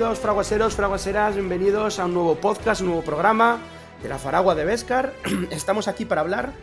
[0.00, 3.60] Bienvenidos, fraguaseros, fraguaseras, bienvenidos a un nuevo podcast, un nuevo programa
[4.02, 5.12] de la Faragua de Vescar.
[5.50, 6.54] Estamos aquí para hablar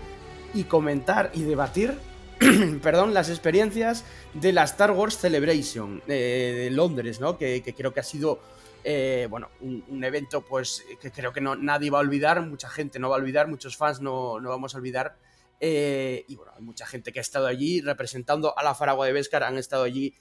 [0.55, 1.93] y comentar y debatir
[2.81, 7.37] perdón, las experiencias de la Star Wars Celebration eh, de Londres, ¿no?
[7.37, 8.39] Que, creo que ha sido,
[8.83, 12.97] eh, bueno, un, evento pues que creo que no, nadie va a olvidar, mucha gente
[12.97, 15.15] no va a olvidar, muchos fans no, no vamos a olvidar.
[15.59, 19.13] Eh, y bueno, hay mucha gente que ha estado allí representando a la Faragua de
[19.13, 20.15] Vescar, han estado allí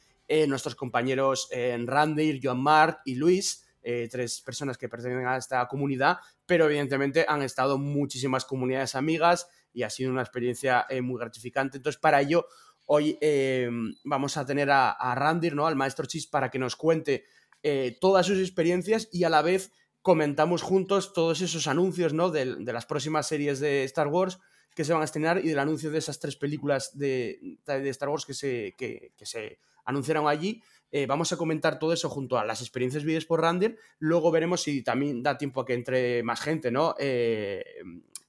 [0.49, 3.67] nuestros compañeros Randy, Joan Mark y Luis.
[3.83, 9.83] tres personas que pertenecen a esta comunidad, pero evidentemente han estado muchísimas comunidades amigas, y
[9.83, 11.77] ha sido una experiencia eh, muy gratificante.
[11.77, 12.47] Entonces, para ello,
[12.87, 13.69] hoy eh,
[14.05, 15.67] vamos a tener a, a, Randir, ¿no?
[15.67, 17.27] al maestro Chis, para que nos cuente
[17.63, 22.31] eh, todas sus experiencias y a la vez comentamos juntos todos esos anuncios ¿no?
[22.31, 24.39] de, las próximas series de Star Wars
[24.75, 28.25] que se van a estrenar y del anuncio de esas tres películas de, Star Wars
[28.25, 30.62] que se, que, se anunciaron allí.
[31.09, 33.79] vamos a comentar todo eso junto a las experiencias vividas por Randir.
[33.98, 36.95] Luego veremos si también da tiempo a que entre más gente, ¿no?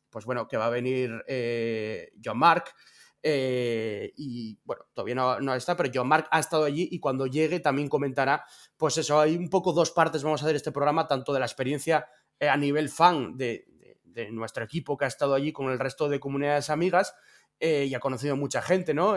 [0.09, 2.65] pues bueno, que va a venir eh, John Mark.
[3.21, 7.59] Eh, y bueno, todavía no, está, pero John Mark ha estado allí y cuando llegue
[7.59, 8.43] también comentará,
[8.77, 11.45] pues eso, hay un poco dos partes, vamos a hacer este programa, tanto de la
[11.45, 12.07] experiencia
[12.39, 13.65] eh, a nivel fan de,
[14.31, 17.13] nuestro equipo que ha estado allí con el resto de comunidades amigas
[17.59, 19.15] y ha conocido mucha gente, ¿no?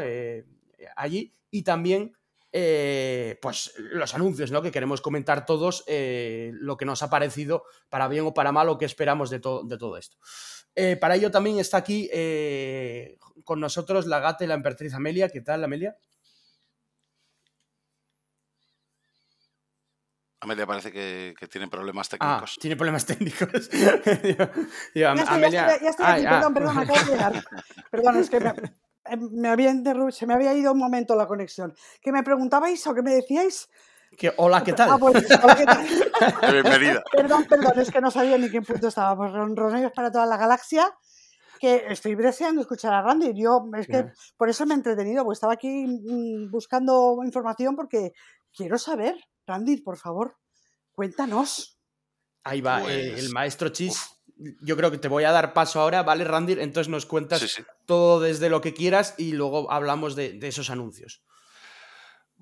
[0.95, 2.13] allí, y también
[2.53, 4.63] pues los anuncios, ¿no?
[4.63, 8.79] Que queremos comentar todos lo que nos ha parecido, para bien o para mal, o
[8.79, 10.17] qué esperamos de, de todo esto.
[10.75, 15.29] Eh, para ello también está aquí eh, con nosotros la gata y la emperatriz Amelia.
[15.29, 15.97] ¿Qué tal, Amelia?
[20.43, 22.59] Amelia parece que, tiene problemas ah, técnicos.
[22.59, 23.69] tiene problemas técnicos.
[24.95, 25.79] ya, Amelia...
[25.83, 27.45] ya, estoy, aquí, perdón, perdón, acabo de llegar.
[27.91, 28.55] Perdón, es que me,
[29.49, 29.75] había
[30.11, 31.75] se me había ido un momento la conexión.
[32.01, 33.69] ¿Que me preguntabais o que me decíais?
[34.17, 34.91] Que, hola, ¿qué tal?
[34.91, 35.25] Ah, pues,
[36.53, 37.03] Bienvenida.
[37.13, 39.17] Perdón, perdón, es que no sabía ni qué punto estaba.
[39.17, 40.93] Pues Ronellos para toda la galaxia,
[41.61, 43.33] que estoy deseando escuchar a Randy.
[43.35, 44.07] Yo, es que
[44.37, 48.13] por eso me he entretenido, porque estaba aquí mm, buscando información porque
[48.53, 49.17] quiero saber.
[49.47, 50.37] Randy, por favor,
[50.93, 51.79] cuéntanos.
[52.45, 54.20] Ahí va, eh, el pues, maestro Chis.
[54.61, 56.55] Yo creo que te voy a dar paso ahora, ¿vale, Randy?
[56.55, 61.23] Entonces nos cuentas todo desde lo que quieras y luego hablamos de esos anuncios.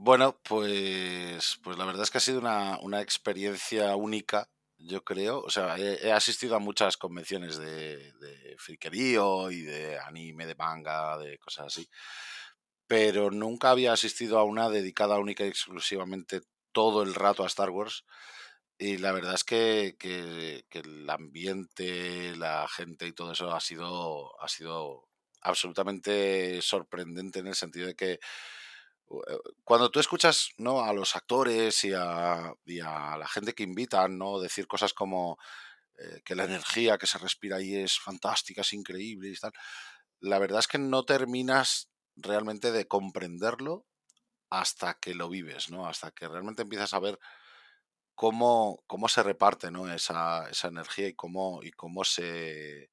[0.01, 4.49] Bueno, pues, pues la verdad es que ha sido una, una experiencia única,
[4.79, 5.41] yo creo.
[5.41, 11.19] O sea, he, asistido a muchas convenciones de, de friquerío y de anime, de manga,
[11.19, 11.89] de cosas así.
[12.87, 17.71] Pero nunca había asistido a una dedicada única y exclusivamente todo el rato a Star
[17.71, 18.05] Wars.
[18.78, 23.61] Y la verdad es que, que, que el ambiente, la gente y todo eso ha
[23.61, 25.09] sido, ha sido
[25.41, 30.83] absolutamente sorprendente en el sentido de que eh, cuando tú escuchas ¿no?
[30.83, 34.41] a los actores y a, la gente que invitan, ¿no?
[34.41, 35.38] decir cosas como
[35.99, 39.53] eh, que la energía que se respira ahí es fantástica, es increíble y tal,
[40.21, 43.87] la verdad es que no terminas realmente de comprenderlo
[44.50, 45.87] hasta que lo vives, ¿no?
[45.87, 47.19] hasta que realmente empiezas a ver
[48.19, 49.89] cómo, cómo se reparte ¿no?
[49.93, 52.91] esa, esa energía y cómo, y cómo se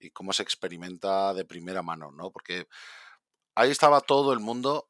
[0.00, 2.32] y cómo se experimenta de primera mano, ¿no?
[2.32, 2.66] Porque
[3.54, 4.88] ahí estaba todo el mundo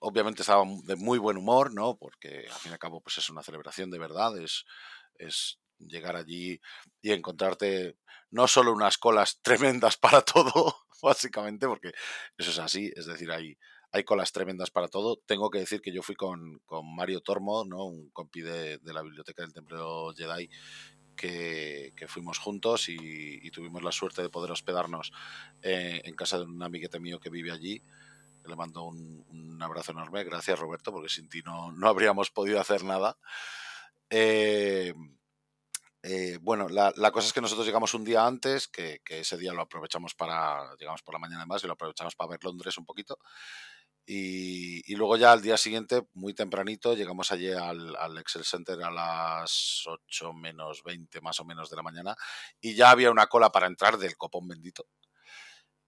[0.00, 1.96] obviamente estaba de muy buen humor, ¿no?
[1.96, 4.64] Porque al fin y al cabo, pues es una celebración de verdad, es,
[5.14, 6.60] es llegar allí
[7.00, 7.96] y encontrarte
[8.30, 11.92] no solo unas colas tremendas para todo, básicamente, porque
[12.36, 13.56] eso es así, es decir, hay,
[13.94, 15.20] hay colas tremendas para todo.
[15.24, 17.84] Tengo que decir que yo fui con, con Mario Tormo, ¿no?
[17.84, 20.50] un compi de, la biblioteca del Templo Jedi,
[21.14, 25.12] que, que fuimos juntos y, tuvimos la suerte de poder hospedarnos
[25.62, 27.80] eh, en casa de un amiguete mío que vive allí
[28.46, 30.24] le mando un, abrazo enorme.
[30.24, 33.16] Gracias, Roberto, porque sin ti no, no habríamos podido hacer nada.
[34.10, 34.92] Eh,
[36.06, 39.62] eh, bueno, la, cosa es que nosotros llegamos un día antes, que, ese día lo
[39.62, 43.18] aprovechamos para, llegamos por la mañana más y lo aprovechamos para ver Londres un poquito.
[44.06, 49.84] Y, luego ya al día siguiente, muy tempranito, llegamos allí al, Excel Center a las
[49.86, 52.14] 8 menos 20 más o menos de la mañana
[52.60, 54.86] y ya había una cola para entrar del copón bendito.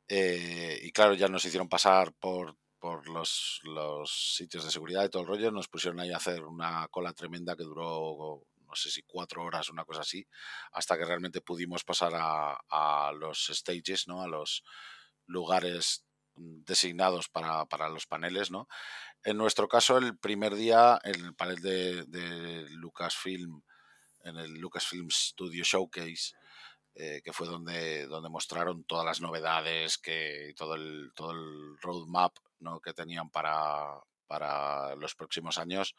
[0.09, 5.11] Eh, y claro, ya nos hicieron pasar por, por los, los, sitios de seguridad y
[5.11, 5.51] todo el rollo.
[5.51, 9.69] Nos pusieron ahí a hacer una cola tremenda que duró, no sé si cuatro horas,
[9.69, 10.27] una cosa así,
[10.73, 14.23] hasta que realmente pudimos pasar a, a los stages, ¿no?
[14.23, 14.62] A los
[15.27, 16.06] lugares
[16.37, 18.69] designados para, para, los paneles, ¿no?
[19.25, 23.62] En nuestro caso, el primer día, en el panel de, de Lucasfilm,
[24.25, 26.35] en el Lucasfilm Studio Showcase,
[26.99, 32.35] eh, que fue donde, donde mostraron todas las novedades, que todo el, todo el roadmap
[32.61, 32.81] ¿no?
[32.81, 35.94] que tenían para, para los próximos años.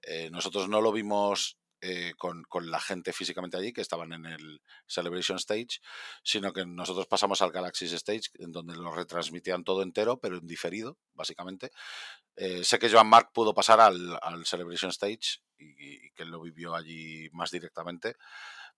[0.00, 4.26] Eh, nosotros no lo vimos eh, con, con, la gente físicamente allí, que estaban en
[4.26, 5.80] el Celebration Stage,
[6.22, 10.46] sino que nosotros pasamos al Galaxy Stage, en donde lo retransmitían todo entero, pero en
[10.46, 11.70] diferido, básicamente.
[12.36, 16.42] Eh, sé que Joan Mark pudo pasar al, al Celebration Stage y, y, que lo
[16.42, 18.16] vivió allí más directamente.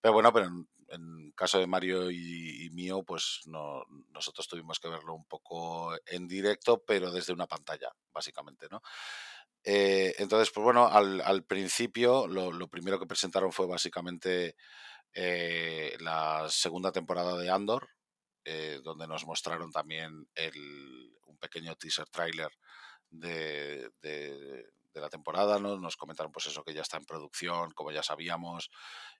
[0.00, 4.78] Pero bueno, pero en, en caso de Mario y, y, mío, pues no, nosotros tuvimos
[4.78, 8.82] que verlo un poco en directo, pero desde una pantalla, básicamente, ¿no?
[9.64, 14.56] Eh, entonces, pues bueno, al, al principio lo, primero que presentaron fue básicamente
[15.14, 17.88] eh, la segunda temporada de Andor,
[18.44, 22.50] eh, donde nos mostraron también el, un pequeño teaser trailer
[23.11, 25.76] de, de, de, la temporada, ¿no?
[25.79, 28.70] Nos comentaron pues eso que ya está en producción, como ya sabíamos,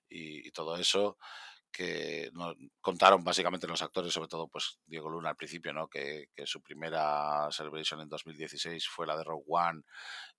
[0.09, 1.17] y, y todo eso
[1.73, 5.87] que nos contaron básicamente los actores, sobre todo pues Diego Luna al principio, ¿no?
[5.87, 9.81] Que, que, su primera Celebration en 2016 fue la de Rogue One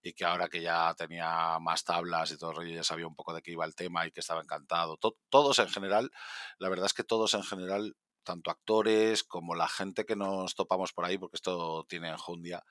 [0.01, 3.17] y que ahora que ya tenía más tablas y todo el rollo ya sabía un
[3.17, 4.97] poco de qué iba el tema y que estaba encantado.
[4.97, 6.11] To todos en general,
[6.59, 10.93] la verdad es que todos en general, tanto actores como la gente que nos topamos
[10.93, 12.65] por ahí, porque esto tiene enjundia,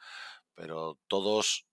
[0.56, 1.66] pero todos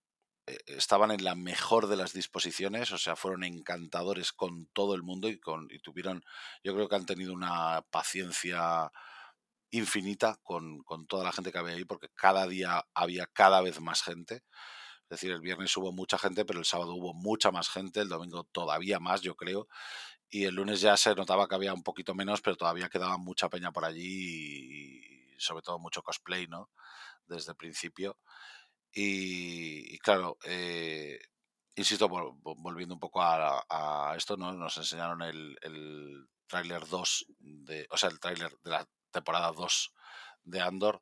[0.65, 5.29] estaban en la mejor de las disposiciones, o sea, fueron encantadores con todo el mundo
[5.29, 6.23] y, con, y tuvieron,
[6.63, 8.91] yo creo que han tenido una paciencia
[9.71, 13.79] infinita con, con, toda la gente que había ahí, porque cada día había cada vez
[13.79, 14.43] más gente.
[15.03, 18.09] Es decir, el viernes hubo mucha gente, pero el sábado hubo mucha más gente, el
[18.09, 19.67] domingo todavía más, yo creo,
[20.29, 23.49] y el lunes ya se notaba que había un poquito menos, pero todavía quedaba mucha
[23.49, 26.69] peña por allí y sobre todo mucho cosplay, ¿no?
[27.27, 28.17] Desde el principio.
[28.93, 31.19] Y, claro, eh,
[31.75, 34.51] insisto, vol, volviendo un poco a, a, esto, ¿no?
[34.53, 39.93] nos enseñaron el, el tráiler 2, de, o sea, el tráiler de la temporada 2
[40.43, 41.01] de Andor,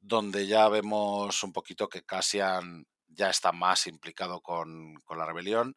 [0.00, 5.76] donde ya vemos un poquito que Cassian ya está más implicado con, con la rebelión.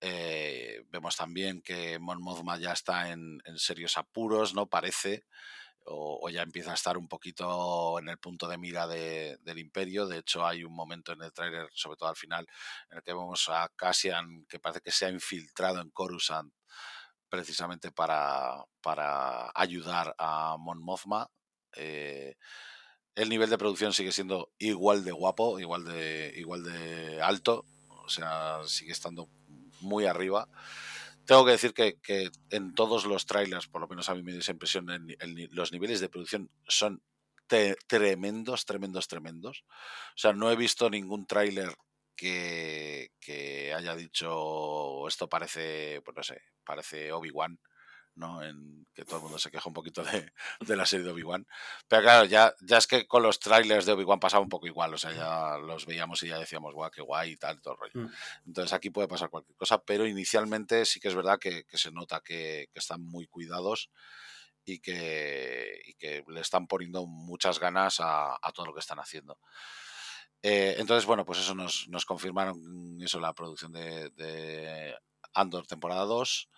[0.00, 4.66] Eh, vemos también que Mon Mothma ya está en, en serios apuros, ¿no?
[4.68, 5.24] Parece
[5.90, 10.06] o, ya empieza a estar un poquito en el punto de mira de, del imperio.
[10.06, 12.46] De hecho, hay un momento en el tráiler, sobre todo al final,
[12.90, 16.52] en el que vemos a Cassian que parece que se ha infiltrado en Coruscant
[17.28, 21.30] precisamente para, para ayudar a Mon Mothma.
[21.76, 22.36] Eh,
[23.14, 28.08] el nivel de producción sigue siendo igual de guapo, igual de, igual de alto, o
[28.08, 29.28] sea, sigue estando
[29.80, 30.48] muy arriba
[31.28, 34.32] tengo que decir que, que, en todos los trailers, por lo menos a mí me
[34.32, 34.86] dio esa impresión,
[35.50, 37.02] los niveles de producción son
[37.46, 39.62] te, tremendos, tremendos, tremendos.
[39.68, 41.74] O sea, no he visto ningún tráiler
[42.16, 47.60] que, que, haya dicho esto parece, pues no sé, parece Obi-Wan.
[48.18, 48.42] ¿No?
[48.42, 51.46] En que todo el mundo se queja un poquito de, de la serie de Obi-Wan.
[51.86, 54.92] Pero claro, ya, ya es que con los trailers de Obi-Wan pasaba un poco igual,
[54.92, 57.80] o sea, ya los veíamos y ya decíamos, guau, qué guay y tal, todo el
[57.80, 58.08] rollo.
[58.08, 58.12] Mm.
[58.46, 61.92] Entonces aquí puede pasar cualquier cosa, pero inicialmente sí que es verdad que, que se
[61.92, 63.90] nota que, que, están muy cuidados
[64.64, 68.98] y que, y que le están poniendo muchas ganas a, a todo lo que están
[68.98, 69.38] haciendo.
[70.42, 74.94] Eh, entonces, bueno, pues eso nos, nos confirmaron eso, la producción de, de
[75.34, 76.48] Andor temporada 2.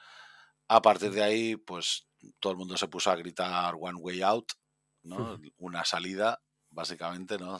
[0.72, 2.06] A partir de ahí, pues
[2.38, 4.52] todo el mundo se puso a gritar One Way Out,
[5.02, 5.36] ¿no?
[5.58, 7.56] Una salida, básicamente, ¿no?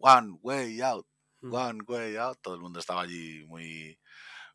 [0.00, 1.04] One Way Out,
[1.42, 2.38] One Way Out.
[2.40, 3.98] Todo el mundo estaba allí muy,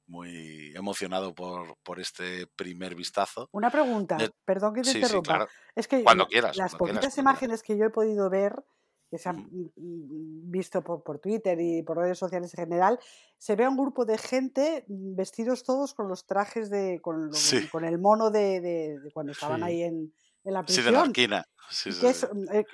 [0.08, 3.50] muy emocionado por, por este primer vistazo.
[3.51, 5.34] Una pregunta, eh, perdón que te sí, interrumpa.
[5.34, 5.51] Sí, claro.
[5.75, 8.63] Es que cuando quieras, las cuando poquitas quieras, imágenes que yo he podido ver
[9.10, 13.00] que se han visto por, por, Twitter y por redes sociales en general,
[13.38, 17.00] se ve a un grupo de gente vestidos todos con los trajes de.
[17.01, 17.68] con, sí.
[17.70, 19.66] con el mono de, de, de cuando estaban sí.
[19.66, 20.13] ahí en,
[20.44, 20.86] en, la prisión.
[20.86, 21.48] Sí, de la esquina.
[21.72, 22.66] Sí, sí, es, eh,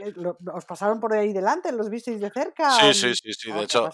[0.54, 1.72] ¿Os pasaron por ahí delante?
[1.74, 2.72] ¿Los visteis de cerca?
[2.80, 3.34] Sí, sí, sí.
[3.34, 3.52] sí.
[3.52, 3.90] De, hecho,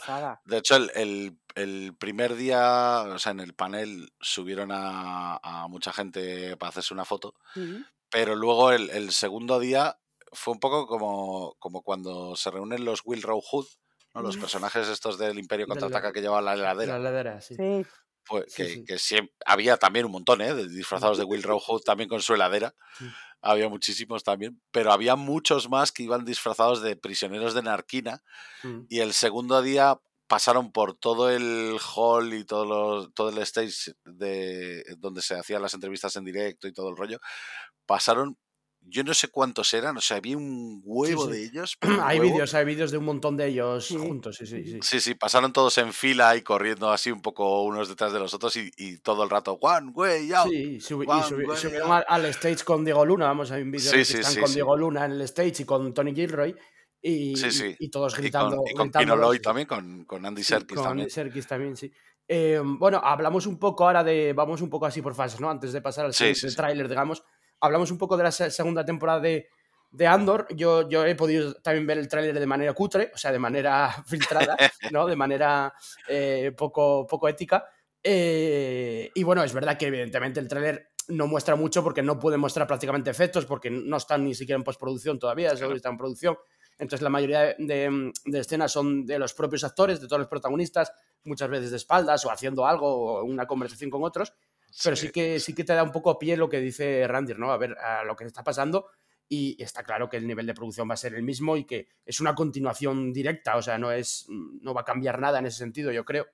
[0.46, 5.68] de hecho, el, el, el, primer día, o sea, en el panel subieron a, a
[5.68, 7.86] mucha gente para hacerse una foto, uh -huh.
[8.12, 9.98] pero luego el, el segundo día
[10.32, 13.68] fue un poco como, como cuando se reúnen los Will Row Hood,
[14.14, 14.22] ¿no?
[14.22, 16.94] los personajes estos del Imperio contraataca que llevaban la heladera.
[16.94, 17.56] La heladera, sí.
[17.56, 17.86] sí.
[18.30, 18.86] Sí, que, sí.
[18.86, 20.54] que siempre, había también un montón, ¿eh?
[20.54, 22.76] De disfrazados de Will Row Hood también con su heladera.
[22.98, 23.06] Sí.
[23.42, 28.22] Había muchísimos también, pero había muchos más que iban disfrazados de prisioneros de Narquina.
[28.88, 33.96] Y el segundo día pasaron por todo el hall y todo, los, todo el stage
[34.06, 37.20] de donde se hacían las entrevistas en directo y todo el rollo.
[37.88, 38.38] Pasaron
[38.84, 41.38] yo no sé cuántos eran, o sea, había un huevo sí, sí.
[41.38, 41.78] de ellos.
[42.04, 43.98] hay vídeos, hay vídeos de un montón de ellos sí.
[43.98, 44.80] juntos, sí, sí, sí.
[44.82, 48.34] Sí, sí, pasaron todos en fila y corriendo así un poco unos detrás de los
[48.34, 50.50] otros y, y todo el rato, one way out.
[50.50, 53.92] Sí, subi y subi subieron al, al, stage con Diego Luna, vamos, hay un vídeo
[53.92, 54.54] sí, que sí, están con.
[54.54, 56.56] Diego Luna en el stage y con Tony Gilroy.
[57.04, 57.76] Y, sí, sí.
[57.80, 58.64] y, y, todos gritando.
[58.68, 61.06] Y con, y con Pino Lloyd también, con, con Andy Serkis con también.
[61.06, 61.92] Andy Serkis también, sí.
[62.28, 64.34] Eh, bueno, hablamos un poco ahora de.
[64.34, 65.50] Vamos un poco así por fases, ¿no?
[65.50, 67.24] Antes de pasar al siguiente tráiler, digamos.
[67.62, 69.48] Hablamos un poco de la se- segunda temporada de,
[69.92, 70.48] de Andor.
[70.56, 73.92] Yo, yo he podido también ver el tráiler de manera cutre, o sea, de manera
[74.08, 74.58] filtrada,
[74.92, 75.06] ¿no?
[75.08, 75.74] De manera
[76.08, 77.66] eh, poco, poco ética.
[78.24, 82.38] Eh, y bueno, es verdad que evidentemente el tráiler no muestra mucho porque no puede
[82.38, 86.38] mostrar prácticamente efectos porque no están ni siquiera en postproducción todavía, solo están en producción.
[86.80, 90.92] Entonces la mayoría de- de escenas son de los propios actores, de todos los protagonistas,
[91.24, 92.88] muchas veces de espaldas o haciendo algo
[93.20, 94.34] o una conversación con otros.
[94.84, 97.38] Pero sí, que, sí que te da un poco a pie lo que dice Randir,
[97.38, 97.52] ¿no?
[97.52, 98.88] A ver a lo que está pasando.
[99.28, 101.88] Y está claro que el nivel de producción va a ser el mismo y que
[102.06, 105.60] es una continuación directa, o sea, no, es, no va a cambiar nada en ese
[105.60, 106.28] sentido, yo creo.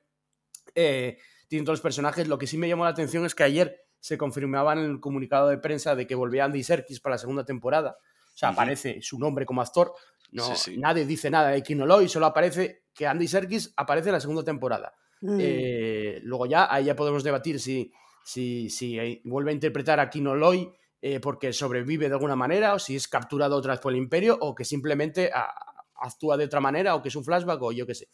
[0.74, 2.28] Eh, tienen todos los personajes.
[2.28, 5.50] Lo que sí me llamó la atención es que ayer se confirmaba en el comunicado
[5.50, 7.98] de prensa de que volvía Andy Serkis para la segunda temporada.
[8.34, 9.94] O sea, aparece su nombre como actor.
[10.32, 10.78] No, Sí, sí.
[10.78, 14.94] Nadie dice nada de Kinoloy, solo aparece que Andy Serkis aparece en la segunda temporada.
[15.22, 15.38] Mm.
[15.40, 17.92] Eh, luego ya, ahí ya podemos debatir si,
[18.28, 20.70] si, si eh, vuelve a interpretar a Kinoloy
[21.02, 24.38] eh, porque sobrevive de alguna manera, o si es capturado otra vez por el Imperio,
[24.42, 25.54] o que simplemente a-
[26.00, 28.10] actúa de otra manera, o que es un flashback, o yo qué sé.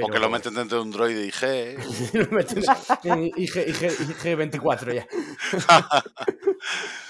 [0.00, 1.42] O que lo meten dentro de un droide IG.
[1.42, 1.76] ¿eh?
[2.14, 2.62] lo meten
[3.04, 3.56] en IG,
[4.24, 5.06] IG, 24 ya.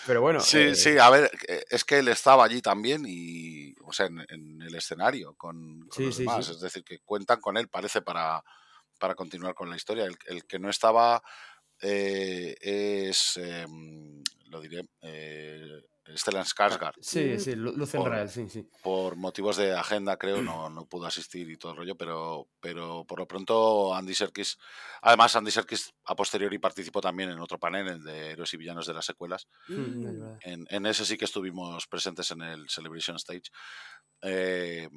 [0.06, 0.40] Pero bueno.
[0.40, 1.30] Sí, eh, sí, a ver,
[1.70, 5.90] es que él estaba allí también y, o sea, en, en el escenario con, con
[5.96, 6.46] Sí, los sí, demás.
[6.46, 6.52] sí.
[6.52, 8.42] Es decir, que cuentan con él, parece, para,
[8.98, 10.04] para continuar con la historia.
[10.04, 11.22] El, el que no estaba
[11.82, 15.82] eh, es, em, lo diré, eh,
[16.16, 16.94] Stellan Skarsgård.
[17.02, 18.66] Sí, sí, Lu- Lucen Por- Rael, sí, sí.
[18.82, 23.04] Por motivos de agenda, creo, no, no pudo asistir y todo el rollo, pero, pero
[23.04, 24.56] por lo pronto Andy Serkis,
[25.02, 28.86] además Andy Serkis a posteriori participó también en otro panel, el de Héroes y Villanos
[28.86, 29.46] de las Secuelas.
[29.68, 29.74] Mm,
[30.08, 30.38] Mm.
[30.40, 33.50] En, en ese sí que estuvimos presentes en el Celebration Stage.
[34.22, 34.88] Eh,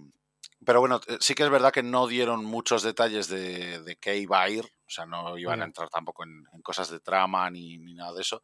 [0.65, 4.17] pero bueno, eh, sí que es verdad que no dieron muchos detalles de, de qué
[4.17, 7.49] iba a ir, o sea, no iban a entrar tampoco en, en cosas de trama
[7.49, 8.43] ni, ni nada de eso,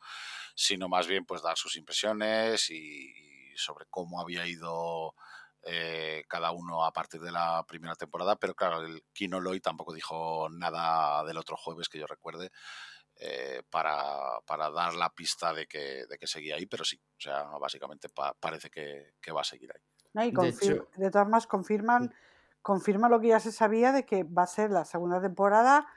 [0.55, 5.13] sino más bien pues dar sus impresiones y, y sobre cómo había ido
[5.63, 9.93] eh, cada uno a partir de la primera temporada, pero claro, el Kino Loy tampoco
[9.93, 12.49] dijo nada del otro jueves que yo recuerde.
[13.17, 17.19] eh, para, para dar la pista de que, de que seguía ahí, pero sí, o
[17.21, 19.81] sea, básicamente pa- parece que, que va a seguir ahí.
[20.17, 22.13] No, y De confir- hecho- de todas maneras confirman,
[22.63, 25.87] confirma lo que ya se sabía de que va a ser la segunda temporada,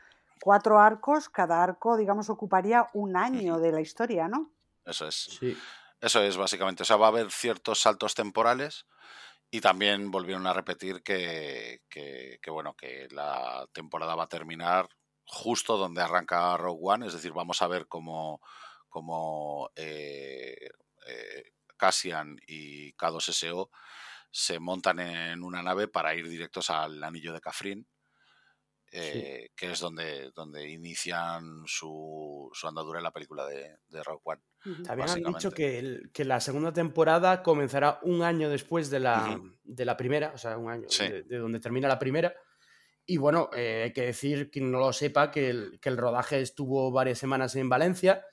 [0.43, 4.51] cuatro arcos, cada arco, digamos, ocuparía un año de la historia, ¿no?
[4.85, 5.39] Eso es.
[5.41, 5.57] Sí.
[6.03, 6.83] Eso es básicamente.
[6.83, 8.87] O sea, va a haber ciertos saltos temporales
[9.51, 14.89] y también volvieron a repetir que, que, que, bueno, que la temporada va a terminar
[15.27, 18.41] justo donde arranca Rogue One, es decir, vamos a ver cómo,
[18.89, 20.71] cómo eh,
[21.07, 21.45] eh,
[21.77, 23.71] Cassian y K2SO
[24.31, 27.87] se montan en una nave para ir directos al anillo de Cafrin.
[28.93, 34.21] eh, que es donde, donde inician su, su andadura en la película de, de Rogue
[34.25, 34.43] One.
[34.67, 34.83] Ujú.
[34.83, 39.37] También han dicho que, el- que la segunda temporada comenzará un año después de la,
[39.39, 39.53] Ujú.
[39.63, 41.07] de la primera, o sea, un año Sí.
[41.09, 42.35] de, de donde termina la primera.
[43.07, 46.41] Y bueno, eh, hay que decir, quien no lo sepa, que el, que el rodaje
[46.41, 48.25] estuvo varias semanas en Valencia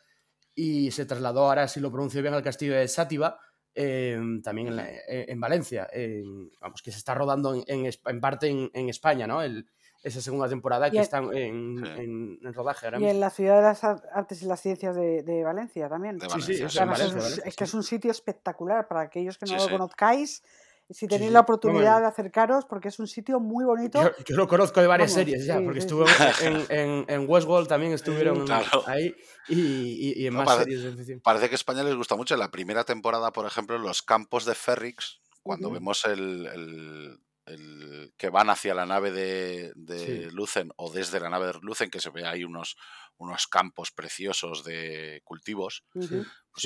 [0.56, 3.40] y se trasladó, ahora si lo pronuncio bien, al castillo de Sátiva,
[3.80, 5.88] eh, también en, la- eh, en Valencia.
[5.94, 9.42] En- vamos, que se está rodando en, en parte en, España, ¿no?
[9.42, 9.66] El-
[10.04, 13.84] esa segunda temporada Y que está en, rodaje ahora Y en la ciudad de las
[13.84, 16.18] Ar- artes y las ciencias de, de Valencia también.
[16.18, 19.38] De Sí, sí, Valencia, es, un- Valencia, es que es un sitio espectacular para aquellos
[19.38, 20.44] que no Sí, lo conozcáis.
[20.90, 21.34] Si tenéis sí.
[21.34, 22.00] la oportunidad bueno.
[22.00, 24.02] de acercaros, porque es un sitio muy bonito.
[24.02, 26.14] Yo, yo lo conozco de varias Vamos, series ya, sí, porque sí, estuvo sí.
[26.46, 28.84] en, en, en Westworld también estuvieron Claro.
[28.88, 29.14] ahí
[29.50, 31.22] y, y- y en No, más parece- series.
[31.22, 32.36] Parece que a España les gusta mucho.
[32.36, 38.14] En la primera temporada, por ejemplo, los campos de Ferrix, cuando vemos el, el- el-
[38.18, 40.36] que van hacia la nave de, de Sí.
[40.36, 42.78] Lucen o desde la nave de Lucen, que se ve ahí unos,
[43.18, 45.84] unos campos preciosos de cultivos.
[45.94, 46.24] Pues Sí,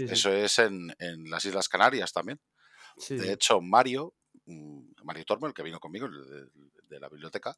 [0.07, 0.13] sí.
[0.13, 2.39] eso es en, en las Islas Canarias también.
[2.97, 4.13] Sí, De hecho, Mario,
[4.45, 6.49] mm, Mario Tormo, el que vino conmigo el
[6.87, 7.57] de, la biblioteca,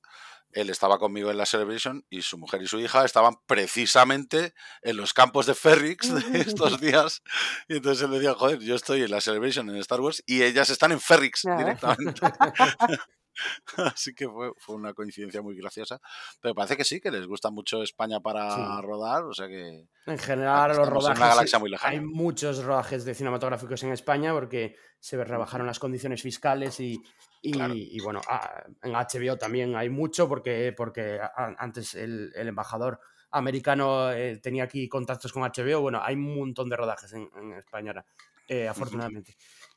[0.51, 4.97] él estaba conmigo en la Celebration y su mujer y su hija estaban precisamente en
[4.97, 7.23] los campos de Ferrix de estos días.
[7.67, 10.69] Y entonces él decía, joder, yo estoy en la Celebration en Star Wars y ellas
[10.69, 12.21] están en Ferrix directamente.
[13.95, 15.99] Así que fue, fue una coincidencia muy graciosa.
[16.41, 18.61] Pero parece que sí, que les gusta mucho España para Sí.
[18.81, 19.87] rodar, o sea que...
[20.05, 21.59] En general, los rodajes.
[21.59, 21.91] muy lejana.
[21.93, 27.01] Hay muchos rodajes de cinematográficos en España porque se rebajaron las condiciones fiscales y,
[27.41, 27.73] y, Claro.
[27.75, 31.19] y, bueno, ah, en HBO también hay mucho porque, porque
[31.57, 32.99] antes el, el embajador
[33.31, 35.81] americano eh, tenía aquí contactos con HBO.
[35.81, 38.05] Bueno, hay un montón de rodajes en, en España ahora,
[38.47, 38.67] eh,
[39.11, 39.35] afortunadamente.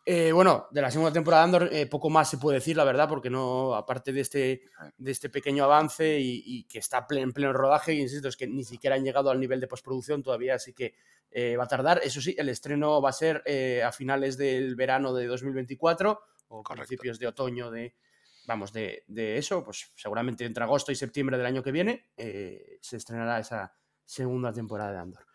[0.08, 2.84] Eh, bueno, de la segunda temporada de Andor eh, poco más se puede decir, la
[2.84, 4.62] verdad, porque no, aparte de este,
[4.96, 8.94] de este pequeño avance y, que está en pleno rodaje, insisto, es que ni siquiera
[8.94, 10.94] han llegado al nivel de postproducción todavía, así que
[11.32, 12.00] eh, va a tardar.
[12.04, 13.42] Eso sí, el estreno va a ser
[13.84, 16.20] a finales del verano de 2024
[16.50, 17.96] o principios de otoño de,
[18.46, 22.96] vamos, de, de, eso, pues seguramente entre agosto y septiembre del año que viene se
[22.96, 25.25] estrenará esa segunda temporada de Andor.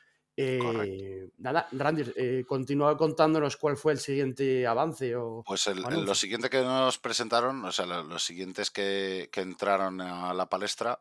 [0.43, 5.15] Eh, nada, Randy, eh, continúa contándonos cuál fue el siguiente avance.
[5.15, 10.47] O, pues lo siguiente que nos presentaron, o sea, los siguientes que, entraron a la
[10.47, 10.99] palestra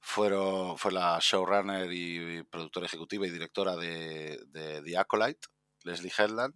[0.00, 5.48] fueron, fue la showrunner y productora ejecutiva y directora de, de The Acolyte,
[5.84, 6.54] Leslie Headland,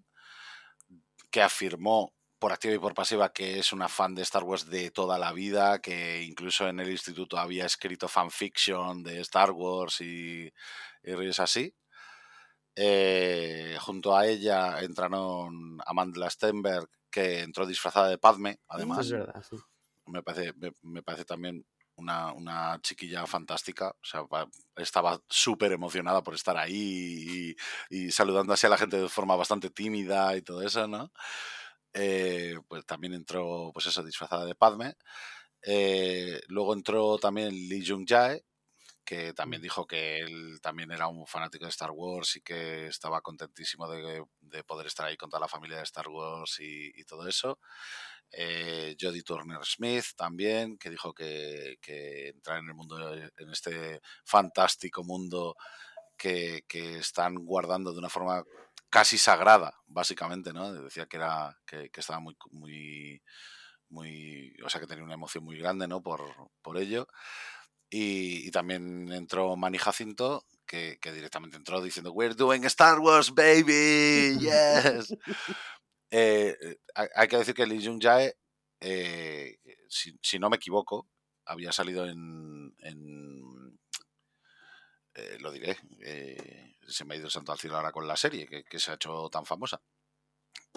[1.31, 4.91] que afirmó por activa y por pasiva que es una fan de Star Wars de
[4.91, 10.53] toda la vida, que incluso en el instituto había escrito fanfiction de Star Wars y,
[11.03, 11.75] y así.
[12.79, 19.11] Eh, junto a ella entraron Amanda Stenberg, que entró disfrazada de Padme, además.
[20.05, 20.53] me, parece,
[20.83, 21.65] me, parece también
[21.97, 23.89] una, chiquilla fantástica.
[23.89, 24.27] O sea,
[24.77, 27.57] estaba súper emocionada por estar ahí
[27.89, 31.11] y, saludando así a la gente de forma bastante tímida y todo eso, ¿no?
[31.95, 34.97] Eh, pues también entró, pues eso, disfrazada de Padme.
[35.63, 38.45] Eh, luego entró también Lee Jung Jae,
[39.07, 43.21] que también dijo que él también era un fanático de Star Wars y que estaba
[43.21, 44.27] contentísimo de,
[44.65, 47.61] poder estar ahí con toda la familia de Star Wars y, todo eso.
[48.33, 51.79] Eh, Jodie Turner Smith también, que dijo que,
[52.35, 55.57] entrar en el mundo, en este fantástico mundo
[56.17, 56.65] que,
[56.99, 58.43] están guardando de una forma
[58.91, 60.73] casi sagrada, básicamente, ¿no?
[60.73, 63.23] Decía que era, que, estaba muy, muy,
[63.89, 66.03] muy, o sea, que tenía una emoción muy grande, ¿no?
[66.03, 66.23] Por,
[66.61, 67.07] por ello.
[67.99, 75.17] Y, también entró Manny Jacinto, que, directamente entró diciendo, We're doing Star Wars, baby, yes.
[76.11, 76.79] Eh, eh,
[77.15, 78.37] hay que decir que Lee Jung Jae,
[78.81, 81.09] eh, si, no me equivoco,
[81.47, 82.77] había salido en...
[85.39, 85.79] lo diré,
[86.87, 88.95] se me ha ido el santo al cielo ahora con la serie que, se ha
[88.95, 89.81] hecho tan famosa.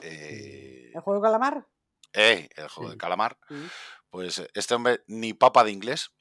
[0.01, 1.67] ¿El juego de calamar?
[2.13, 3.37] el juego de calamar.
[4.09, 6.11] Pues este hombre ni papa de inglés.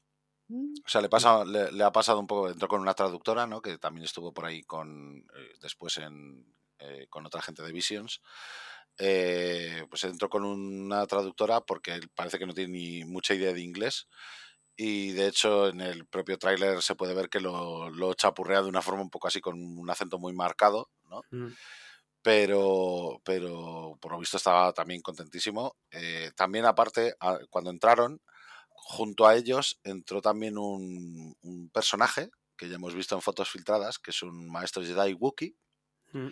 [0.51, 3.61] O sea, le, pasa, le, ha pasado un poco, entró con una traductora, ¿no?
[3.61, 8.23] Que también estuvo por ahí con eh, después en, eh, con otra gente de Visions.
[8.97, 13.61] Eh, pues entró con una traductora porque parece que no tiene ni mucha idea de
[13.61, 14.09] inglés.
[14.75, 18.69] Y de hecho, en el propio tráiler se puede ver que lo, lo, chapurrea de
[18.69, 21.21] una forma un poco así, con un acento muy marcado, ¿no?
[21.31, 21.53] Mm.
[22.23, 25.77] Pero, pero por lo visto estaba también contentísimo.
[26.37, 27.15] también, aparte,
[27.51, 28.21] cuando entraron,
[28.89, 31.37] junto a ellos entró también un,
[31.75, 35.55] personaje que ya hemos visto en fotos filtradas, que es un maestro Jedi Wookiee.
[36.13, 36.29] Mm.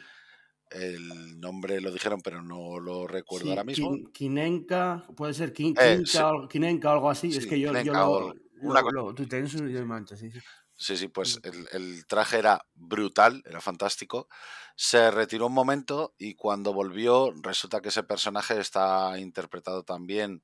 [0.70, 3.94] El nombre lo dijeron, pero no lo recuerdo ahora mismo.
[4.10, 6.02] Kinenka, puede ser eh,
[6.48, 7.28] Kinenka, o algo así.
[7.28, 10.40] es que yo, yo lo, lo, tú tienes mancha, sí, sí.
[10.78, 11.48] Sí, sí, pues mm.
[11.48, 14.28] el, el, traje era brutal, era fantástico.
[14.76, 20.42] Se retiró un momento y cuando volvió resulta que ese personaje está interpretado también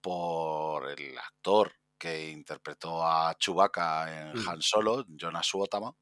[0.00, 4.48] por el actor que interpretó a Chewbacca en mm.
[4.48, 5.92] Han Solo, Jonas Suotama,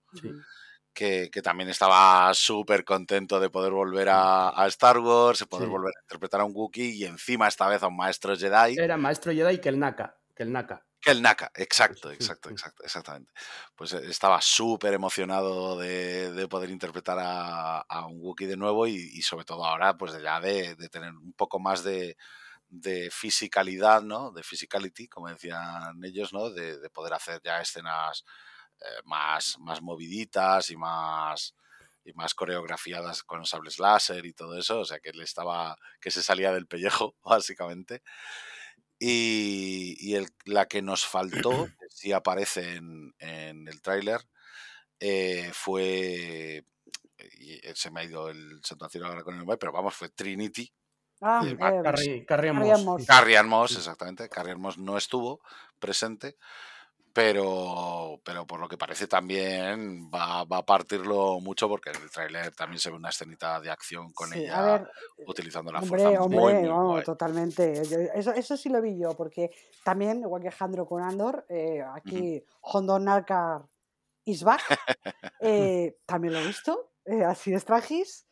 [0.93, 6.03] que, también estaba súper contento de poder volver a, Star Wars, de poder volver a
[6.05, 8.77] interpretar a un Wookiee y encima esta vez a un maestro Jedi.
[8.79, 10.83] Era maestro Jedi que el Naka, que el Naka.
[11.01, 13.31] Que el Naka, exacto, exacto, exacto, exactamente.
[13.77, 19.45] Pues eh, estaba súper emocionado de, poder interpretar a, un Wookiee de nuevo y, sobre
[19.45, 22.17] todo ahora, pues ya de tener un poco más de,
[22.81, 24.31] de fisicalidad, ¿no?
[24.33, 26.51] De physicality, como decían ellos, ¿no?
[26.51, 28.25] De, poder hacer ya escenas
[28.81, 31.55] eh, más, más moviditas y más
[32.07, 36.13] y más coreografiadas con sables láser y todo eso, o sea que él estaba, que
[36.13, 38.03] se salía del pellejo, básicamente.
[38.99, 44.21] Y, la que nos faltó, que sí aparece en, el tráiler,
[45.01, 46.65] eh, fue,
[47.39, 50.73] y se me ha ido el santo ahora con el pero vamos, fue Trinity,
[51.21, 53.07] Ah, eh, Carrie, Moss.
[53.07, 54.29] Carrie Moss, exactamente.
[54.29, 55.41] Carrie Moss no estuvo
[55.79, 56.37] presente,
[57.13, 62.11] pero, pero por lo que parece también va, va, a partirlo mucho porque en el
[62.11, 64.87] tráiler también se ve una escenita de acción con ella
[65.27, 66.11] utilizando la fuerza.
[66.21, 67.81] Hombre, muy, totalmente.
[68.15, 69.51] Eso, eso sí lo vi yo, porque
[69.83, 73.63] también, igual que Jandro con Andor, eh, aquí Hondo Narcar
[74.27, 74.61] is back,
[75.41, 76.93] eh, también lo he visto,
[77.27, 78.26] así es tragis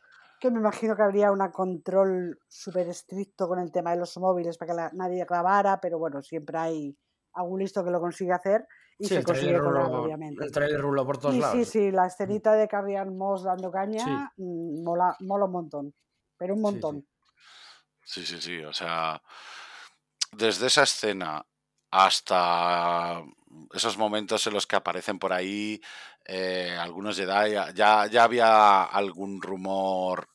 [0.45, 4.57] que me imagino que habría un control súper estricto con el tema de los móviles
[4.57, 6.97] para que nadie grabara, pero bueno, siempre hay
[7.33, 10.43] algún listo que lo consigue hacer y se consigue colar, obviamente.
[10.43, 11.57] El trailer ruló por todos lados.
[11.57, 15.93] Sí, sí, la escenita de Carrie Moss dando caña mm, mola, mola un montón,
[16.37, 17.07] pero un montón.
[18.03, 18.63] Sí, sí, sí.
[18.63, 19.21] O sea,
[20.31, 21.45] desde esa escena
[21.91, 23.23] hasta
[23.73, 25.81] esos momentos en los que aparecen por ahí
[26.25, 30.27] eh, algunos Jedi, ya, ya había algún rumor,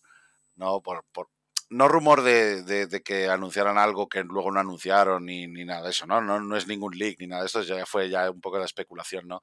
[0.60, 0.80] ¿no?
[0.80, 1.28] Por, por
[1.70, 5.90] no rumor de, de, que anunciaran algo que luego no anunciaron ni, ni nada de
[5.90, 6.20] eso, ¿no?
[6.20, 6.40] ¿no?
[6.40, 9.28] No es ningún leak ni nada de eso, ya fue ya un poco de especulación,
[9.28, 9.40] ¿no?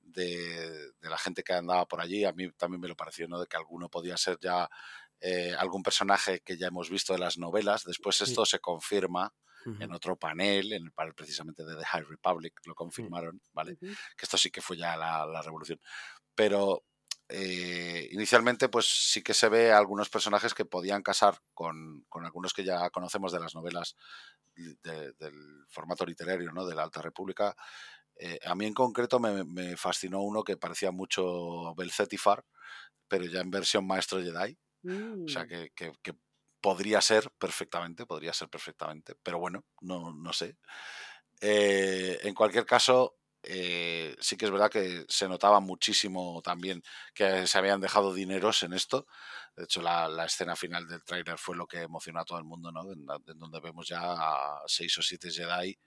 [0.00, 2.24] De, de, la gente que andaba por allí.
[2.24, 3.40] A mí también me lo pareció, ¿no?
[3.40, 4.68] De que alguno podía ser ya
[5.20, 7.84] eh, algún personaje que ya hemos visto de las novelas.
[7.84, 9.32] Después esto se confirma
[9.80, 13.76] en otro panel, en el panel precisamente de The High Republic, lo confirmaron, ¿vale?
[13.76, 15.78] Que esto sí que fue ya la, la revolución.
[16.34, 16.84] Pero
[17.28, 22.52] eh, inicialmente pues sí que se ve algunos personajes que podían casar con, con algunos
[22.52, 23.96] que ya conocemos de las novelas
[24.54, 26.66] del formato literario, ¿no?
[26.66, 27.54] De la Alta República.
[28.16, 32.44] Eh, a mí en concreto me, me, fascinó uno que parecía mucho Belcetifar,
[33.06, 34.58] pero ya en versión maestro Jedi.
[34.84, 35.48] O sea, mm.
[35.48, 36.14] que, que, que,
[36.60, 40.56] podría ser perfectamente, podría ser perfectamente, pero bueno, no, no sé.
[41.40, 46.82] Eh, en cualquier caso, eh, sí que es verdad que se notaba muchísimo también
[47.14, 49.06] que se habían dejado dineros en esto.
[49.56, 52.44] De hecho, la, la escena final del tráiler fue lo que emocionó a todo el
[52.44, 52.82] mundo, ¿no?
[52.92, 55.78] En, en, donde vemos ya a seis o siete Jedi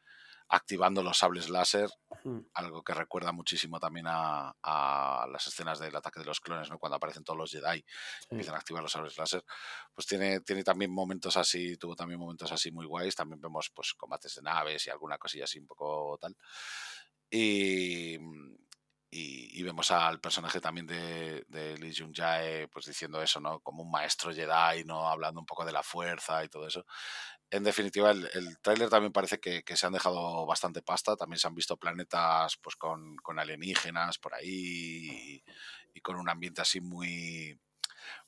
[0.52, 1.90] activando los sables láser,
[2.56, 6.78] algo que recuerda muchísimo también a, a, las escenas del ataque de los clones, ¿no?
[6.78, 8.28] cuando aparecen todos los Jedi, sí.
[8.32, 9.46] empiezan a activar los sables láser,
[9.94, 13.94] pues tiene, tiene también momentos así, tuvo también momentos así muy guays, también vemos pues
[13.94, 16.36] combates de naves y alguna cosilla así un poco tal.
[17.32, 18.16] Y,
[19.10, 23.62] y, y, vemos al personaje también de, de Lee Jung Jae pues diciendo eso, ¿no?
[23.62, 25.10] Como un maestro Jedi, ¿no?
[25.10, 26.86] Hablando un poco de la fuerza y todo eso
[27.52, 31.18] en definitiva, el, el tráiler también parece que, que, se han dejado bastante pasta.
[31.18, 35.44] También se han visto planetas pues con, con alienígenas por ahí y,
[35.94, 37.60] y, con un ambiente así muy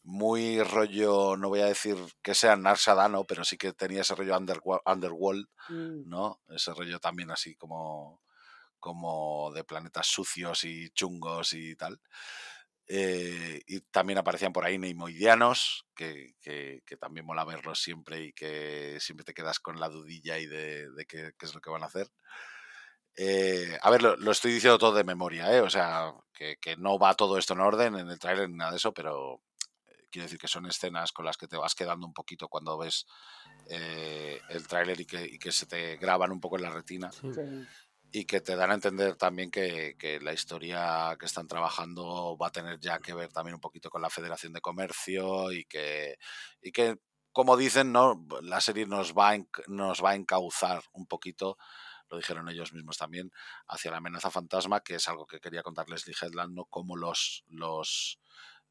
[0.03, 4.37] muy rollo, no voy a decir que sea Narsadano, pero sí que tenía ese rollo
[4.37, 6.09] underworld, underworld mm.
[6.09, 6.41] ¿no?
[6.49, 8.21] Ese rollo también así como,
[8.83, 12.01] como de planetas sucios y chungos y tal.
[12.85, 18.33] Eh, y también aparecían por ahí neimoidianos, que, que, que, también mola verlos siempre y
[18.33, 21.69] que siempre te quedas con la dudilla y de, de qué, qué, es lo que
[21.69, 22.09] van a hacer.
[23.15, 25.61] Eh, a ver, lo, lo, estoy diciendo todo de memoria, ¿eh?
[25.61, 28.71] o sea, que, que, no va todo esto en orden en el tráiler ni nada
[28.71, 29.41] de eso, pero
[29.87, 32.77] eh, quiero decir que son escenas con las que te vas quedando un poquito cuando
[32.77, 33.05] ves
[33.69, 37.13] eh, el tráiler y que, y que, se te graban un poco en la retina.
[37.13, 37.29] Sí
[38.15, 42.51] y que te dan a entender también que, la historia que están trabajando va a
[42.51, 46.19] tener ya que ver también un poquito con la Federación de Comercio y que,
[46.61, 46.99] y que
[47.31, 48.23] como dicen, ¿no?
[48.43, 51.57] la serie nos va, a, nos va a encauzar un poquito,
[52.07, 53.31] lo dijeron ellos mismos también,
[53.67, 56.65] hacia la amenaza fantasma, que es algo que quería contarles Lee Headland, ¿no?
[56.65, 58.19] cómo los, los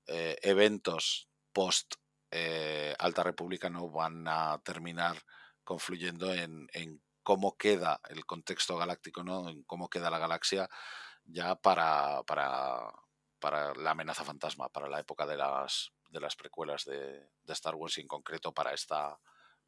[0.07, 1.95] eh, eventos post
[2.31, 5.21] eh, Alta República no van a terminar
[5.65, 9.49] confluyendo en, en cómo queda el contexto galáctico, ¿no?
[9.49, 10.69] En cómo queda la galaxia
[11.25, 12.93] ya para, para,
[13.39, 17.75] para la amenaza fantasma, para la época de las, de las precuelas de, de Star
[17.75, 19.19] Wars y en concreto para esta,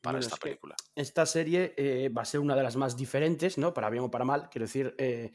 [0.00, 0.74] para bueno, esta película.
[0.94, 3.72] esta serie eh, va a ser una de las más diferentes, ¿no?
[3.72, 5.32] Para bien o para mal, quiero decir, eh,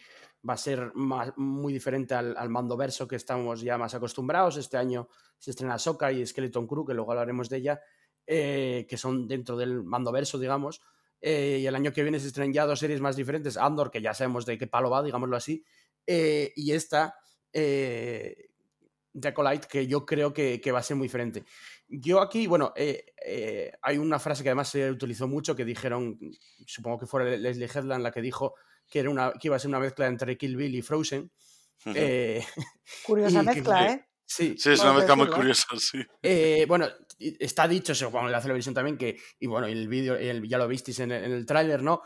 [0.48, 4.58] va a ser más, muy diferente al, al, mando verso que estamos ya más acostumbrados.
[4.58, 7.82] Este año se estrena Soka y Skeleton Crew, que luego hablaremos de ella,
[8.28, 10.82] eh, que son dentro del mando verso, digamos.
[11.22, 14.02] Eh, y el año que viene se estrenan ya dos series más diferentes, Andor, que
[14.02, 15.64] ya sabemos de qué palo va, digámoslo así,
[16.08, 17.16] eh, y esta,
[17.54, 18.50] eh,
[19.70, 21.44] que yo creo que, que, va a ser muy diferente.
[21.88, 26.20] Yo aquí, bueno, eh, eh, hay una frase que además se utilizó mucho, que dijeron,
[26.66, 28.56] supongo que fue Leslie Headland la que dijo
[28.88, 31.32] que, era una, que iba a ser una mezcla entre Kill Bill y Frozen.
[31.86, 32.46] Uh -huh.
[33.06, 34.09] Curiosa mezcla, que, ¿eh?
[34.30, 36.06] Sí, sí es una mezcla muy curiosa, sí.
[36.22, 36.88] Eh, bueno,
[37.18, 41.12] está dicho, según la televisión también, que, y bueno, el vídeo ya lo visteis en
[41.12, 42.04] el, en el tráiler, ¿no?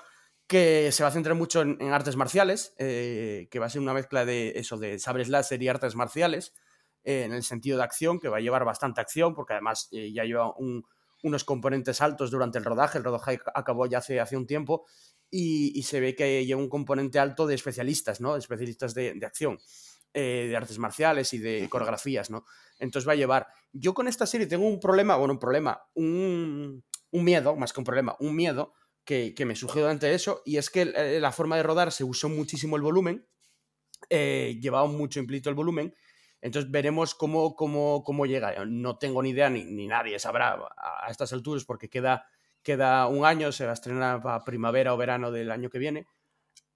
[0.48, 3.82] Que se va a centrar mucho en, en artes marciales, eh, que va a ser
[3.82, 6.54] una mezcla de eso, de sabres láser y artes marciales,
[7.04, 10.14] eh, en el sentido de acción, que va a llevar bastante acción, porque además eh,
[10.14, 10.86] ya lleva un,
[11.24, 14.86] unos componentes altos durante el rodaje, el rodaje acabó ya hace, hace un tiempo,
[15.30, 18.34] y, y, se ve que lleva un componente alto de especialistas, ¿no?
[18.34, 19.60] De especialistas de, de acción
[20.14, 22.46] eh, de artes marciales y de coreografías, ¿no?
[22.78, 23.48] Entonces va a llevar.
[23.72, 27.80] Yo con esta serie tengo un problema, bueno, un problema, un, un miedo, más que
[27.80, 28.74] un problema, un miedo
[29.04, 32.04] que, que me surgió durante eso, y es que eh, la forma de rodar se
[32.04, 33.28] usó muchísimo el volumen,
[34.10, 35.96] eh, llevaba mucho implícito el volumen,
[36.42, 38.66] entonces veremos cómo, cómo, cómo llega.
[38.66, 42.28] No tengo ni idea, ni, ni nadie sabrá a, a, estas alturas, porque queda,
[42.62, 46.06] queda un año, se va a estrenar para primavera o verano del año que viene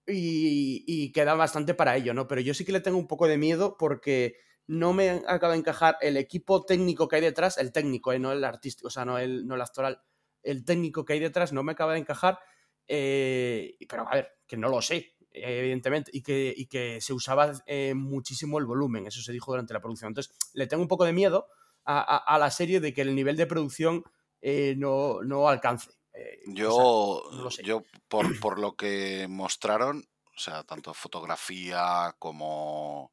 [0.08, 2.28] y, queda bastante para ello, ¿no?
[2.28, 5.60] Pero yo sí que le tengo un poco de miedo porque no me acaba de
[5.60, 8.20] encajar el equipo técnico que hay detrás, el técnico, ¿eh?
[8.20, 10.02] no el artístico, o sea, no el, no el actoral,
[10.44, 12.40] el técnico que hay detrás no me acaba de encajar,
[12.88, 17.54] eh, pero a ver, que no lo sé, evidentemente, y que, y que se usaba
[17.66, 20.10] eh, muchísimo el volumen, eso se dijo durante la producción.
[20.10, 21.48] Entonces, le tengo un poco de miedo
[21.86, 24.04] a, la serie de que el nivel de producción
[24.42, 25.92] eh, no, no, alcance.
[26.48, 27.24] Yo,
[27.64, 33.12] yo por, por lo que mostraron, o sea, tanto fotografía como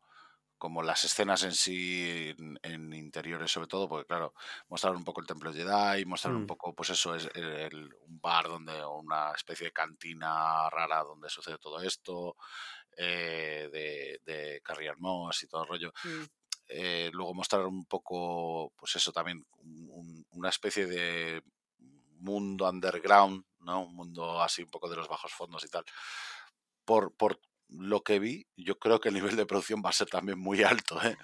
[0.65, 4.33] como las escenas en sí, en, interiores sobre todo, porque claro,
[4.69, 6.47] mostrar un poco el templo Jedi, mostrar un mm.
[6.47, 11.59] poco, pues eso, es el, un bar donde, una especie de cantina rara donde sucede
[11.59, 12.37] todo esto,
[12.97, 15.93] eh, de, de Carrier Moss y todo el rollo.
[16.03, 16.25] Mm.
[16.69, 19.45] Eh, luego mostrar un poco, pues eso también,
[20.31, 21.43] una especie de
[22.25, 23.85] mundo underground, ¿no?
[23.85, 25.85] Un mundo así un poco de los bajos fondos y tal.
[26.85, 30.09] Por, por lo que vi, yo creo que el nivel de producción va a ser
[30.09, 31.17] también muy alto, ¿eh?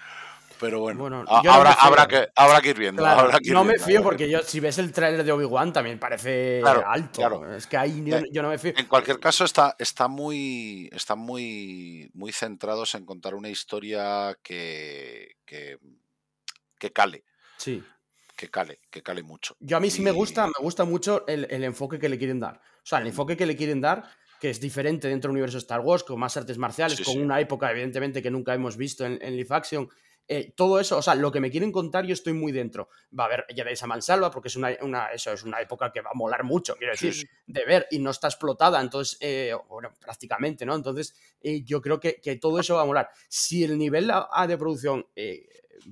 [0.60, 3.02] Pero bueno, habrá, habrá, que, habrá que ir viendo.
[3.50, 7.46] no me fío porque yo, si ves el tráiler de Obi-Wan también parece alto.
[7.54, 8.74] Es que ahí yo, no me fío.
[8.76, 10.90] En cualquier caso, está, está muy.
[10.92, 15.36] Están muy, muy centrados en contar una historia que.
[15.46, 15.78] que,
[16.78, 17.24] que cale.
[17.56, 17.82] Sí.
[18.40, 19.54] Que cale, que cale mucho.
[19.60, 22.40] Yo a mí sí me gusta, me gusta mucho el, el enfoque que le quieren
[22.40, 22.54] dar.
[22.56, 24.02] O sea, el enfoque que le quieren dar
[24.40, 27.70] que es diferente dentro del universo Star Wars, con más artes marciales, con una época,
[27.70, 29.90] evidentemente, que nunca hemos visto en, en Live Action.
[30.32, 32.88] Eh, todo eso, o sea, lo que me quieren contar, yo estoy muy dentro.
[33.18, 34.70] Va a haber Jedi a mansalva, porque es una,
[35.06, 38.10] eso es una época que va a molar mucho, quiero decir, de ver, y no
[38.10, 40.76] está explotada, entonces, eh, bueno, prácticamente, ¿no?
[40.76, 43.10] Entonces, eh, yo creo que, que, todo eso va a molar.
[43.28, 44.12] Si el nivel
[44.46, 45.04] de producción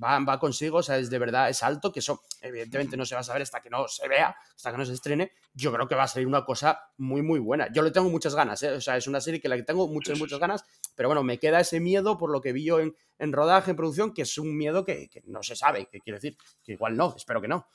[0.01, 3.15] va, va consigo, o sea, es de verdad, es alto, que eso evidentemente no se
[3.15, 5.87] va a saber hasta que no se vea, hasta que no se estrene, yo creo
[5.87, 7.71] que va a salir una cosa muy, muy buena.
[7.71, 8.71] Yo le tengo muchas ganas, ¿eh?
[8.71, 10.63] o sea, es una serie que la que tengo muchas, muchas ganas,
[10.99, 13.77] pero bueno, me queda ese miedo por lo que vi yo en, en rodaje, en
[13.77, 16.97] producción, que es un miedo que, que no se sabe, que quiere decir que igual
[16.97, 17.69] no, espero que no.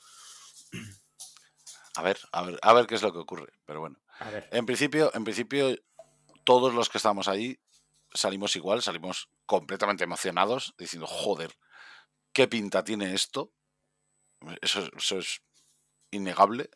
[1.96, 3.98] A ver, a ver, a ver qué es lo que ocurre, pero bueno.
[4.50, 5.74] En principio, en principio,
[6.44, 7.58] todos los que estamos ahí
[8.12, 11.56] salimos igual, salimos completamente emocionados, diciendo, joder,
[12.34, 13.54] qué pinta tiene esto.
[14.60, 15.40] Eso, es
[16.10, 16.68] innegable.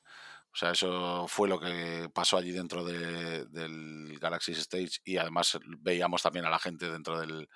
[0.59, 6.21] O sea, eso fue lo que pasó allí dentro del Galaxy Stage y además veíamos
[6.21, 7.49] también a la gente dentro del,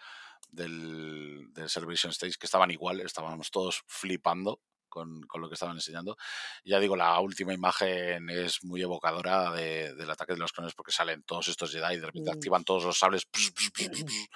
[0.52, 6.16] del, del Celebration Stage que estaban igual, estábamos todos flipando con, lo que estaban enseñando.
[6.64, 11.24] Ya digo, la última imagen es muy evocadora del ataque de los clones porque salen
[11.24, 13.26] todos estos Jedi y de repente activan todos los sables,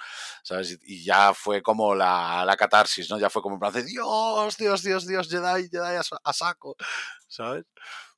[0.43, 0.77] ¿sabes?
[0.83, 3.17] Y, ya fue como la, la, catarsis, ¿no?
[3.17, 6.75] Ya fue como en plan de Dios, Dios, Dios, Dios, Jedi, Jedi a, saco,
[7.27, 7.63] ¿sabes?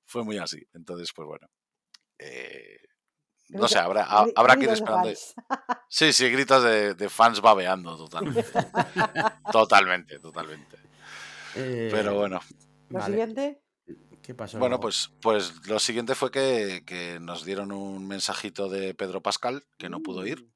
[0.10, 0.60] Fue muy así.
[0.74, 1.48] Entonces, pues bueno.
[2.18, 2.80] Eh,
[3.50, 5.12] no sé, habrá, habrá que ir esperando.
[5.88, 8.44] Sí, sí, gritos de, de fans babeando totalmente.
[9.52, 10.78] totalmente, totalmente.
[11.54, 12.40] Pero eh, bueno.
[12.90, 13.62] ¿Lo siguiente?
[14.24, 14.58] ¿Qué pasó?
[14.58, 19.90] Bueno, pues, pues lo siguiente fue que, nos dieron un mensajito de Pedro Pascal, que
[19.90, 20.42] no pudo ir.
[20.42, 20.52] Mm.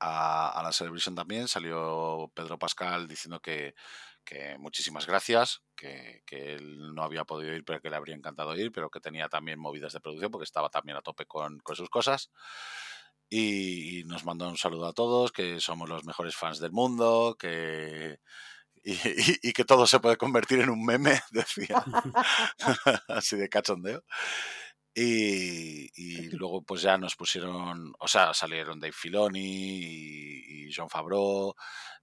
[0.00, 3.74] A, la Celebration también salió Pedro Pascal diciendo que,
[4.58, 8.90] muchísimas gracias, que, él no había podido ir, pero que le habría encantado ir, pero
[8.90, 12.30] que tenía también movidas de producción porque estaba también a tope con, sus cosas.
[13.28, 18.18] y, nos mandó un saludo a todos, que somos los mejores fans del mundo, que,
[18.86, 18.94] y,
[19.52, 21.84] que todo se puede convertir en un meme, decía,
[23.08, 24.02] así de cachondeo.
[24.98, 31.54] Y, luego pues ya nos pusieron, o sea, salieron Dave Filoni y, John Favreau,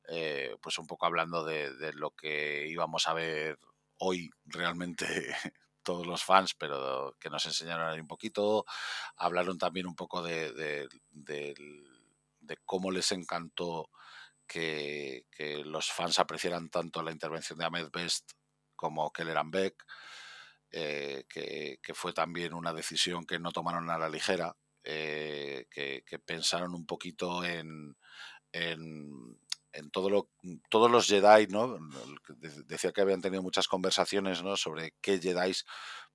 [0.07, 3.59] eh, pues un poco hablando de, lo que íbamos a ver
[3.97, 5.05] hoy realmente
[5.83, 8.65] todos los fans, pero que nos enseñaron ahí un poquito.
[9.17, 11.55] Hablaron también un poco de, de
[12.65, 13.89] cómo les encantó
[14.47, 15.25] que,
[15.65, 18.31] los fans apreciaran tanto la intervención de Ahmed Best
[18.75, 19.83] como Kelleran Beck,
[20.71, 26.73] eh, que, fue también una decisión que no tomaron a la ligera, eh, que, pensaron
[26.73, 27.95] un poquito en,
[29.91, 30.29] todo lo,
[30.69, 31.77] todos los Jedi, ¿no?
[32.65, 34.55] Decía que habían tenido muchas conversaciones ¿no?
[34.55, 35.53] sobre qué Jedi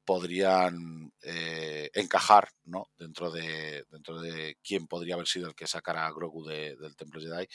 [0.08, 2.88] podrían eh, encajar ¿no?
[2.96, 7.20] dentro, de, dentro de quién podría haber sido el que sacara a Grogu del Templo
[7.20, 7.46] Jedi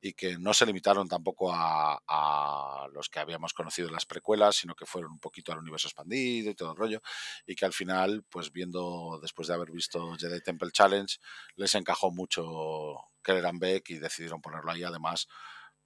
[0.00, 4.74] y que no se limitaron tampoco a, los que habíamos conocido en las precuelas, sino
[4.74, 7.00] que fueron un poquito al universo expandido y todo el rollo,
[7.46, 11.16] y que al final, pues viendo, después de haber visto Jedi Temple Challenge,
[11.54, 15.28] les encajó mucho Kelleran Beck y decidieron ponerlo ahí, además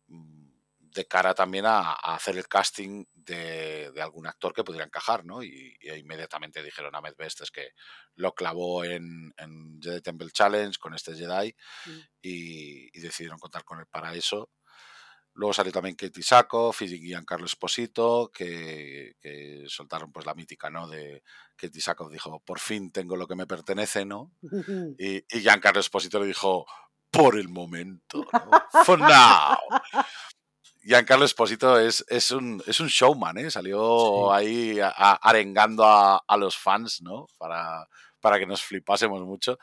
[0.06, 0.47] mm,
[0.98, 5.44] de cara también a, hacer el casting de, algún actor que pudiera encajar, ¿no?
[5.44, 7.70] Y, inmediatamente dijeron a Best es que
[8.16, 9.32] lo clavó en,
[9.80, 11.54] Jedi Temple Challenge con este Jedi
[11.86, 11.98] mm.
[12.22, 14.50] y, decidieron contar con él para eso.
[15.34, 20.88] Luego salió también Katie Sackhoff y Giancarlo Esposito, que, que soltaron pues la mítica, ¿no?
[20.88, 21.22] De
[21.54, 24.32] Katie Sackhoff dijo, por fin tengo lo que me pertenece, ¿no?
[24.98, 26.66] Y, y Giancarlo Esposito le dijo,
[27.10, 28.84] por el momento, ¿no?
[28.84, 29.56] For now.
[30.88, 33.50] Giancarlo Esposito es, es, un, es un showman, ¿eh?
[33.50, 37.26] Salió ahí arengando a, a, los fans, ¿no?
[37.36, 37.86] Para,
[38.20, 39.58] para que nos flipásemos mucho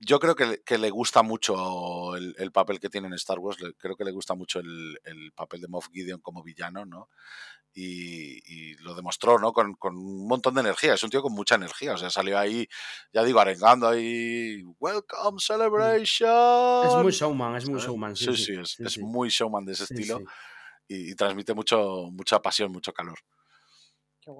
[0.00, 3.60] yo creo que, que, le gusta mucho el, el, papel que tiene en Star Wars,
[3.60, 7.08] le, creo que le gusta mucho el, el, papel de Moff Gideon como villano, ¿no?
[7.74, 9.52] Y, y lo demostró, ¿no?
[9.52, 12.38] Con, con, un montón de energía, es un tío con mucha energía, o sea, salió
[12.38, 12.68] ahí,
[13.12, 16.86] ya digo, arengando ahí, Welcome Celebration.
[16.86, 18.16] Es muy showman, es muy showman.
[18.16, 20.20] Sí, sí, sí, sí es, sí, es, muy showman de ese estilo
[20.86, 23.18] y, y, transmite mucho, mucha pasión, mucho calor.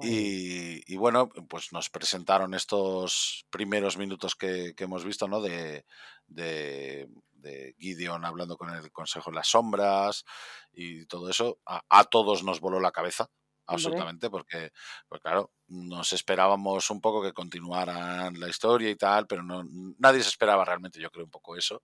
[0.02, 5.40] Y, y, bueno, pues nos presentaron estos primeros minutos que, que hemos visto, ¿no?
[5.40, 5.84] De,
[6.26, 10.24] de, de, Gideon hablando con el Consejo de las Sombras
[10.72, 11.58] y todo eso.
[11.66, 13.30] A, a todos nos voló la cabeza,
[13.66, 14.72] absolutamente, porque,
[15.08, 19.64] pues claro, nos esperábamos un poco que continuaran la historia y tal, pero no,
[19.98, 21.82] nadie se esperaba realmente, yo creo, un poco eso.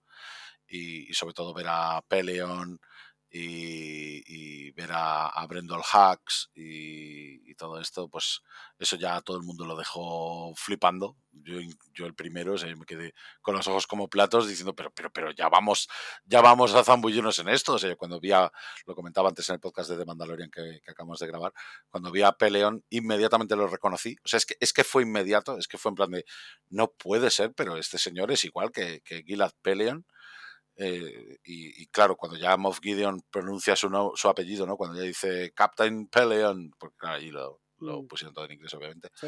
[0.67, 2.79] Y, y sobre todo ver a Peleon
[3.29, 7.04] y, y ver a, a Brendol Hacks y,
[7.55, 8.41] todo esto, pues
[8.79, 11.15] eso ya todo el mundo lo dejó flipando.
[11.31, 11.59] Yo,
[11.93, 15.11] yo el primero, o sea, me quedé con los ojos como platos diciendo, pero, pero,
[15.11, 15.89] pero ya vamos,
[16.25, 17.73] ya vamos a zambullirnos en esto.
[17.73, 18.51] O sea, cuando vi a,
[18.85, 21.53] lo comentaba antes en el podcast de The Mandalorian que, que acabamos de grabar,
[21.89, 24.15] cuando vi a Peleon, inmediatamente lo reconocí.
[24.23, 26.25] O sea, es que, es que fue inmediato, es que fue en plan de,
[26.69, 30.05] no puede ser, pero este señor es igual que, que Gilad Peleon
[30.77, 34.77] eh, y, y, claro, cuando ya Moff Gideon pronuncia su, no, su apellido, ¿no?
[34.77, 38.07] Cuando ya dice Captain Peleon, porque claro, ahí lo, lo Mm.
[38.07, 39.27] pusieron todo en inglés, obviamente, Sí.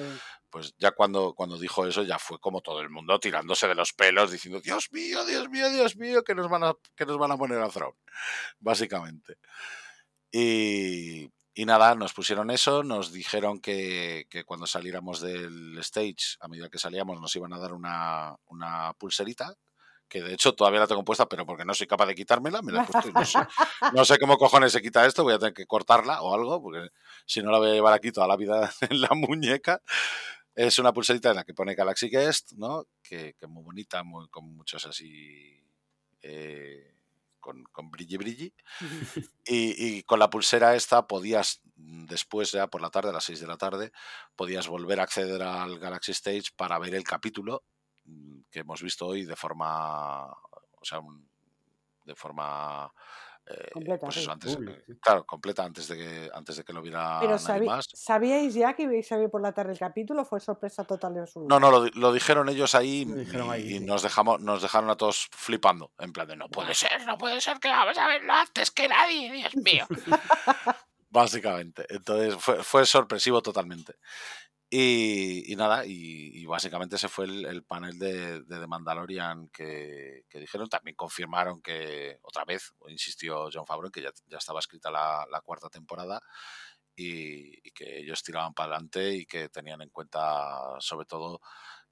[0.49, 3.93] pues ya cuando, cuando dijo eso, ya fue como todo el mundo tirándose de los
[3.93, 7.31] pelos, diciendo, Dios mío, Dios mío, Dios mío, que nos van a, que nos van
[7.31, 7.97] a poner a Throne,
[8.59, 9.37] básicamente.
[10.31, 16.47] Y, y nada, nos pusieron eso, nos dijeron que, que, cuando saliéramos del stage, a
[16.47, 19.55] medida que salíamos, nos iban a dar una, una pulserita,
[20.07, 22.71] que de hecho todavía la tengo puesta, pero porque no soy capaz de quitármela, me
[22.71, 23.39] la he puesto y no sé,
[23.93, 26.89] no sé cómo cojones se quita esto, voy a tener que cortarla o algo, porque
[27.25, 29.81] si no la voy a llevar aquí toda la vida en la muñeca.
[30.55, 32.87] Es una pulserita en la que pone Galaxy Guest, ¿no?
[33.03, 35.63] Que, es muy bonita, muy, con muchos así...
[36.23, 36.95] Eh,
[37.39, 38.53] con, con brilli brilli.
[39.45, 43.39] Y, y, con la pulsera esta podías, después ya por la tarde, a las 6
[43.39, 43.91] de la tarde,
[44.35, 47.63] podías volver a acceder al Galaxy Stage para ver el capítulo
[48.49, 51.29] que hemos visto hoy de forma, o sea, un,
[52.05, 52.91] de forma
[53.45, 54.31] eh, completa, pues eso, sí.
[54.31, 54.57] antes,
[54.99, 57.87] claro, completa antes de que antes de que lo viera Pero nadie sabí, más.
[57.93, 60.25] ¿sabíais ya que ibais a ver por la tarde el capítulo?
[60.25, 63.75] ¿Fue sorpresa total de su No, no, lo, lo dijeron ellos ahí, dijeron y, ahí
[63.75, 63.85] y sí.
[63.85, 67.39] nos dejamos, nos dejaron a todos flipando, en plan de no puede ser, no puede
[67.39, 69.85] ser que vamos a verlo antes que nadie, Dios mío.
[71.09, 71.85] Básicamente.
[71.89, 73.95] Entonces fue, fue sorpresivo totalmente.
[74.69, 80.67] Y, nada, y, y, básicamente ese fue el, el panel de, The Mandalorian que, dijeron.
[80.67, 85.69] También confirmaron que, otra vez, insistió John Favreau, que ya, estaba escrita la, la cuarta
[85.69, 86.21] temporada
[86.95, 91.39] y, que ellos tiraban para adelante y que tenían en cuenta, sobre todo,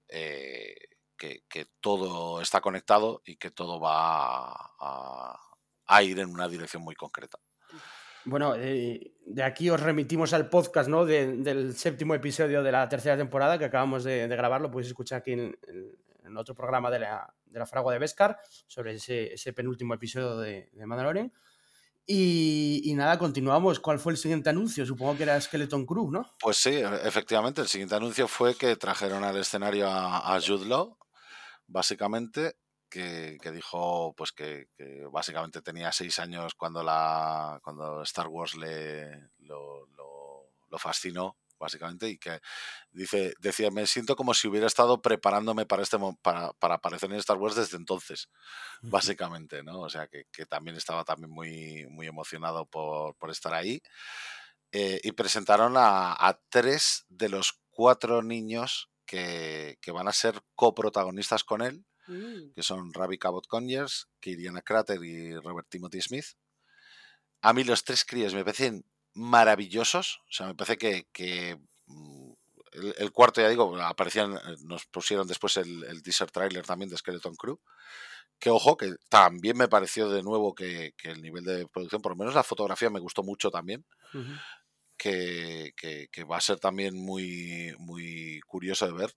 [0.09, 0.75] eh,
[1.17, 5.39] que, que, todo está conectado y que todo va a,
[5.87, 7.39] a ir en una dirección muy concreta.
[8.25, 11.05] Bueno, eh, de aquí os remitimos al podcast ¿no?
[11.05, 14.87] De, del séptimo episodio de la tercera temporada que acabamos de, de grabar, lo podéis
[14.87, 15.57] escuchar aquí en,
[16.23, 20.37] en, otro programa de la, de la Fragua de Beskar sobre ese, ese penúltimo episodio
[20.37, 21.31] de, de Mandalorian.
[22.07, 23.79] Y, y, nada, continuamos.
[23.79, 24.85] ¿Cuál fue el siguiente anuncio?
[24.85, 26.35] Supongo que era Skeleton Crew, ¿no?
[26.39, 27.61] Pues sí, efectivamente.
[27.61, 30.97] El siguiente anuncio fue que trajeron al escenario a, a Jude Law,
[31.67, 32.57] básicamente,
[32.95, 38.55] que, que, dijo pues que, que, básicamente tenía seis años cuando la cuando Star Wars
[38.55, 42.39] le lo, lo, lo, fascinó básicamente y que
[42.93, 47.17] dice decía me siento como si hubiera estado preparándome para este para, para aparecer en
[47.17, 48.29] Star Wars desde entonces
[48.81, 53.53] básicamente no o sea que, que también estaba también muy muy emocionado por, por estar
[53.53, 53.81] ahí
[54.71, 60.41] eh, y presentaron a, a, tres de los cuatro niños que, que van a ser
[60.55, 62.53] coprotagonistas con él Mm.
[62.53, 66.25] que son Ravi Cabot Conyers, Kiriana Crater y Robert Timothy Smith.
[67.41, 72.31] A mí los tres críos me parecen maravillosos, o sea, me parece que, que mm,
[72.73, 76.97] el, el, cuarto, ya digo, aparecían, nos pusieron después el, el teaser trailer también de
[76.97, 77.59] Skeleton Crew,
[78.39, 82.11] que ojo, que también me pareció de nuevo que, que, el nivel de producción, por
[82.11, 83.85] lo menos la fotografía me gustó mucho también.
[84.13, 84.41] Uh -huh.
[84.97, 89.15] que, que, que, va a ser también muy, muy curioso de ver.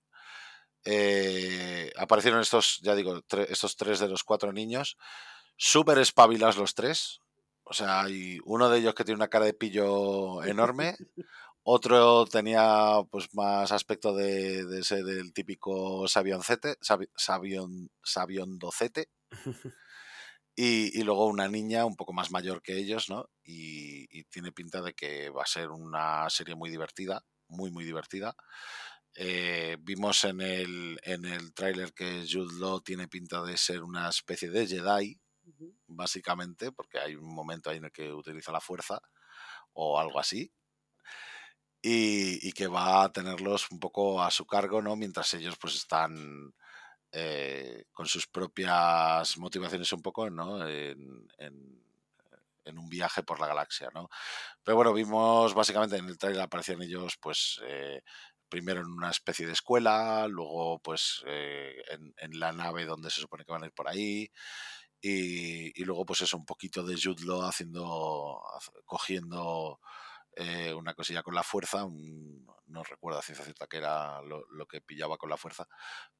[0.85, 4.97] Eh, aparecieron estos, ya digo, tre estos tres de los cuatro niños,
[5.57, 7.21] súper espabilados los tres.
[7.63, 10.95] O sea, hay uno de ellos que tiene una cara de pillo enorme,
[11.63, 16.77] otro tenía pues más aspecto de, de ser el típico sabioncete,
[17.15, 19.09] sabion, sabiondocete.
[20.61, 23.29] Y, y, luego una niña un poco más mayor que ellos, ¿no?
[23.45, 27.85] Y, y, tiene pinta de que va a ser una serie muy divertida, muy, muy
[27.85, 28.35] divertida.
[29.21, 34.07] Eh, vimos en el, en el tráiler que Jude Law tiene pinta de ser una
[34.07, 35.19] especie de Jedi,
[35.87, 39.01] básicamente, porque hay un momento ahí en el que utiliza la fuerza
[39.73, 40.49] o algo así.
[41.81, 44.95] Y, y, que va a tenerlos un poco a su cargo, ¿no?
[44.95, 46.53] Mientras ellos pues están
[47.11, 50.65] eh, con sus propias motivaciones un poco, ¿no?
[50.65, 51.83] En, en,
[52.63, 54.09] en, un viaje por la galaxia, ¿no?
[54.63, 58.01] Pero bueno, vimos básicamente en el trailer aparecían ellos, pues, eh,
[58.49, 61.75] primero en una especie de escuela, luego, pues, eh,
[62.17, 64.31] en, la nave donde se supone que van a ir por ahí.
[65.01, 68.41] Y, luego, pues, eso, un poquito de Judlo haciendo,
[68.85, 69.79] cogiendo
[70.35, 71.85] eh, una cosilla con la fuerza,
[72.67, 75.67] no recuerdo a ciencia cierta que era lo, que pillaba con la fuerza,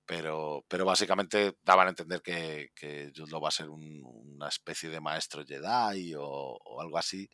[0.05, 4.89] pero, pero básicamente daban a entender que, que Jude va a ser un, una especie
[4.89, 7.29] de maestro Jedi o algo así.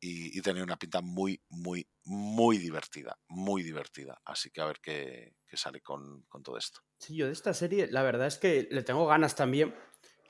[0.00, 4.20] Y, y, tenía una pinta muy, muy, muy divertida, muy divertida.
[4.24, 6.80] Así que a ver qué, qué sale con, con todo esto.
[6.98, 9.74] Sí, yo de esta serie, la verdad es que le tengo ganas también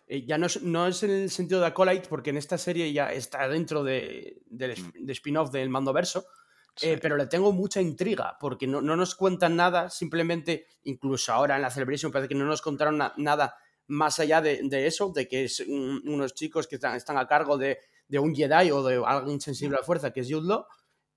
[0.08, 2.92] eh, ya no es, no es, en el sentido de Acolyte, porque en esta serie
[2.92, 5.04] ya está dentro de, de, mm.
[5.04, 6.26] de spin-off del mando verso,
[6.74, 6.88] sí.
[6.88, 11.56] eh, pero le tengo mucha intriga, porque no, no, nos cuentan nada, simplemente, incluso ahora
[11.56, 13.56] en la Celebration, parece que no nos contaron na nada
[13.86, 17.26] más allá de, de, eso, de que es un, unos chicos que están, están, a
[17.26, 20.66] cargo de, de, un Jedi o de alguien sensible a la fuerza, que es Yudlo,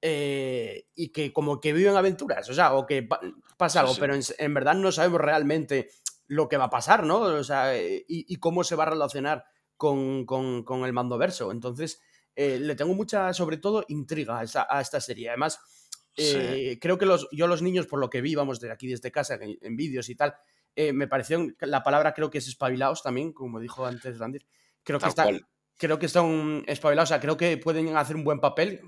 [0.01, 3.19] eh, y que como que viven aventuras, o sea, o que pa
[3.57, 5.91] pasa algo, sí, pero en, en, verdad no sabemos realmente
[6.27, 7.19] lo que va a pasar, ¿no?
[7.19, 9.45] O sea, y, y cómo se va a relacionar
[9.81, 11.51] con, con, con el mando verso.
[11.51, 11.99] Entonces,
[12.35, 15.29] eh, le tengo mucha, sobre todo, intriga a esta, a esta serie.
[15.29, 15.59] Además,
[16.15, 16.79] eh, sí.
[16.79, 19.39] creo que los, yo los niños, por lo que vi, vamos, de aquí desde casa,
[19.41, 20.35] en, en vídeos y tal,
[20.75, 24.39] eh, me pareció, la palabra creo que es espabilados también, como dijo antes Randy.
[24.83, 25.41] Creo que, están,
[25.82, 28.82] creo que están espabilados, o sea, creo que pueden hacer un buen papel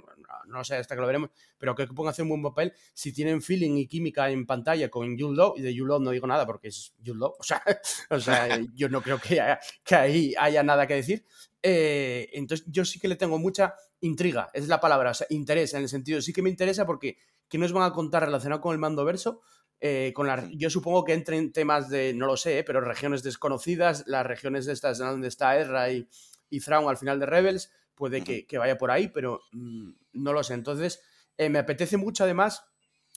[0.54, 3.12] no sé hasta que lo veremos, pero creo que pueden hacer un buen papel si
[3.12, 6.70] tienen feeling y química en pantalla con Jude y de Jude no digo nada porque
[6.70, 7.64] es Jude o sea,
[8.10, 11.26] o sea yo no creo que, haya, que, ahí haya nada que decir.
[11.62, 15.74] Eh, entonces yo sí que le tengo mucha intriga, es la palabra, o sea, interés,
[15.74, 17.18] en el sentido, sí que me interesa porque
[17.48, 19.42] ¿qué nos van a contar relacionado con el mando verso?
[19.80, 23.22] Eh, con la, yo supongo que entren temas de, no lo sé, eh, pero regiones
[23.22, 26.08] desconocidas, las regiones de estas donde está Ezra y,
[26.54, 30.34] y Thrawn al final de Rebels, puede que, que vaya por ahí, pero mmm, no
[30.34, 30.54] lo sé.
[30.54, 31.02] Entonces,
[31.38, 32.64] eh, me apetece mucho además,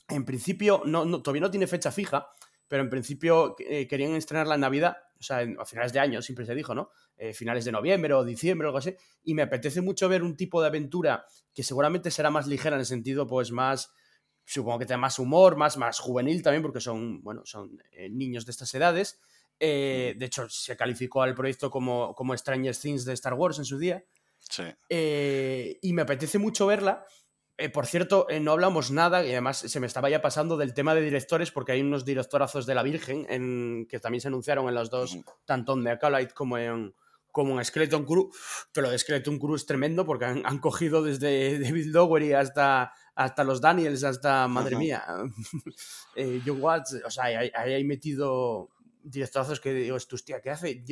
[0.08, 2.28] en principio, no, no, todavía no tiene fecha fija,
[2.68, 6.22] pero en principio eh, querían estrenarla en Navidad, o sea, en, a finales de año,
[6.22, 6.90] siempre se dijo, ¿no?
[7.16, 10.36] Eh, finales de noviembre o diciembre o algo así, y me apetece mucho ver un
[10.36, 13.92] tipo de aventura que seguramente será más ligera en el sentido, pues, más,
[14.44, 18.46] supongo que tenga más humor, más, más juvenil también, porque son, bueno, son eh, niños
[18.46, 19.20] de estas edades.
[19.58, 23.64] Eh, de hecho, se calificó al proyecto como, como Stranger Things de Star Wars en
[23.64, 24.04] su día.
[24.38, 24.64] Sí.
[24.88, 27.04] Eh, y me apetece mucho verla.
[27.58, 30.74] Eh, por cierto, eh, no hablamos nada, y además se me estaba ya pasando del
[30.74, 34.68] tema de directores, porque hay unos directorazos de la Virgen en, que también se anunciaron
[34.68, 36.94] en los dos, tanto en The Acolyte como en,
[37.32, 38.30] como en Skeleton Crew.
[38.72, 42.92] Pero lo de Skeleton Crew es tremendo porque han, han cogido desde David Lowery hasta,
[43.14, 44.82] hasta los Daniels, hasta, madre uh -huh.
[44.82, 45.04] mía,
[46.14, 48.68] eh, Joe Watts, o sea, ahí hay metido
[49.10, 50.84] directorazos que digo, hostia, ¿qué hace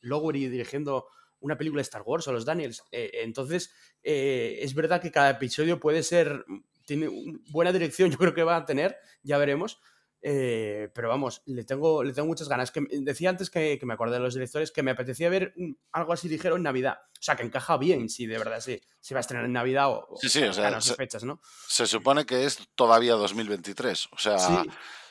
[0.00, 1.06] Lowery dirigiendo
[1.40, 2.82] una película de Star Wars o los Daniels.
[2.92, 6.44] Eh, entonces, eh, es verdad que cada episodio puede ser,
[6.86, 7.08] tiene
[7.50, 9.80] buena dirección, yo creo que va a tener, ya veremos.
[10.22, 12.70] Eh, pero vamos, le tengo, le tengo muchas ganas.
[12.70, 15.54] Que, decía antes que, que, me acordé de los directores que me apetecía ver
[15.92, 16.98] algo así ligero en Navidad.
[17.18, 19.88] O sea, que encaja bien si de verdad se, se va a estrenar en Navidad
[19.88, 21.40] o, sí, sí, o, o sea, se, fechas, ¿no?
[21.68, 24.08] Se supone que es todavía 2023.
[24.12, 24.70] O sea, sí.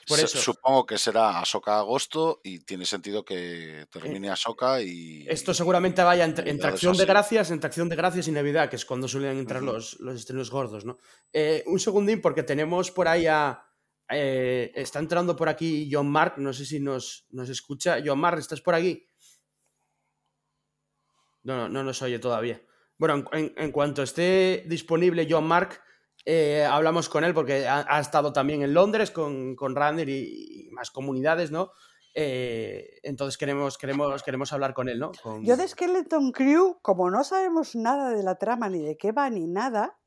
[0.10, 0.40] Por eso.
[0.40, 5.26] Supongo que será Ahsoka agosto y tiene sentido que termine eh, Ahsoka y.
[5.30, 8.76] Esto seguramente vaya entre, entre acción de gracias, entre acción de gracias y Navidad, que
[8.76, 9.74] es cuando suelen entrar uh -huh.
[9.74, 10.98] los, los estrenos gordos, ¿no?
[11.32, 13.64] Eh, un segundín, porque tenemos por ahí a.
[14.12, 18.00] Eh, está entrando por aquí John Mark, no sé si nos, nos escucha.
[18.04, 19.06] John Mark, ¿estás por aquí?
[21.44, 22.60] No, no, no nos oye todavía.
[22.98, 25.80] Bueno, en, en cuanto esté disponible John Mark,
[26.26, 30.70] eh, hablamos con él porque ha, ha, estado también en Londres con, con Runner y,
[30.72, 31.72] más comunidades, ¿no?
[32.14, 35.12] Eh, entonces queremos, queremos, queremos hablar con él, ¿no?
[35.42, 39.30] Yo de Skeleton Crew, como no sabemos nada de la trama, ni de qué va,
[39.30, 39.98] ni nada,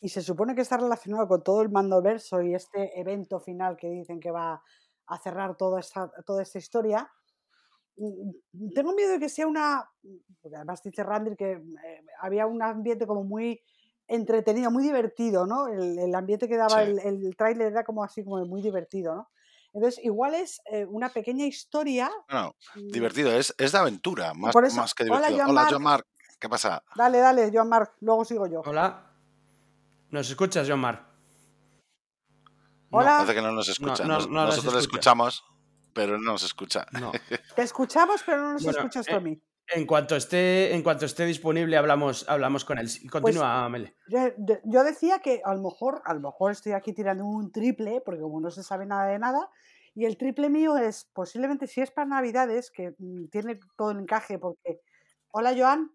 [0.00, 3.76] y se supone que está relacionado con todo el mando verso y este evento final
[3.76, 4.62] que dicen que va
[5.06, 7.10] a cerrar toda esta, toda esta historia,
[7.96, 9.88] mm, tengo miedo de que sea una,
[10.44, 13.62] además dice Randy que eh, había un ambiente como muy
[14.08, 15.68] entretenido, muy divertido, ¿no?
[15.68, 19.28] El, ambiente que daba el, el tráiler era como así, como muy divertido, ¿no?
[19.76, 22.10] Entonces, igual es eh, una pequeña historia.
[22.30, 25.44] No, mm, divertido, es, es de aventura, más, más que divertido.
[25.46, 26.06] Hola, John, Mark.
[26.40, 26.82] ¿Qué pasa?
[26.96, 28.62] Dale, dale, John Mark, luego sigo yo.
[28.64, 29.12] Hola.
[30.08, 31.04] ¿Nos escuchas, John Mark?
[32.90, 33.16] Hola.
[33.18, 34.04] parece que no nos escucha.
[34.06, 35.44] Nosotros le escuchamos,
[35.92, 36.86] pero no nos escucha.
[37.54, 39.38] Te escuchamos, pero no nos escuchas tú a mí.
[39.68, 42.86] En cuanto esté, en cuanto esté disponible, hablamos, hablamos con él.
[42.86, 43.96] Pues Continúa, Mele.
[44.64, 48.20] Yo, decía que a lo mejor, a lo mejor estoy aquí tirando un triple, porque
[48.20, 49.50] como no se sabe nada de nada,
[49.94, 53.98] y el triple mío es posiblemente si es para Navidades, que mm, tiene todo el
[53.98, 54.80] encaje, porque.
[55.32, 55.90] Hola, Joan.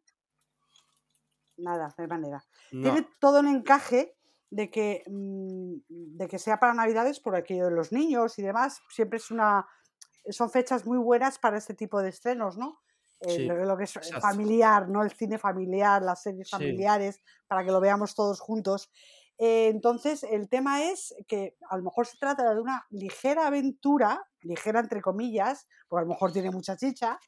[1.58, 2.44] Nada, de manera.
[2.70, 4.16] Tiene todo el encaje
[4.50, 8.82] de que, mm, de que sea para Navidades por aquello de los niños y demás.
[8.90, 9.66] Siempre es una.
[10.30, 12.82] Son fechas muy buenas para este tipo de estrenos, ¿no?
[13.22, 15.04] Eh, lo, que es familiar, ¿no?
[15.04, 18.90] El cine familiar, las series familiares, para que lo veamos todos juntos.
[19.38, 24.24] Eh, entonces, el tema es que a lo mejor se trata de una ligera aventura,
[24.42, 27.20] ligera entre comillas, porque a lo mejor tiene mucha chicha,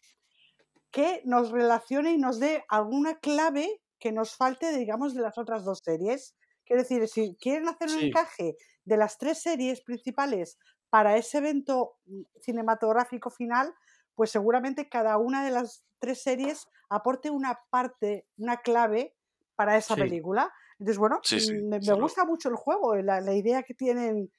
[0.90, 5.64] que nos relacione y nos dé alguna clave que nos falte, digamos, de las otras
[5.64, 6.36] dos series.
[6.66, 10.58] Quiero decir, si quieren hacer un encaje de las tres series principales
[10.90, 13.74] para ese evento mm, cinematográfico final,
[14.16, 19.16] pues seguramente cada una de las tres series aporte una parte, una clave
[19.56, 20.52] para esa película.
[20.80, 21.22] Entonces, bueno,
[21.70, 24.32] me, gusta mucho el juego, la, idea que tienen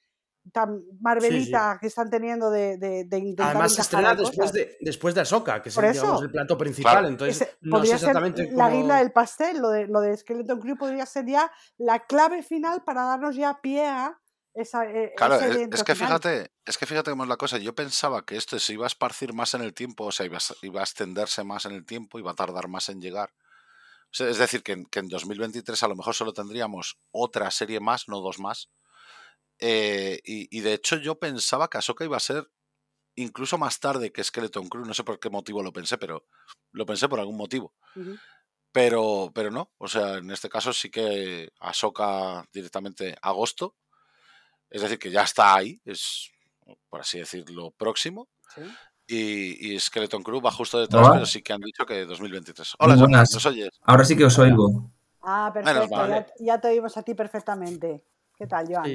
[0.51, 5.61] tan marvelita que están teniendo de, de, Además se estrena después de, después de Ahsoka,
[5.61, 9.87] que es el, plato principal, entonces no sé exactamente La guinda del pastel, lo de,
[9.87, 14.19] lo de Skeleton Crew podría ser ya la clave final para darnos ya pie a
[14.55, 17.57] e, claro, es, que fíjate, es que fíjate cómo es la cosa.
[17.57, 20.37] Yo pensaba que esto se iba a esparcir más en el tiempo, o sea, iba
[20.37, 23.33] a, extenderse más en el tiempo, iba a tardar más en llegar.
[24.17, 28.39] es decir, que en, 2023 a lo mejor solo tendríamos otra serie más, no dos
[28.39, 28.69] más.
[29.59, 32.49] Eh, y, de hecho yo pensaba que Ahsoka iba a ser
[33.15, 34.85] incluso más tarde que Skeleton Crew.
[34.85, 36.25] No sé por qué motivo lo pensé, pero
[36.71, 37.73] lo pensé por algún motivo.
[38.71, 43.75] Pero, pero no, o sea, en este caso sí que Ahsoka directamente agosto
[44.75, 46.29] es decir, que ya está ahí, es,
[46.89, 48.27] por así decirlo, próximo.
[49.07, 52.75] Y, Skeleton Crew va justo detrás, pero sí que han dicho que 2023.
[52.79, 53.33] Hola, buenas.
[53.33, 53.69] ¿nos oyes?
[53.83, 54.91] Ahora sí que os oigo.
[55.21, 55.87] Ah, perfecto,
[56.39, 58.03] ya, te oímos a ti perfectamente.
[58.37, 58.91] ¿Qué tal, Joan?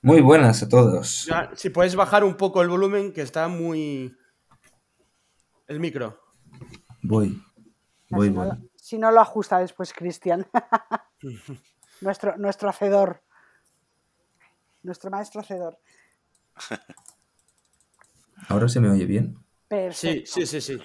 [0.00, 1.28] Muy buenas a todos.
[1.54, 4.16] si puedes bajar un poco el volumen, que está muy...
[5.66, 6.18] El micro.
[7.02, 7.38] Voy.
[8.08, 8.48] Voy, voy.
[8.74, 10.46] si no lo ajusta después, Cristian.
[12.00, 13.22] nuestro, nuestro hacedor
[14.82, 15.78] nuestro maestro hacedor.
[18.48, 19.38] ¿Ahora se me oye bien?
[19.92, 20.78] Sí, sí, sí, sí.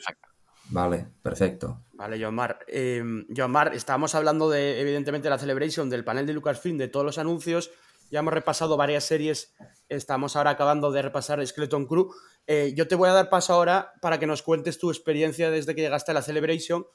[0.69, 1.83] Vale, perfecto.
[1.93, 2.59] Vale, John Mar.
[2.67, 3.03] Eh,
[3.47, 7.71] Mar, estábamos hablando de, evidentemente, la Celebration, del panel de Lucasfilm, de todos los anuncios.
[8.11, 9.53] Ya hemos repasado varias series.
[9.89, 12.11] Estamos ahora acabando de repasar Skeleton Crew.
[12.47, 15.75] Eh, yo te voy a dar paso ahora para que nos cuentes tu experiencia desde
[15.75, 16.85] que llegaste a la Celebration.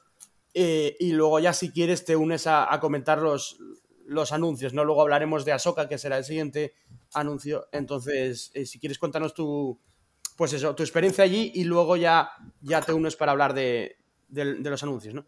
[0.53, 3.59] Eh, y luego ya si quieres te unes a, a comentar los,
[4.05, 4.83] los anuncios, ¿no?
[4.83, 6.73] Luego hablaremos de Ahsoka, que será el siguiente
[7.13, 7.67] anuncio.
[7.71, 9.79] Entonces, eh, si quieres contarnos tu,
[10.37, 12.29] pues eso, tu experiencia allí y luego ya,
[12.61, 13.97] ya te unes para hablar de,
[14.29, 15.25] los anuncios, ¿no?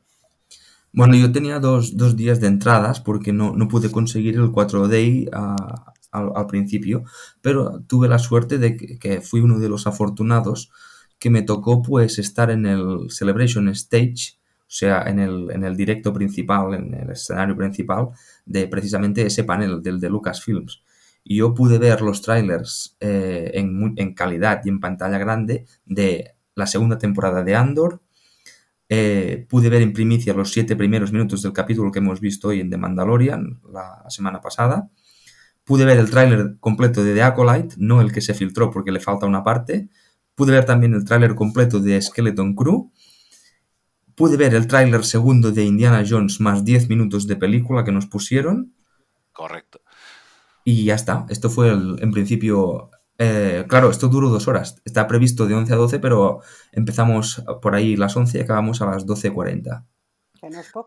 [0.93, 5.29] Bueno, yo tenía dos, días de entradas porque no, pude conseguir el 4Day
[6.11, 7.03] al principio,
[7.41, 10.71] pero tuve la suerte de que, fui uno de los afortunados
[11.17, 15.75] que me tocó pues estar en el Celebration Stage, o sea, en el, en el
[15.75, 18.09] directo principal, en el escenario principal
[18.45, 20.81] de precisamente ese panel del de Lucasfilms.
[21.23, 26.67] Y yo pude ver los trailers eh, en, calidad y en pantalla grande de la
[26.67, 28.01] segunda temporada de Andor.
[28.89, 32.59] Eh, pude ver en primicia los siete primeros minutos del capítulo que hemos visto hoy
[32.59, 34.89] en The Mandalorian la semana pasada.
[35.63, 38.99] Pude ver el tráiler completo de The Acolyte, no el que se filtró porque le
[38.99, 39.89] falta una parte.
[40.35, 42.91] Pude ver también el tráiler completo de Skeleton Crew.
[44.15, 48.07] Pude ver el tráiler segundo de Indiana Jones más 10 minutos de película que nos
[48.07, 48.73] pusieron.
[49.31, 49.81] Correcto.
[50.63, 51.25] Y ya está.
[51.29, 52.91] Esto fue en principio.
[53.17, 54.81] Eh, claro, esto duró dos horas.
[54.85, 56.39] Está previsto de 11 a 12, pero
[56.71, 59.85] empezamos por ahí las 11 y acabamos a las 12.40.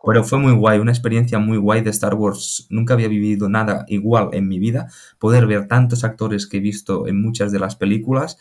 [0.04, 2.66] Pero fue muy guay, una experiencia muy guay de Star Wars.
[2.70, 4.88] Nunca había vivido nada igual en mi vida.
[5.20, 8.36] Poder ver tantos actores que he visto en muchas de las películas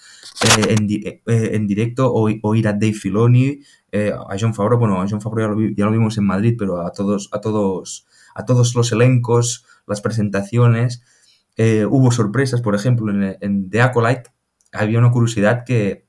[0.57, 0.75] eh,
[1.27, 3.59] eh, en, directo o, ir a Dave Filoni,
[3.93, 4.79] a John Favreau.
[4.79, 8.43] Bueno, a John Favreau ya lo, vimos en Madrid, pero a todos, a todos, a
[8.45, 11.03] todos los elencos, las presentaciones.
[11.56, 14.32] Eh, hubo sorpresas, por ejemplo, en, The Acolyte.
[14.72, 16.08] Había una curiosidad que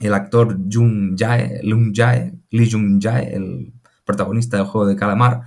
[0.00, 3.72] el actor Jung Jae, Lung Jae, Lee Jung Jae, el
[4.04, 5.42] protagonista del juego de calamar,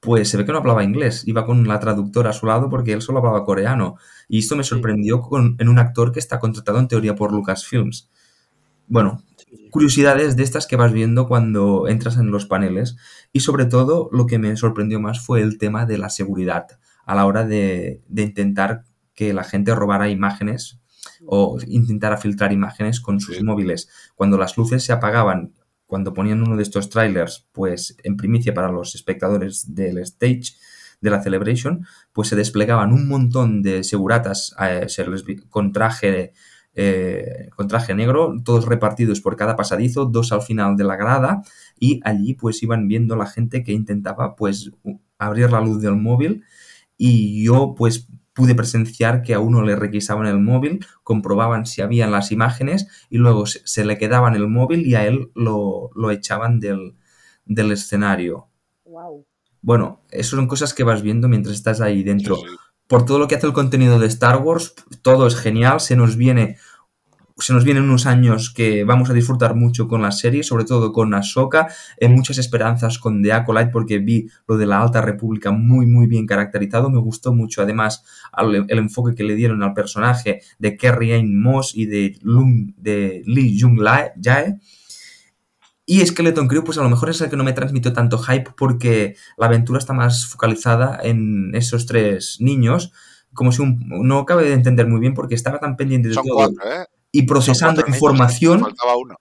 [0.00, 2.92] pues se ve que no hablaba inglés, iba con la traductora a su lado porque
[2.92, 3.96] él solo hablaba coreano.
[4.28, 8.08] Y esto me sorprendió con, en un actor que está contratado en teoría por Lucasfilms.
[8.86, 9.24] Bueno,
[9.70, 12.96] curiosidades de estas que vas viendo cuando entras en los paneles.
[13.32, 16.66] Y sobre todo lo que me sorprendió más fue el tema de la seguridad
[17.08, 18.84] a la hora de, de intentar
[19.14, 20.78] que la gente robara imágenes
[21.26, 23.42] o intentara filtrar imágenes con sus Sí.
[23.42, 23.88] móviles.
[24.14, 25.54] Cuando las luces se apagaban,
[25.86, 30.52] cuando ponían uno de estos trailers, pues en primicia para los espectadores del stage
[31.00, 34.86] de la Celebration, pues se desplegaban un montón de seguratas eh,
[35.48, 36.32] con traje
[36.80, 41.42] eh, con traje negro, todos repartidos por cada pasadizo, dos al final de la grada,
[41.80, 44.70] y allí pues iban viendo la gente que intentaba pues
[45.18, 46.44] abrir la luz del móvil
[46.98, 52.12] y yo pues pude presenciar que a uno le requisaban el móvil, comprobaban si habían
[52.12, 56.10] las imágenes y luego se, se le quedaban el móvil y a él lo, lo
[56.10, 56.96] echaban del,
[57.46, 58.48] del escenario.
[58.84, 59.26] Wow.
[59.60, 62.42] Bueno, eso son cosas que vas viendo mientras estás ahí Sí, dentro sí.
[62.86, 66.16] por todo lo que hace el contenido de Star Wars, todo es genial, se nos
[66.16, 66.58] viene
[67.38, 70.92] se nos vienen unos años que vamos a disfrutar mucho con la serie, sobre todo
[70.92, 75.50] con Ahsoka, en muchas esperanzas con The Acolyte porque vi lo de la Alta República
[75.52, 78.02] muy muy bien caracterizado, me gustó mucho además
[78.42, 83.22] el enfoque que le dieron al personaje de Kerry Ain Moss y de, Lung, de
[83.26, 83.80] Lee Jung
[84.22, 84.58] Jae.
[85.86, 88.50] Y Skeleton Crew, pues a lo mejor es el que no me transmitió tanto hype
[88.56, 92.92] porque la aventura está más focalizada en esos tres niños,
[93.32, 96.24] como si un- no cabe de entender muy bien porque estaba tan pendiente de Son
[96.26, 96.84] todo cuatro, ¿eh?
[97.12, 99.16] Y procesando información Faltaba uno.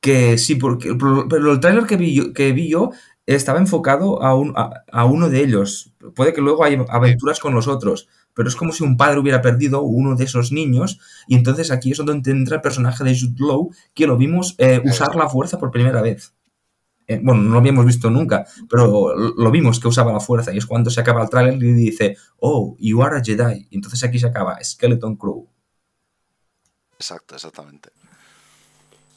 [0.00, 0.94] que sí, porque
[1.28, 2.90] pero el tráiler que vi yo, que vi yo
[3.26, 5.92] estaba enfocado a, un- a, a uno de ellos.
[6.14, 9.42] Puede que luego haya aventuras con los otros, pero es como si un padre hubiera
[9.42, 13.34] perdido uno de esos niños y entonces aquí es donde entra el personaje de Jude
[13.38, 16.34] Law que lo vimos eh, usar la fuerza por primera vez.
[17.06, 20.54] Eh, bueno, no lo habíamos visto nunca, pero lo lo vimos que usaba la fuerza
[20.54, 23.66] y es cuando se acaba el tráiler y dice, oh, you are a Jedi.
[23.70, 25.46] Y entonces aquí se acaba Skeleton Crew.
[27.00, 27.88] Exacto, exactamente.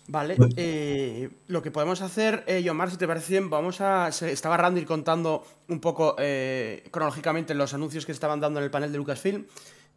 [0.08, 4.12] Vale, eh, lo que podemos hacer, eh, Yomar, si te parece bien, vamos a.
[4.12, 8.66] se- estaba Randy contando un poco eh, cronológicamente los anuncios que se estaban dando en
[8.66, 9.46] el panel de Lucasfilm.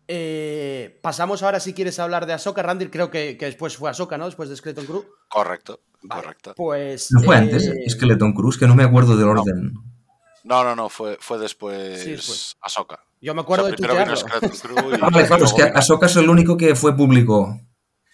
[0.09, 4.17] Eh, pasamos ahora, si quieres hablar de Ahsoka, Randy, creo que, que después fue Ahsoka,
[4.17, 4.27] ¿no?
[4.27, 5.05] Después de Skeleton Crew.
[5.29, 6.55] Correcto, Vale, correcto.
[6.57, 7.11] Pues.
[7.11, 8.51] ¿No fue eh, antes Skeleton Crew?
[8.59, 9.73] Que no me acuerdo del orden.
[10.45, 12.57] No, no, no, fue, fue después Sí, después.
[12.61, 13.01] Ahsoka.
[13.21, 14.17] Yo me O acuerdo sea, de.
[14.17, 17.61] Skeleton Crew y Ah, vale, claro, es que Ahsoka es el único que fue público.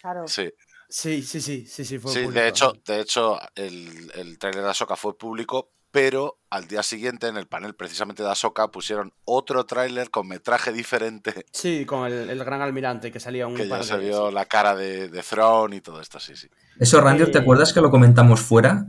[0.03, 0.27] Claro.
[0.27, 0.51] Sí,
[0.89, 2.41] Sí, sí, sí, sí, sí, fue sí público.
[2.41, 7.27] de hecho, de hecho el, el tráiler de Ahsoka fue público, pero al día siguiente
[7.27, 12.29] en el panel precisamente de Ahsoka pusieron otro tráiler con metraje diferente Sí, con el,
[12.29, 15.73] el gran almirante que salía un que ya se vio la cara de, de Thrawn
[15.73, 16.47] y todo esto, sí, sí.
[16.79, 18.85] Eso, Ranger, ¿te Eh, acuerdas que lo comentamos fuera?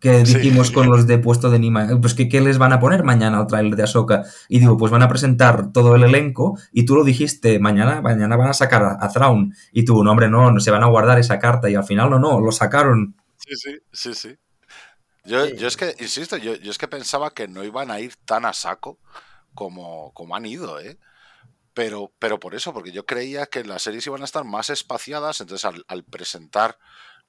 [0.00, 0.34] Que Sí.
[0.38, 3.38] dijimos con los de puesto de Nima, pues que qué les van a poner mañana
[3.38, 4.22] al tráiler de Ahsoka.
[4.48, 8.36] Y digo, pues van a presentar todo el elenco y tú lo dijiste, mañana, mañana
[8.36, 9.54] van a sacar a, a Thrawn.
[9.72, 11.68] Y tú, no, hombre, no, no se van a guardar esa carta.
[11.68, 13.16] Y al final no, no, lo sacaron.
[13.38, 14.36] Sí, sí, sí, sí.
[15.24, 15.56] Yo, Sí.
[15.58, 18.44] yo es que, insisto, yo, yo es que pensaba que no iban a ir tan
[18.44, 18.98] a saco
[19.54, 20.96] como, como han ido, ¿eh?
[21.74, 25.40] Pero, pero por eso, porque yo creía que las series iban a estar más espaciadas,
[25.40, 26.78] entonces al, al presentar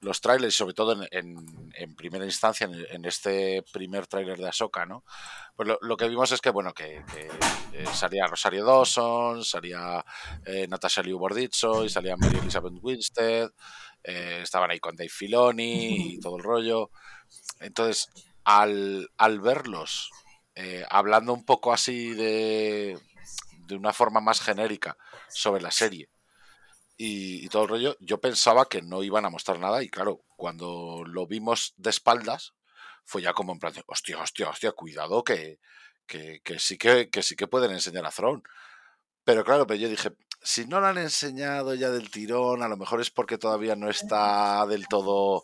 [0.00, 4.86] los trailers, sobre todo en, en- en primera instancia, en, este primer tráiler de Ahsoka,
[4.86, 5.04] ¿no?
[5.56, 7.04] Pues lo, que vimos es que, bueno, que,
[7.72, 10.04] eh, salía Rosario Dawson, salía
[10.44, 13.50] eh, Natasha Liu Bordizzo y salía Mary Elizabeth Winstead,
[14.04, 16.90] eh, estaban ahí con Dave Filoni y todo el rollo.
[17.60, 18.08] Entonces,
[18.44, 19.08] al,
[19.40, 20.10] verlos
[20.90, 22.98] hablando un poco así de,
[23.66, 24.94] de una forma más genérica
[25.30, 26.10] sobre la serie
[27.00, 30.20] y, y todo el rollo, yo pensaba que no iban a mostrar nada y claro,
[30.36, 32.52] cuando lo vimos de espaldas,
[33.06, 35.60] fue ya como en plan, de, hostia, hostia, hostia, cuidado que,
[36.06, 38.42] que, que sí que, que sí que pueden enseñar a Throne.
[39.24, 40.10] Pero claro, pero yo dije,
[40.42, 43.88] si no lo han enseñado ya del tirón, a lo mejor es porque todavía no
[43.88, 45.42] está del todo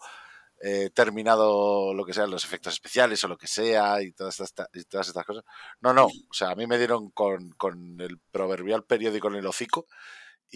[0.63, 4.69] eh, terminado lo que sean los efectos especiales o lo que sea y todas estas,
[4.75, 5.45] y todas estas cosas.
[5.81, 9.47] No, no, o sea, a mí me dieron con, con el proverbial periódico en el
[9.47, 9.87] hocico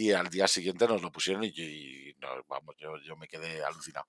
[0.00, 3.62] y al día siguiente nos lo pusieron y, y no, vamos, yo, yo me quedé
[3.64, 4.06] alucinado.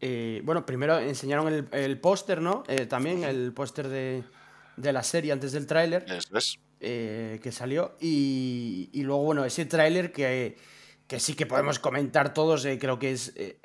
[0.00, 2.62] Eh, bueno, primero enseñaron el, el póster, ¿no?
[2.68, 4.22] Eh, también el póster de,
[4.76, 6.58] de la serie antes del tráiler es.
[6.80, 7.96] eh, que salió.
[8.00, 10.56] Y, y luego, bueno, ese tráiler que,
[11.06, 13.62] que sí que podemos comentar todos, eh, creo que es, es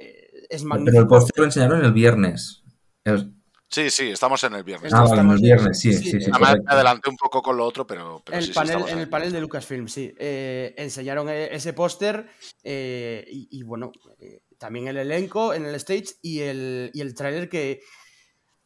[0.50, 1.08] Pero el magnífico.
[1.08, 2.64] póster lo enseñaron el viernes.
[3.04, 3.34] El-
[3.70, 4.92] Sí, sí, estamos en el viernes.
[4.94, 6.66] Ah, vale, el viernes, sí, sí, sí, sí, en- Además, correcto.
[6.68, 9.42] me adelanté un poco con lo otro, pero, pero el panel, en el panel de
[9.42, 10.12] Lucasfilm, sí.
[10.18, 12.28] Eh, enseñaron eh, ese póster
[12.64, 17.14] eh, y, y bueno, eh, también el elenco en el stage y el, y el
[17.14, 17.82] tráiler que,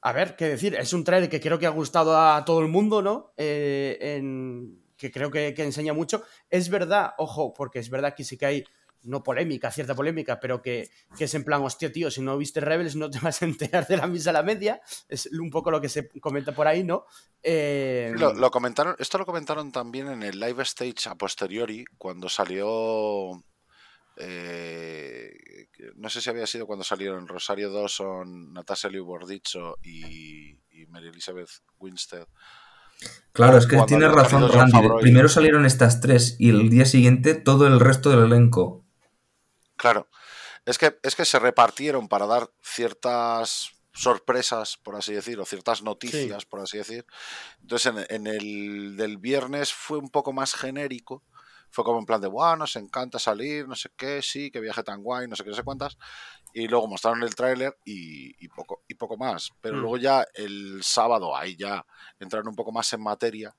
[0.02, 2.70] a ver, qué decir, es un tráiler que creo que ha gustado a todo el
[2.70, 3.34] mundo, ¿no?
[3.36, 6.24] Eh, en, que creo que, que, enseña mucho.
[6.50, 8.64] Es verdad, ojo, porque es verdad que sí que hay,
[9.04, 12.60] no polémica, cierta polémica, pero que, que, es en plan, hostia, tío, si no viste
[12.60, 14.82] Rebels no te vas a enterar de la misa a la media.
[15.08, 17.06] Es un poco lo que se comenta por ahí, ¿no?
[17.42, 18.14] Eh...
[18.16, 23.44] Lo, lo, comentaron, esto lo comentaron también en el live stage a posteriori, cuando salió
[24.16, 25.34] eh,
[25.96, 31.08] no sé si había sido cuando salieron Rosario Dawson, Natasha Liu Bordizzo y, y Mary
[31.08, 31.50] Elizabeth
[31.80, 32.28] Winstead.
[33.34, 34.78] Claro, es que tiene razón Randy.
[35.02, 38.83] Primero salieron estas tres y el día siguiente todo el resto del elenco.
[39.84, 40.08] Claro,
[40.64, 45.84] es que, es que se repartieron para dar ciertas sorpresas, por así decir, o ciertas
[45.84, 46.48] noticias, sí.
[46.50, 47.06] por así decir.
[47.62, 51.22] Entonces, en, en, el del viernes fue un poco más genérico
[51.74, 54.84] fue como en plan de, wow, nos encanta salir, no sé qué, sí, que viaje
[54.84, 55.98] tan guay, no sé qué, no sé cuántas.
[56.54, 59.50] Y luego mostraron el tráiler y, y, poco, y poco más.
[59.60, 59.80] Pero mm.
[59.80, 61.84] luego ya el sábado, ahí ya
[62.20, 63.56] entraron un poco más en materia.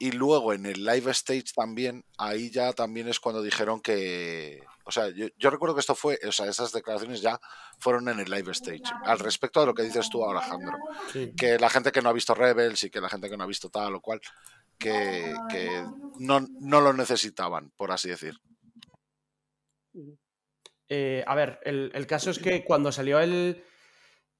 [0.00, 4.60] Y luego en el live stage también, ahí ya también es cuando dijeron que...
[4.84, 7.40] O sea, yo, yo recuerdo que esto fue, o sea, esas declaraciones ya
[7.78, 8.82] fueron en el live stage.
[9.04, 10.76] Al respecto de lo que dices tú ahora, Alejandro.
[11.12, 11.32] Sí.
[11.36, 13.48] Que la gente que no ha visto Rebels y que la gente que no ha
[13.48, 14.20] visto tal o cual,
[14.78, 15.84] que, que
[16.18, 18.38] no, no, lo necesitaban, por así decir.
[20.88, 23.64] Eh, a ver, el, el, caso es que cuando salió el,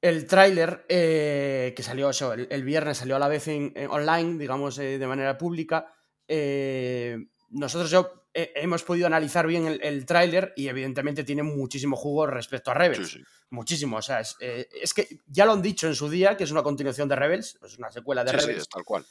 [0.03, 3.89] el tráiler, eh, que salió eso, el, el, viernes, salió a la vez en, en
[3.89, 5.95] online, digamos, eh, de manera pública,
[6.27, 7.19] eh,
[7.51, 12.71] nosotros yo, hemos podido analizar bien el, el tráiler y evidentemente tiene muchísimo jugo respecto
[12.71, 13.09] a Rebels.
[13.09, 13.25] Sí, sí.
[13.53, 16.51] Muchísimo, o sea, es, es, que ya lo han dicho en su día, que es
[16.51, 18.63] una continuación de Rebels, es una secuela de sí, Rebels.
[18.65, 19.05] Sí, tal cual.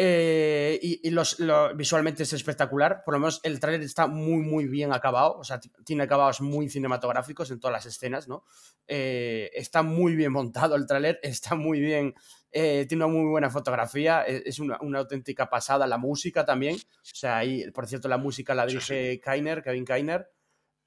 [0.00, 3.02] Eh, y, y los, lo, visualmente es espectacular.
[3.04, 5.36] Por lo menos el tráiler está muy, muy bien acabado.
[5.36, 8.44] O sea, tiene acabados muy cinematográficos en todas las escenas, ¿no?
[8.86, 12.14] Eh, está muy bien montado el tráiler, está muy bien.
[12.52, 15.84] Eh, tiene una muy buena fotografía, es, es una, una, auténtica pasada.
[15.88, 16.76] La música también.
[16.76, 19.18] O sea, ahí, por cierto, la música la dirige sí.
[19.18, 20.30] Kainer, Kevin Kainer.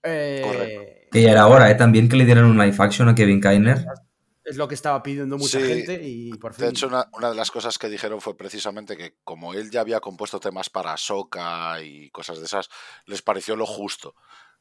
[0.04, 1.76] Eh, que ya era hora, ¿eh?
[1.76, 3.86] También que le dieran un live action a Kevin Kainer
[4.44, 6.66] es lo que estaba pidiendo mucha sí, gente y por fin.
[6.66, 9.82] De hecho, una, una, de las cosas que dijeron fue precisamente que como él ya
[9.82, 12.70] había compuesto temas para Soca y cosas de esas,
[13.06, 14.16] les pareció lo justo.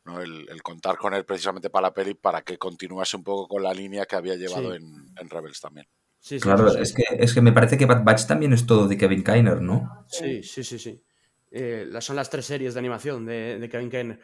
[0.05, 0.21] ¿no?
[0.21, 3.63] El, el, contar con él precisamente para la peli para que continuase un poco con
[3.63, 4.77] la línea que había llevado sí.
[4.77, 5.87] en, en, Rebels también.
[6.19, 8.97] Sí, claro, es, que, es que me parece que Bad Batch también es todo de
[8.97, 10.07] Kevin Kainer, ¿no?
[10.09, 11.03] Sí, sí, sí, sí.
[11.51, 14.21] Eh, son las tres series de animación de, de Kevin Kainer.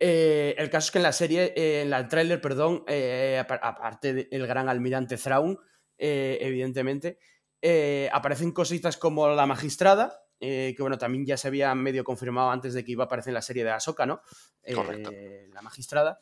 [0.00, 4.28] Eh, el caso es que en la serie, eh, en el tráiler, perdón, eh, aparte
[4.30, 5.58] del gran almirante Thrawn,
[5.96, 7.18] eh, evidentemente,
[7.60, 12.72] eh, aparecen cositas como la magistrada, que bueno, también ya se había medio confirmado antes
[12.72, 14.20] de que iba a aparecer en la serie de Ahsoka, ¿no?
[14.72, 15.10] Correcto.
[15.52, 16.20] La magistrada.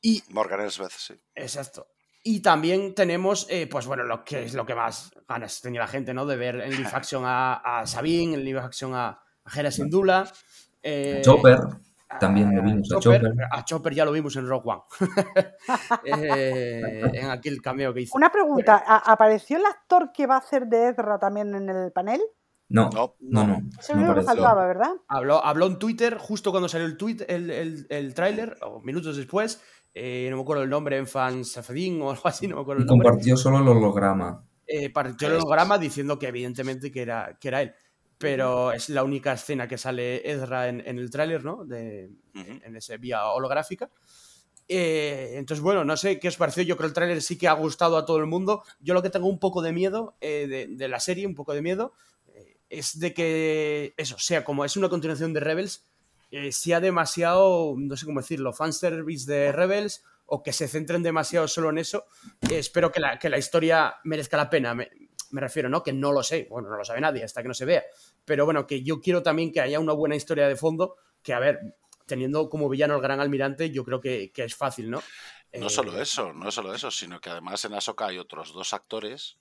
[0.00, 1.14] Y, Morgan Elsbeth, sí.
[1.36, 1.86] Exacto.
[2.24, 6.12] Y también tenemos, pues bueno, lo que es lo que más ganas tenía la gente,
[6.12, 6.26] ¿no?
[6.26, 10.24] De ver en live action a, a Sabine, en live action a, a Hera Syndulla.
[11.22, 11.60] Chopper.
[12.18, 13.26] También lo vimos a Chopper.
[13.26, 14.82] A Chopper, a Chopper ya lo vimos en Rogue One.
[16.04, 18.16] eh, en aquel cameo que hizo.
[18.16, 22.20] Una pregunta, ¿apareció el actor que va a hacer de Ezra también en el panel?
[22.68, 23.46] No, no, no.
[23.46, 24.92] no Eso no que faltaba, ¿verdad?
[25.08, 29.16] Habló, habló en Twitter justo cuando salió el tweet, el, el, el tráiler, o minutos
[29.16, 29.60] después.
[29.94, 32.82] Eh, no me acuerdo el nombre, en Fan Safedin o algo así, no me acuerdo
[32.82, 33.08] el nombre.
[33.08, 34.42] Compartió solo el holograma.
[34.66, 37.74] Eh, partió el holograma diciendo que evidentemente que era, que era él
[38.22, 41.64] pero es la única escena que sale Ezra en, en el tráiler, ¿no?
[41.64, 42.62] De, uh -huh.
[42.64, 43.90] En ese vía holográfica.
[44.68, 46.62] Eh, entonces, bueno, no sé qué os pareció.
[46.62, 48.62] Yo creo que el tráiler sí que ha gustado a todo el mundo.
[48.80, 51.52] Yo lo que tengo un poco de miedo eh, de, de, la serie, un poco
[51.52, 51.94] de miedo,
[52.28, 55.84] eh, es de que eso, sea como es una continuación de Rebels,
[56.30, 61.48] eh, sea demasiado, no sé cómo decirlo, fanservice de Rebels o que se centren demasiado
[61.48, 62.06] solo en eso.
[62.48, 64.74] espero que la, que la historia merezca la pena.
[64.74, 64.88] Me,
[65.32, 65.82] me refiero, ¿no?
[65.82, 67.82] Que no lo sé, bueno, no lo sabe nadie hasta que no se vea,
[68.24, 71.40] pero bueno, que yo quiero también que haya una buena historia de fondo, que a
[71.40, 71.60] ver,
[72.06, 75.02] teniendo como villano el gran almirante, yo creo que, que es fácil, ¿no?
[75.52, 75.70] No eh...
[75.70, 79.38] solo eso, no solo eso, sino que además en Ahsoka hay otros dos actores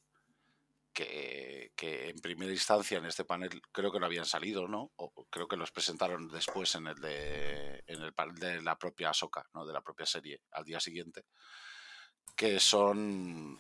[0.93, 4.91] que, que, en primera instancia en este panel creo que no habían salido, ¿no?
[4.97, 9.09] O creo que los presentaron después en el de en el panel de la propia
[9.11, 9.65] Ahsoka, ¿no?
[9.65, 11.23] De la propia serie al día siguiente,
[12.36, 13.57] que son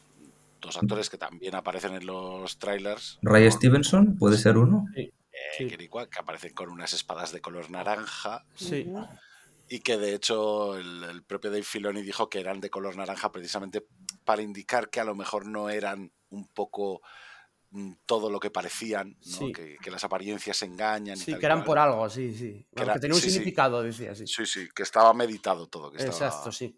[0.61, 3.19] dos actores que también aparecen en los trailers.
[3.21, 3.51] Ray.
[3.51, 4.85] Stevenson, ¿puede ser uno?
[4.95, 5.11] Sí.
[5.59, 8.45] Eh, que, que aparecen con unas espadas de color naranja.
[8.55, 8.91] Sí.
[9.67, 13.31] Y que de hecho el, el, propio Dave Filoni dijo que eran de color naranja
[13.31, 13.85] precisamente
[14.25, 17.01] para indicar que a lo mejor no eran un poco
[17.71, 19.37] mm, todo lo que parecían, ¿no?
[19.37, 19.53] sí.
[19.53, 21.15] que, que, las apariencias engañan.
[21.15, 21.65] Sí, que eran cual.
[21.65, 22.67] por algo, sí, sí.
[22.75, 23.87] Que, era, que tenía un sí, significado, sí.
[23.87, 24.27] decía, sí.
[24.27, 25.91] Sí, sí, que estaba meditado todo.
[25.91, 26.77] Que Exacto, sí.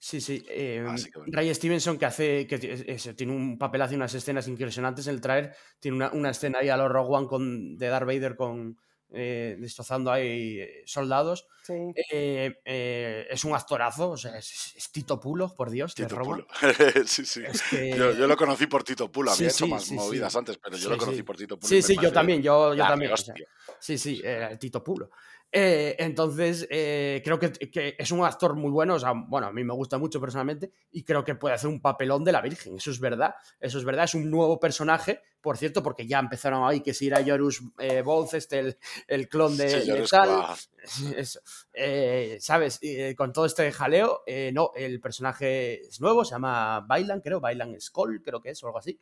[0.00, 0.44] Sí, sí.
[0.48, 1.24] eh, bueno.
[1.26, 5.20] Ray Stevenson que hace que es- tiene un papel, hace unas escenas impresionantes en el
[5.20, 5.54] trailer.
[5.80, 8.78] Tiene una, una escena ahí a los Rogue One con, de Darth Vader con
[9.10, 11.46] eh, destrozando ahí eh, soldados.
[11.64, 11.72] Sí.
[12.12, 16.16] Eh, es un actorazo, o sea, es, es Tito Pulo, por Dios, Tito.
[16.16, 16.46] Pulo.
[17.06, 17.42] sí, sí.
[17.46, 20.36] Es que- Yo, yo lo conocí por Tito Pulo, Sí, había hecho sí, más movidas
[20.36, 21.74] antes, pero yo lo conocí por Tito Pulo.
[21.74, 23.12] y Sí, sí, yo también, yo, yo también.
[23.12, 23.48] o sea, rehostia.
[23.80, 24.22] sí, sí,
[24.60, 25.10] Tito Pulo.
[25.50, 29.52] Eh, entonces, eh, creo que, que es un actor muy bueno, o sea, bueno, a
[29.52, 32.76] mí me gusta mucho personalmente y creo que puede hacer un papelón de la Virgen,
[32.76, 36.68] eso es verdad, eso es verdad, es un nuevo personaje, por cierto, porque ya empezaron
[36.68, 40.44] ahí que si era Yorus eh, este, el, el clon de, Sí, de tal,
[41.16, 41.40] eso.
[41.72, 42.80] Eh, ¿Sabes?
[43.16, 48.22] Con todo este jaleo, no, el personaje es nuevo, se llama Bailan, creo, Bailan Skull,
[48.22, 48.98] creo que es, o algo así.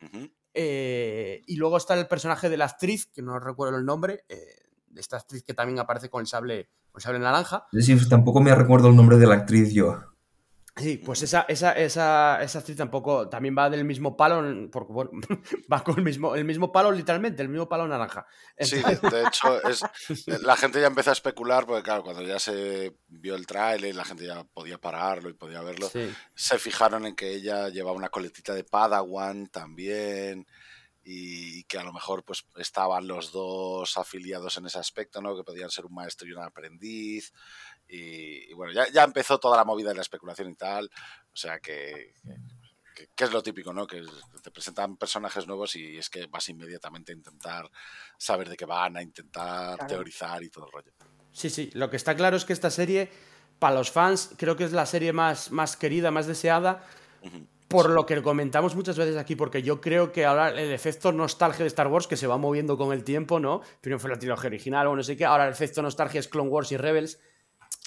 [0.53, 4.66] Y luego está el personaje de la actriz, que no recuerdo el nombre, eh,
[4.99, 7.65] esta actriz que también aparece con el sable, con el sable naranja.
[7.71, 9.97] Es decir, tampoco me recuerdo el nombre de la actriz yo.
[10.77, 15.09] Sí, pues esa, esa, esa, esa actriz tampoco, también va del mismo palo, porque bueno,
[15.73, 18.27] va con el mismo, el mismo palo literalmente, el mismo palo naranja.
[18.59, 19.81] Sí, Entonces- de hecho, es,
[20.43, 24.05] la gente ya empezó a especular, porque claro, cuando ya se vio el tráiler, la
[24.05, 26.13] gente ya podía pararlo y podía verlo, sí.
[26.35, 30.45] se fijaron en que ella llevaba una coletita de Padawan también
[31.09, 35.37] y, y que a lo mejor pues estaban los dos afiliados en ese aspecto, ¿no?
[35.37, 37.31] Que podían ser un maestro y un aprendiz
[37.87, 40.91] y, y bueno, ya, ya empezó toda la movida de la especulación y tal,
[41.31, 42.13] o sea que,
[42.93, 43.87] que, que es lo típico, ¿no?
[43.87, 44.03] Que
[44.43, 47.71] te presentan personajes nuevos y es que vas inmediatamente a intentar
[48.17, 49.87] saber de qué van, a intentar Claro.
[49.87, 50.91] teorizar y todo el rollo.
[51.31, 53.09] Sí, sí, lo que está claro es que esta serie,
[53.59, 56.85] para los fans, creo que es la serie más, más querida, más deseada,
[57.21, 57.47] Ujú.
[57.67, 61.63] Por lo que comentamos muchas veces aquí, porque yo creo que ahora el efecto nostalgia
[61.63, 63.61] de Star Wars, que se va moviendo con el tiempo, ¿no?
[63.81, 66.49] Primero fue la trilogía original o no sé qué, ahora el efecto nostalgia es Clone
[66.49, 67.19] Wars y Rebels.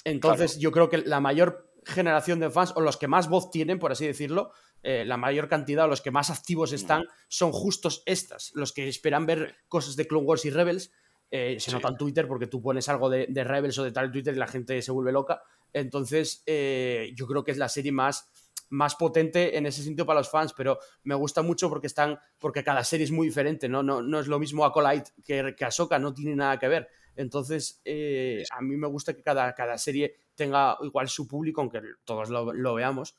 [0.03, 3.79] Entonces yo creo que la mayor generación de fans, o los que más voz tienen,
[3.79, 4.51] por así decirlo,
[4.83, 8.87] eh, la mayor cantidad, o los que más activos están, son justos estas, los que
[8.87, 10.91] esperan ver cosas de Clone Wars y Rebels.
[11.33, 11.75] eh, se Sí.
[11.75, 14.35] nota en Twitter porque tú pones algo de, de Rebels o de tal en Twitter
[14.35, 15.41] y la gente se vuelve loca.
[15.71, 18.29] Entonces, eh, yo creo que es la serie más,
[18.71, 22.63] más potente en ese sentido para los fans, pero me gusta mucho porque están, porque
[22.63, 23.83] cada serie es muy diferente, ¿no?
[23.83, 26.89] No, no es lo mismo Acolyte que, que Ahsoka, no tiene nada que ver.
[27.15, 31.81] Entonces, eh, a mí me gusta que cada, cada serie tenga igual su público, aunque
[32.05, 33.15] todos lo, lo veamos.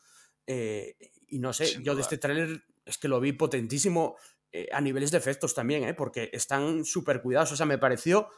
[0.47, 0.97] Eh,
[1.29, 4.17] y no sé, Sin yo de este tráiler es que lo vi potentísimo
[4.51, 5.95] eh, a niveles de efectos también, ¿eh?
[5.95, 7.53] porque están súper cuidados.
[7.53, 8.29] O sea, me pareció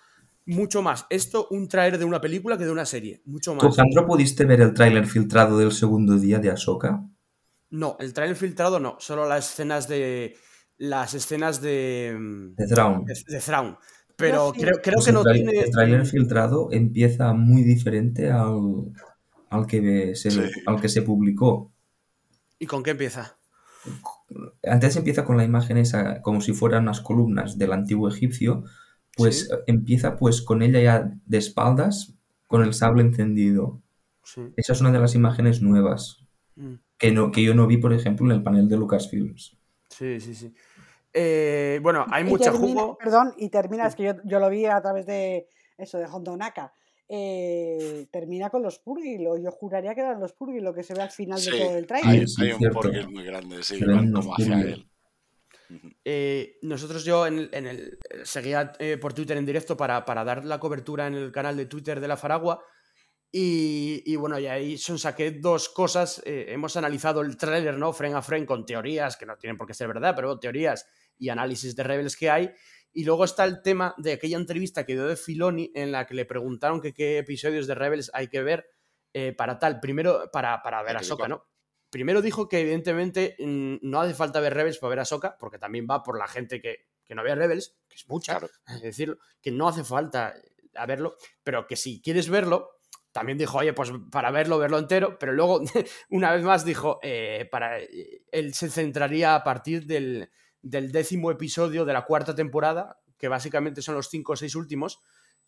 [0.47, 3.23] mucho más esto un tráiler de una película que de una serie.
[3.25, 3.75] Mucho ¿Tú, más.
[3.77, 7.03] Sandro, pudiste ver el tráiler filtrado del segundo día de Ahsoka?
[7.71, 10.37] No, el tráiler filtrado no, solo las escenas de.
[10.77, 12.17] Las escenas de.
[12.19, 13.05] mm, De Thrawn.
[13.05, 13.77] De, de Thrawn.
[14.17, 14.61] Pero sí.
[14.61, 15.61] creo, creo Pues que el no tiene.
[15.61, 18.93] El tráiler filtrado empieza muy diferente al,
[19.51, 20.41] al, que se, Sí.
[20.67, 21.73] al que se publicó.
[22.59, 23.39] ¿Y con qué empieza?
[24.63, 28.65] Antes empieza con la imagen esa, como si fueran unas columnas del antiguo egipcio,
[29.17, 29.55] pues Sí.
[29.55, 32.15] eh, empieza pues con ella ya de espaldas,
[32.47, 33.81] con el sable encendido.
[34.23, 34.43] Sí.
[34.57, 36.25] Esa es una de las imágenes nuevas,
[36.57, 36.75] Mm.
[36.99, 39.57] que, no, que yo no vi, por ejemplo, en el panel de Lucasfilms.
[39.91, 40.55] Sí, sí, sí.
[41.13, 42.99] Eh, bueno, hay Y mucho termina- jugo.
[42.99, 45.49] Perdón, y termina, es que yo, yo lo vi a través de
[45.79, 46.73] eso, de Hondonaka.
[47.09, 50.95] Eh, termina con los Purgil, o yo juraría que eran los Purgil lo que se
[50.95, 52.27] ve al final Sí, de todo el trailer.
[52.41, 54.87] hay un porqué muy grande, sí, van como hacia vídeos.
[56.05, 60.25] Eh, nosotros yo en el, en el- seguía eh, por Twitter en directo para, para
[60.25, 62.63] dar la cobertura en el canal de Twitter de la Faragua
[63.33, 66.23] y, y bueno, y ahí son saqué dos cosas.
[66.25, 67.93] eh, hemos analizado el tráiler, ¿no?
[67.93, 70.87] Fren a fren con teorías, que no tienen por qué ser verdad, pero teorías
[71.19, 72.51] y análisis de Rebels que hay.
[72.93, 76.15] Y luego está el tema de aquella entrevista que dio de Filoni en la que
[76.15, 78.67] le preguntaron que qué episodios de Rebels hay que ver
[79.37, 79.81] para tal.
[79.81, 81.27] Primero, para, para ver a Soka.
[81.29, 81.45] ¿no?
[81.95, 85.61] Primero dijo que evidentemente mm, no hace falta ver Rebels para ver a Soka, porque
[85.61, 88.49] también va por la gente que, que no vea Rebels, que es mucha, Claro.
[88.67, 90.35] es decir, que no hace falta
[90.75, 91.15] a verlo,
[91.45, 92.81] pero que si quieres verlo,
[93.13, 95.61] también dijo, oye, pues para verlo, verlo entero, pero luego
[96.11, 100.29] una vez más dijo, eh, para, eh, él se centraría a partir del,
[100.63, 104.99] del décimo episodio de la cuarta temporada, que básicamente son los cinco o seis últimos,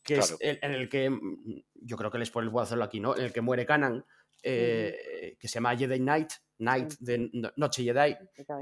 [0.04, 0.36] que Claro.
[0.38, 3.16] es el- en el que, mm, yo creo que les puedo hacerlo aquí, ¿no?
[3.16, 4.06] En el que muere Kanan,
[4.42, 6.96] eh, que se llama Jedi Knight, Knight Sí.
[7.00, 8.16] de no- Noche Jedi, eh,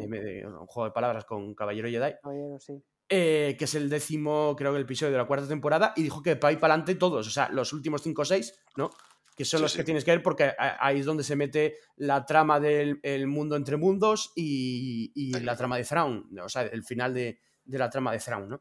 [0.09, 2.83] de- un juego de palabras con Caballero Jedi, caballero, sí.
[3.09, 6.23] eh, que es el décimo, creo que el episodio de la cuarta temporada, y dijo
[6.23, 8.91] que para ahí para adelante todos, o sea, los últimos cinco o seis, ¿no?
[9.37, 9.79] Que son Sí, los sí.
[9.79, 13.57] que tienes que ver porque ahí es donde se mete la trama del el mundo
[13.57, 17.91] entre mundos y, y la trama de Thrawn, o sea, el final de, de la
[17.91, 18.61] trama de Thrawn, ¿no?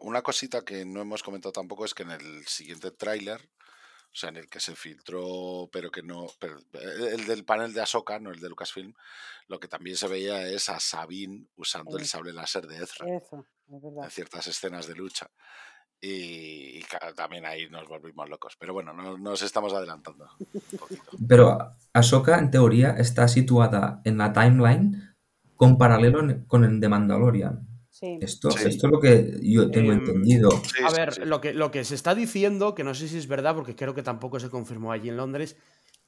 [0.00, 3.50] Una cosita que no hemos comentado tampoco es que en el siguiente tráiler,
[4.12, 7.72] o sea, en el que se filtró, pero que no, pero eh, el del panel
[7.72, 8.92] de Ahsoka, no el de Lucasfilm,
[9.48, 13.46] lo que también se veía es a Sabine usando el sable láser de Ezra Eso,
[13.68, 14.04] es verdad.
[14.04, 15.30] en ciertas escenas de lucha.
[16.04, 16.82] Y,
[17.14, 18.56] también ahí nos volvimos locos.
[18.58, 21.02] Pero bueno, no- nos estamos adelantando un poquito.
[21.28, 25.14] Pero Ahsoka, en teoría, está situada en la timeline
[25.56, 27.68] con paralelo con el de Mandalorian.
[28.02, 28.18] Sí.
[28.20, 28.68] Esto, Sí.
[28.68, 30.50] esto es lo que yo tengo Em, entendido.
[30.50, 31.24] Sí, A ver.
[31.24, 33.94] Lo, que, lo que se está diciendo, que no sé si es verdad, porque creo
[33.94, 35.56] que tampoco se confirmó allí en Londres,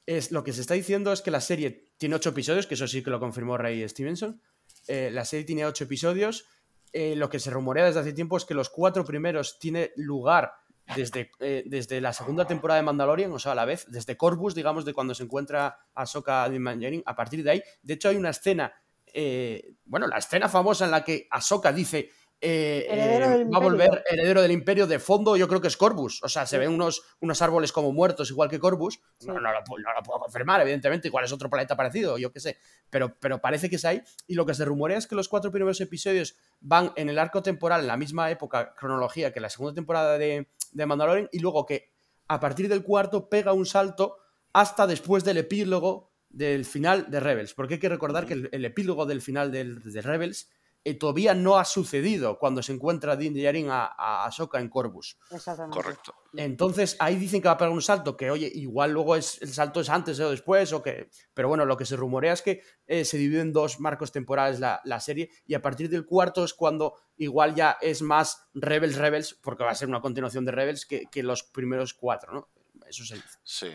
[0.05, 2.88] es lo que se está diciendo es que la serie tiene ocho episodios, que eso
[2.88, 4.40] sí que lo confirmó Ray Stevenson.
[4.88, 6.47] Eh, la serie tiene ocho episodios.
[6.92, 10.51] Eh, lo que se rumorea desde hace tiempo es que los cuatro primeros tiene lugar
[10.97, 14.55] desde, eh, desde la segunda temporada de Mandalorian, o sea, a la vez, desde Corvus,
[14.55, 17.62] digamos, de cuando se encuentra Ahsoka Din Djarin, a partir de ahí.
[17.82, 18.72] De hecho, hay una escena,
[19.15, 22.11] eh, bueno, la escena famosa en la que Ahsoka dice
[22.41, 26.23] eh, eh, va a volver heredero del imperio de fondo, yo creo que es Corvus.
[26.23, 26.61] O sea, se Sí.
[26.61, 29.01] ven unos, unos árboles como muertos, igual que Corvus.
[29.19, 29.29] Sí.
[29.29, 32.31] No, no, lo, pu- no lo puedo confirmar, evidentemente, igual es otro planeta parecido, yo
[32.33, 32.59] qué sé.
[32.91, 34.03] Pero, pero parece que es ahí.
[34.27, 37.43] Y lo que se rumorea es que los cuatro primeros episodios van en el arco
[37.43, 41.65] temporal, en la misma época, cronología que la segunda temporada de, de Mandalorian, y luego
[41.65, 41.89] que
[42.29, 44.19] a partir del cuarto pega un salto
[44.53, 47.55] hasta después del epílogo del final de Rebels.
[47.55, 50.51] Porque hay que recordar que el, el epílogo del final del- de Rebels
[50.87, 55.16] eh, todavía no ha sucedido cuando se encuentra Din Djarin a, a Ahsoka en Corvus.
[55.30, 55.74] Exactamente.
[55.80, 56.14] Correcto.
[56.37, 59.49] Entonces ahí dicen que va a pegar un salto, que oye, igual luego es, el
[59.55, 61.09] salto es antes o después, o que.
[61.32, 64.61] Pero bueno, lo que se rumorea es que eh, se divide en dos marcos temporales
[64.61, 68.97] la, la serie, y a partir del cuarto es cuando igual ya es más Rebels
[68.97, 72.49] Rebels, porque va a ser una continuación de Rebels que, que los primeros cuatro, ¿no?
[72.87, 73.39] Eso se dice.
[73.43, 73.68] Sí.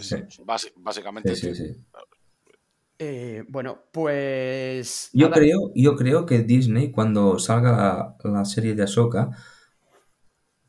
[0.08, 0.16] Sí.
[0.76, 1.34] básicamente.
[1.34, 1.84] Sí, sí, sí.
[2.98, 5.10] Eh, bueno, pues.
[5.14, 7.72] Yo nada, creo, yo creo que Disney, cuando salga
[8.24, 9.30] la, la serie de Ahsoka,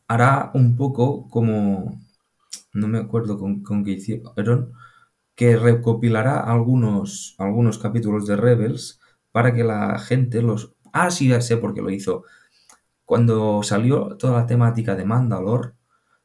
[0.07, 1.99] hará un poco como.
[2.73, 4.73] No me acuerdo con, con qué hicieron,
[5.35, 8.99] que recopilará algunos, algunos capítulos de Rebels
[9.31, 10.75] para que la gente los.
[10.93, 12.23] Ah, sí, ya sé por qué lo hizo.
[13.05, 15.73] Cuando salió toda la temática de Mandalore,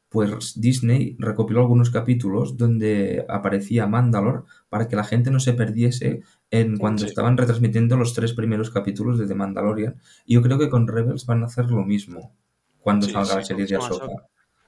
[0.09, 6.23] pues Disney recopiló algunos capítulos donde aparecía Mandalore para que la gente no se perdiese
[6.51, 7.09] en cuando Sí.
[7.09, 10.01] estaban retransmitiendo los tres primeros capítulos de The Mandalorian.
[10.25, 12.35] Y yo creo que con Rebels van a hacer lo mismo
[12.81, 14.07] cuando Sí, salga la serie de Ahsoka.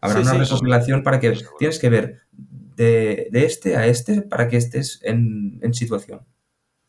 [0.02, 2.20] Habrá Sí, una sí, recopilación para que tienes que ver
[2.76, 6.20] de, de este a este para que estés en, en situación.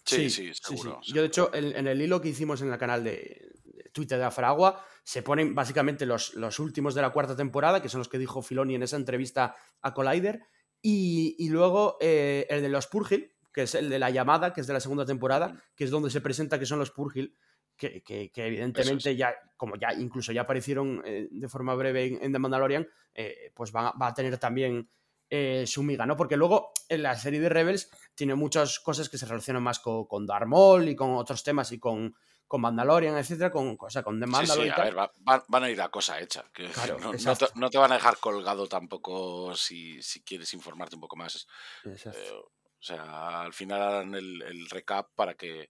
[0.04, 1.00] Sí, sí, seguro.
[1.04, 3.50] Yo, de hecho, en, en el hilo que hicimos en el canal de
[3.92, 8.00] Twitter de Afaragua, se ponen básicamente los, los últimos de la cuarta temporada, que son
[8.00, 10.42] los que dijo Filoni en esa entrevista a Collider,
[10.82, 14.62] y, y luego eh, el de los Purgil, que es el de la llamada, que
[14.62, 17.36] es de la segunda temporada, que es donde se presenta que son los Purgil,
[17.76, 22.24] que, que- que evidentemente ya, como ya incluso ya aparecieron eh, de forma breve en,
[22.24, 24.90] en The Mandalorian, eh, pues va, va a tener también
[25.30, 26.16] eh, su miga, ¿no?
[26.18, 30.06] Porque luego en la serie de Rebels tiene muchas cosas que se relacionan más con,
[30.06, 32.16] con Darth Maul y con otros temas y con,
[32.52, 34.76] con Mandalorian, etcétera, con, o sea, con The Sí, sí, Mandalorian.
[34.78, 36.44] y a ver, va- van, van a ir a cosa hecha.
[36.54, 40.96] que Claro, no, te, no te van a dejar colgado tampoco si, si quieres informarte
[40.96, 41.48] un poco más.
[41.86, 42.52] Eh, o
[42.84, 45.70] sea, al final harán el, el recap para que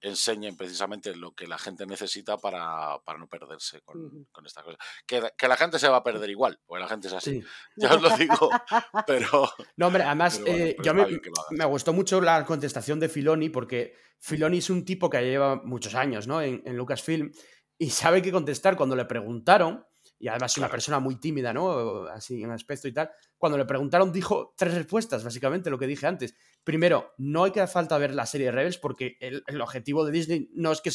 [0.00, 4.26] enseñen precisamente lo que la gente necesita para, para no perderse con, Ujú.
[4.30, 4.76] con esta cosa.
[5.06, 7.40] Que, que la gente se va a perder igual, porque la gente es así.
[7.40, 7.46] Sí.
[7.76, 8.50] Ya os lo digo,
[9.06, 9.48] pero...
[9.76, 11.06] No, hombre, además, bueno, eh, yo me,
[11.50, 15.94] me gustó mucho la contestación de Filoni, porque Filoni es un tipo que lleva muchos
[15.94, 16.42] años ¿no?
[16.42, 17.30] en, en Lucasfilm
[17.78, 19.86] y sabe qué contestar cuando le preguntaron,
[20.18, 20.72] y además es una Claro.
[20.72, 22.04] persona muy tímida, ¿no?
[22.08, 23.10] Así en aspecto y tal.
[23.38, 26.34] Cuando le preguntaron, dijo tres respuestas, básicamente lo que dije antes.
[26.64, 30.04] Primero, no hay que hacer falta ver la serie de Rebels, porque el, el objetivo
[30.04, 30.90] de Disney no es que.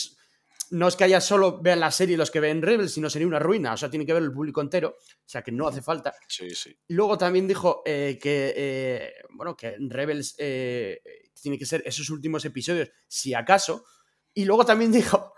[0.71, 3.37] No es que haya solo vean la serie los que ven Rebels, sino sería una
[3.37, 3.73] ruina.
[3.73, 4.95] O sea, tiene que ver el público entero.
[4.97, 6.15] O sea, que no hace falta.
[6.27, 6.75] Sí, sí.
[6.87, 11.01] Luego también dijo eh, que, eh, bueno, que Rebels eh,
[11.39, 13.85] tiene que ser esos últimos episodios, si acaso.
[14.33, 15.33] Y luego también dijo,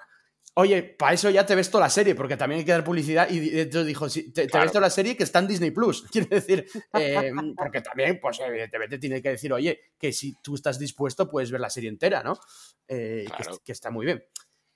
[0.60, 3.30] oye, para eso ya te ves toda la serie, porque también hay que dar publicidad.
[3.30, 6.02] Y hecho dijo, sí, te, ves toda la serie que está en Disney Plus.
[6.12, 10.80] Quiere decir, eh, porque también, pues evidentemente tiene que decir, oye, que si tú estás
[10.80, 12.40] dispuesto, puedes ver la serie entera, ¿no?
[12.88, 13.62] Eh, que- Claro.
[13.64, 14.24] que, está muy bien.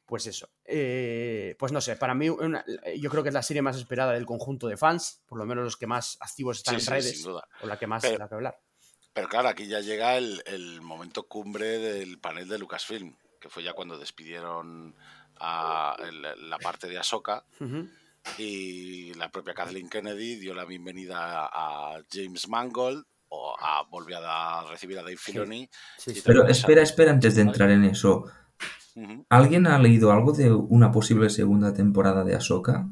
[0.06, 0.50] Pues eso.
[0.66, 2.64] Eh, pues no sé, para mí una-
[2.98, 5.64] yo creo que es la serie más esperada del conjunto de fans, por lo menos
[5.64, 7.48] los que más activos están Sí, en sí, redes, sin duda.
[7.62, 8.60] o la que más Pero- da que hablar.
[9.14, 13.64] Pero claro, aquí ya llega el, el momento cumbre del panel de Lucasfilm, que fue
[13.64, 14.96] ya cuando despidieron
[15.42, 15.98] a
[16.38, 17.44] la parte de Ahsoka
[18.38, 24.66] y la propia Kathleen Kennedy dio la bienvenida a James Mangold o a, volvió a
[24.70, 25.70] recibir a Dave Filoni.
[25.98, 26.22] Sí, Y sí.
[26.26, 28.26] Pero espera, espera antes de entrar en eso.
[29.30, 32.88] ¿Alguien ha leído algo de una posible segunda temporada de Ahsoka?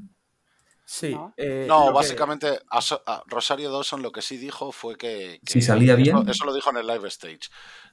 [0.91, 1.11] Sí.
[1.13, 1.35] ¿no?
[1.37, 4.97] eh, No, lo que- básicamente a So- a Rosario Dawson lo que sí dijo fue
[4.97, 5.39] que...
[5.45, 6.27] Si salía eso- bien.
[6.27, 7.41] Eso, lo dijo en el live stage.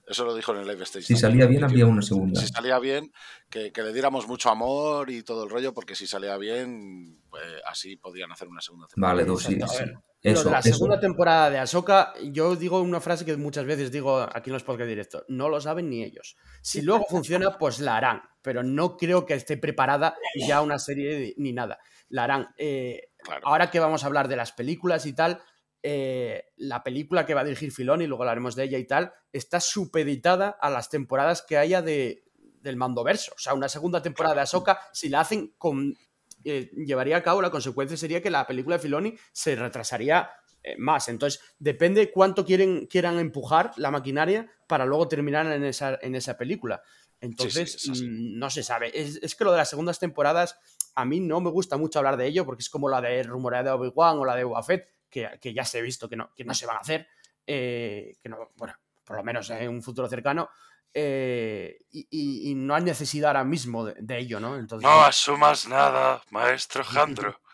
[0.07, 1.05] Eso lo dijo en el live stage.
[1.05, 2.41] Si también, salía bien, había una segunda.
[2.41, 3.13] Si salía bien,
[3.51, 7.45] que, que le diéramos mucho amor y todo el rollo, porque si salía bien, pues,
[7.67, 9.15] así podían hacer una segunda temporada.
[9.15, 9.85] Vale, dos, sí, sí.
[10.23, 10.73] Eso, la eso.
[10.73, 14.65] segunda temporada de Ahsoka, yo digo una frase que muchas veces digo aquí en los
[14.65, 16.37] podcasts directos, no lo saben ni ellos.
[16.63, 20.17] Si luego funciona, pues la harán, pero no creo que esté preparada
[20.49, 21.79] ya una serie ni nada.
[22.09, 22.49] La harán.
[22.59, 23.43] Eh, Claro.
[23.45, 25.43] ahora que vamos a hablar de las películas y tal,
[25.83, 29.59] eh, la película que va a dirigir Filoni, luego hablaremos de ella y tal, está
[29.59, 32.25] supeditada a las temporadas que haya de,
[32.61, 33.33] del Mandoverso.
[33.35, 35.97] O sea, una segunda temporada de Ahsoka, si la hacen con...
[36.45, 40.31] eh, llevaría a cabo, la consecuencia sería que la película de Filoni se retrasaría
[40.63, 41.09] eh, más.
[41.09, 46.37] Entonces, depende cuánto quieren, quieran empujar la maquinaria para luego terminar en esa, en esa
[46.37, 46.81] película.
[47.21, 48.91] Entonces, mm, no se sabe.
[48.95, 50.59] Es, es que lo de las segundas temporadas,
[50.97, 53.63] a mí no me gusta mucho hablar de ello, porque es como la de rumorea
[53.63, 56.33] de Obi-Wan o la de Boba Fett, que, que ya se ha visto que no,
[56.35, 57.07] que no se van a hacer,
[57.47, 58.75] eh, que no, bueno,
[59.05, 60.49] por lo menos en un futuro cercano,
[60.93, 64.59] eh, y, y- y no hay necesidad ahora mismo de, de ello, ¿no?
[64.59, 67.39] Entonces, No asumas nada, maestro Jandro.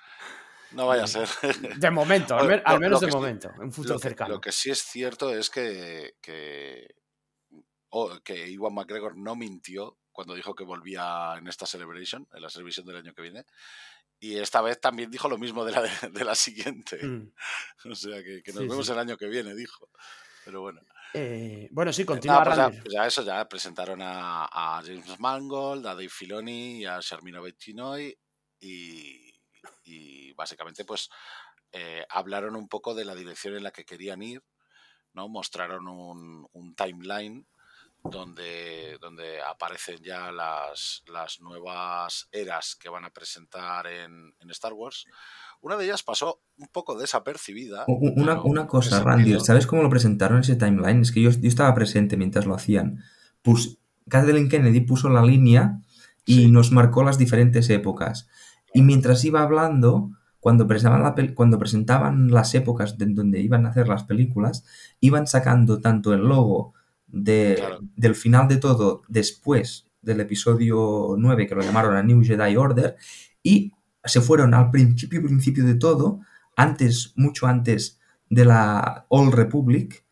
[0.70, 1.28] No vaya a ser.
[1.76, 4.34] de momento, al, menos lo de momento, en un futuro lo, que, cercano.
[4.36, 6.94] lo que sí es cierto es que, que,
[7.90, 12.50] o- que Iwan McGregor no mintió cuando dijo que volvía en esta Celebration, en la
[12.50, 13.44] Celebration del año que viene.
[14.20, 17.04] Y esta vez también dijo lo mismo de la, de, la siguiente.
[17.04, 17.32] Mm.
[17.90, 18.92] O sea, que, que nos Sí, vemos sí.
[18.92, 19.88] el año que viene, dijo.
[20.44, 20.80] Pero bueno.
[21.14, 25.18] Eh, bueno, sí, Nada, continúa pues ya, pues ya eso, ya presentaron a, a James
[25.18, 28.16] Mangold, a Dave Filoni y a Sharmino Bettinoy
[28.60, 29.34] y,
[29.84, 31.10] y básicamente pues
[31.72, 34.42] eh, hablaron un poco de la dirección en la que querían ir,
[35.12, 35.28] ¿no?
[35.28, 37.46] Mostraron un, un timeline
[38.04, 44.72] donde, donde aparecen ya las, las nuevas eras que van a presentar en, en Star
[44.72, 45.06] Wars.
[45.60, 47.84] Una de ellas pasó un poco desapercibida.
[47.86, 49.38] Una, una ¿en qué cosa, Randy?
[49.40, 51.02] ¿sabes cómo lo presentaron ese timeline?
[51.02, 53.04] Es que yo, yo estaba presente mientras lo hacían.
[53.42, 53.78] Pues
[54.08, 55.80] Kathleen Kennedy puso la línea
[56.24, 56.50] y Sí.
[56.50, 58.28] nos marcó las diferentes épocas.
[58.74, 63.70] Y mientras iba hablando, cuando presentaban, la cuando presentaban las épocas de donde iban a
[63.70, 64.64] hacer las películas,
[64.98, 66.74] iban sacando tanto el logo
[67.12, 67.78] de, Claro.
[67.96, 72.96] del final de todo después del episodio 9, que lo llamaron a New Jedi Order,
[73.42, 73.72] y
[74.04, 76.20] se fueron al principio, principio de todo,
[76.56, 80.04] antes, mucho antes de la Old Republic,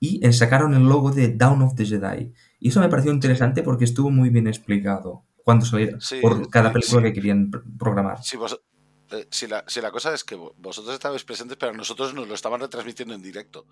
[0.00, 2.32] y eh, sacaron el logo de Dawn of the Jedi.
[2.60, 6.68] Y eso me pareció interesante porque estuvo muy bien explicado cuando saliera Sí, por cada
[6.68, 7.06] sí, película sí.
[7.08, 8.22] que querían pr- programar.
[8.22, 8.60] Si, vos-
[9.10, 12.28] eh, si la, si la cosa es que vo- vosotros estabais presentes, pero nosotros nos
[12.28, 13.66] lo estaban retransmitiendo en directo.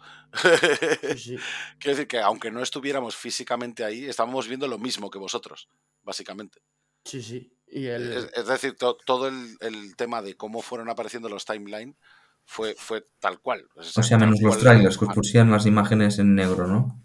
[1.03, 1.37] Sí, sí.
[1.79, 5.69] Quiero decir que aunque no estuviéramos físicamente ahí, estábamos viendo lo mismo que vosotros,
[6.03, 6.61] básicamente.
[7.05, 7.53] Sí, sí.
[7.69, 11.45] Y el, Es, es decir, to- todo el, el tema de cómo fueron apareciendo los
[11.45, 11.97] timeline
[12.45, 13.67] fue, fue tal cual.
[13.75, 17.03] O sea, menos los trailers, que os pusieran las imágenes en negro, ¿no?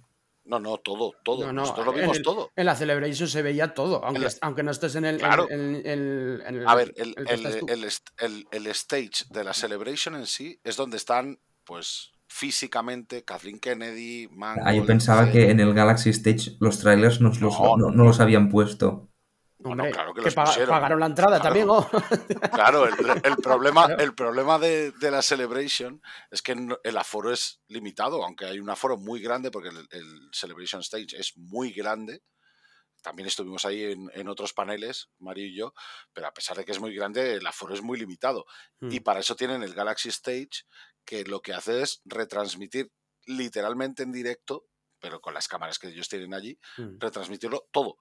[0.52, 1.46] No, no, todo, todo.
[1.46, 2.52] No, no, Nosotros lo en vimos el- todo.
[2.58, 5.18] En la Celebration se veía todo, aunque, aunque no estés en el.
[5.18, 5.48] Claro.
[5.50, 7.16] en, en- en el- A ver, el,
[8.52, 14.68] el stage de la Celebration en sí es donde están, pues, físicamente Kathleen Kennedy, Mangold,
[14.68, 18.04] Ah, yo pensaba que en el Galaxy Stage los trailers nos los- No, no, no
[18.04, 19.10] los habían puesto.
[19.64, 20.70] Bueno, claro que que, los paga- pusieron.
[20.76, 21.44] pagaron la entrada Claro.
[21.44, 21.90] también, ¿o?
[22.52, 22.94] Claro, el,
[23.26, 28.24] el problema, el problema de, de la Celebration es que no- el aforo es limitado,
[28.24, 32.24] aunque hay un aforo muy grande, porque el, el Celebration Stage es muy grande.
[33.04, 35.74] También estuvimos ahí en, en otros paneles, Mario y yo,
[36.14, 38.46] pero a pesar de que es muy grande, el aforo es muy limitado.
[38.80, 38.92] Hmm.
[38.92, 40.66] Y para eso tienen el Galaxy Stage,
[41.04, 42.92] que lo que hace es retransmitir
[43.26, 44.66] literalmente en directo,
[45.00, 47.00] pero con las cámaras que ellos tienen allí, Mm.
[47.00, 47.98] retransmitirlo todo.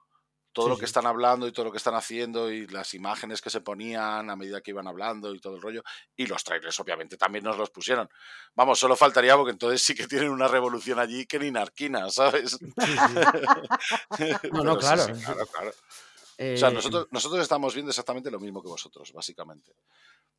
[0.53, 0.85] Todo Sí, lo que sí.
[0.87, 4.37] están hablando y todo lo que están haciendo y las imágenes que se ponían a
[4.37, 5.83] medida que iban hablando y todo el rollo.
[6.17, 8.09] Y los trailers, obviamente, también nos los pusieron.
[8.55, 12.59] Vamos, solo faltaría porque entonces sí que tienen una revolución allí que ni narquina, ¿sabes?
[12.59, 12.65] Sí.
[14.53, 15.07] No, no, claro.
[15.07, 15.71] claro, claro.
[15.71, 19.73] O sea, Eh, nosotros, nosotros estamos viendo exactamente lo mismo que vosotros, básicamente.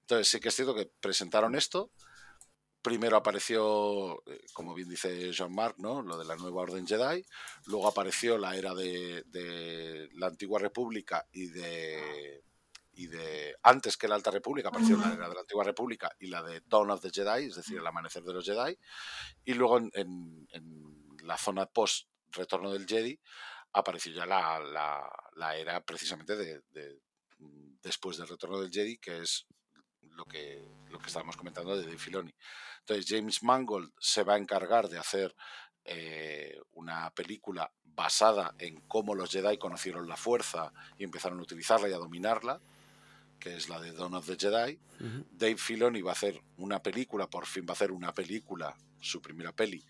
[0.02, 1.92] Entonces, sí que es cierto que presentaron esto.
[2.82, 6.02] Primero apareció, eh, como bien dice Jean-Marc, ¿no?
[6.02, 7.24] lo de la nueva Orden Jedi.
[7.68, 12.44] Luego apareció la era de, de la Antigua República y de,
[12.94, 13.56] y de.
[13.62, 16.62] Antes que la Alta República, apareció la era de la Antigua República y la de
[16.66, 18.76] Dawn of the Jedi, es decir, el amanecer de los Jedi.
[19.46, 23.20] Y luego en, en- en la zona post Retorno del Jedi
[23.74, 27.00] apareció ya la, la- la era precisamente de, de-
[27.84, 29.46] después del Retorno del Jedi, que es
[30.02, 32.34] lo que, lo que estábamos comentando de Dave Filoni.
[32.82, 35.36] Entonces, James Mangold se va a encargar de hacer
[35.86, 41.90] eh, una película basada en cómo los Jedi conocieron la fuerza y empezaron a utilizarla
[41.90, 42.62] y a dominarla.
[43.40, 44.80] que es la de Dawn of the Jedi.
[45.32, 49.20] Dave Filoni va a hacer una película, por fin va a hacer una película, su
[49.20, 49.84] primera peli,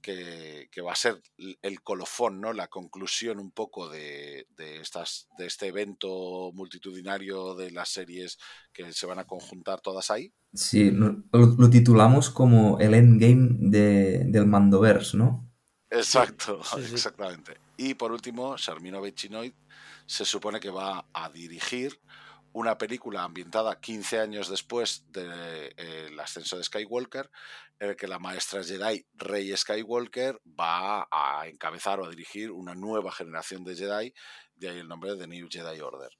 [0.00, 1.20] que, que va a ser
[1.62, 2.52] el colofón, ¿no?
[2.52, 8.38] La conclusión un poco de, de estas, de este evento multitudinario de las series
[8.72, 10.32] que se van a conjuntar todas ahí.
[10.52, 15.48] Sí, lo, lo titulamos como el endgame de, del Mandoverse, ¿no?
[15.90, 16.94] Exacto, sí, sí.
[16.94, 17.58] exactamente.
[17.76, 19.54] Y por último, Sharmino Chinoy
[20.06, 22.00] se supone que va a dirigir
[22.58, 27.30] una película ambientada 15 años después del ascenso de Skywalker,
[27.78, 32.74] en el que la maestra Jedi, Rey Skywalker, va a encabezar o a dirigir una
[32.74, 34.12] nueva generación de Jedi,
[34.56, 36.10] de ahí el nombre de New Jedi Order.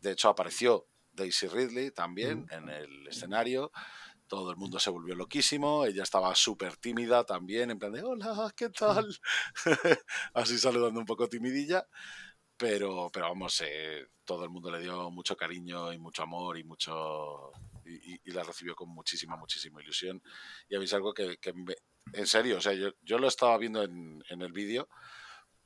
[0.00, 3.72] De hecho, apareció Daisy Ridley también en el escenario.
[4.28, 5.84] Todo el mundo se volvió loquísimo.
[5.84, 9.08] Ella estaba súper tímida también, en plan de hola, ¿qué tal?
[10.32, 11.88] Así saludando un poco timidilla.
[12.58, 16.64] Pero, pero vamos, eh, todo el mundo le dio mucho cariño y mucho amor y
[16.64, 17.52] mucho.
[17.84, 20.20] Y, y- y la recibió con muchísima, muchísima ilusión.
[20.68, 21.76] Y habéis algo que, que me-
[22.12, 24.88] en serio, o sea, yo, yo lo estaba viendo en, en el vídeo,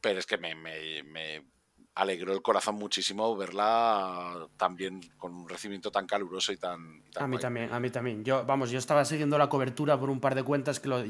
[0.00, 1.46] pero es que me, me- me
[1.94, 7.02] alegró el corazón muchísimo verla también con un recibimiento tan caluroso y tan.
[7.06, 7.42] y tan A mí guay.
[7.42, 8.22] también, a mí también.
[8.24, 11.02] Yo, vamos, yo estaba siguiendo la cobertura por un par de cuentas que lo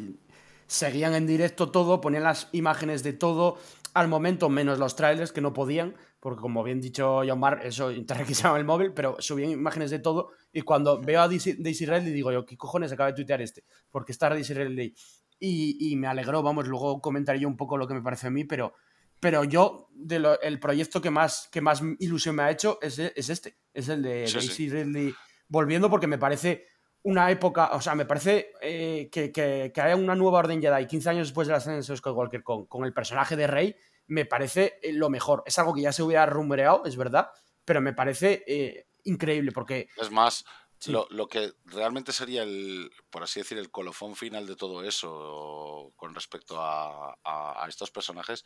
[0.67, 3.59] seguían en directo todo, ponían las imágenes de todo
[3.95, 7.91] al momento, menos los trailers que no podían, porque como bien dicho John Mark, eso
[8.07, 10.31] te requisaban el móvil, pero subían imágenes de todo.
[10.53, 13.65] Y cuando veo a Daisy, Daisy Ridley digo yo, ¿qué cojones acaba de tuitear este?
[13.91, 14.95] Porque está Daisy Ridley.
[15.39, 18.31] Y, y me alegró, vamos, luego comentaré yo un poco lo que me parece a
[18.31, 18.75] mí, pero,
[19.19, 22.99] pero yo, de lo- el proyecto que más, que más ilusión me ha hecho es,
[22.99, 24.47] es este, es el de Sí, sí.
[24.47, 25.15] Daisy Ridley
[25.49, 26.65] volviendo porque me parece
[27.05, 30.87] una época, o sea, me parece eh, que, que, que haya una nueva Orden Jedi
[30.87, 33.77] 15 años después de la ascenso de Skywalker con, con el personaje de Rey,
[34.07, 35.43] me parece eh, lo mejor.
[35.47, 37.31] Es algo que ya se hubiera rumoreado, es verdad,
[37.65, 39.89] pero me parece eh, increíble porque...
[39.97, 40.45] Es más,
[40.79, 40.91] Sí.
[40.91, 45.93] lo, lo que realmente sería el, por así decir, el colofón final de todo eso
[45.95, 48.43] con respecto a, a- a estos personajes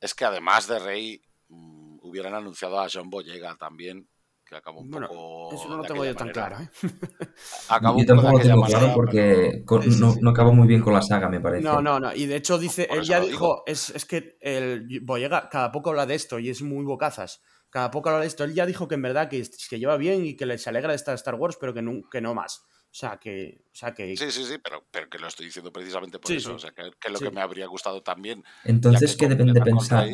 [0.00, 4.08] es que además de Rey mm, hubieran anunciado a John Boyega también,
[4.52, 5.54] que acabó un Bueno, poco.
[5.54, 6.48] eso no lo tengo yo tan manera.
[6.48, 6.70] claro, ¿eh?
[7.68, 10.80] Acabó Yo tampoco lo tengo claro porque con- Sí, sí, no, no acaba muy bien
[10.80, 11.64] con la saga, me parece.
[11.64, 12.14] No, no, no.
[12.14, 16.06] Y de hecho dice, él ya dijo, es, es que el Boyega cada poco habla
[16.06, 17.40] de esto y es muy bocazas.
[17.70, 18.44] Cada poco habla de esto.
[18.44, 20.90] Él ya dijo que en verdad que, que lleva bien y que le se alegra
[20.90, 22.58] de estar Star Wars, pero que no, que no más.
[22.84, 23.64] O sea, que...
[23.68, 26.36] O sea, que Sí, sí, sí, pero, pero que lo estoy diciendo precisamente por Sí,
[26.36, 26.50] eso.
[26.50, 26.54] sí.
[26.56, 27.24] O sea, que, que lo Sí.
[27.24, 28.44] que me habría gustado también.
[28.64, 30.06] Entonces, ¿qué deben de pensar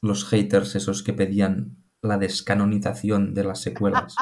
[0.00, 4.14] los haters esos que pedían la descanonización de las secuelas?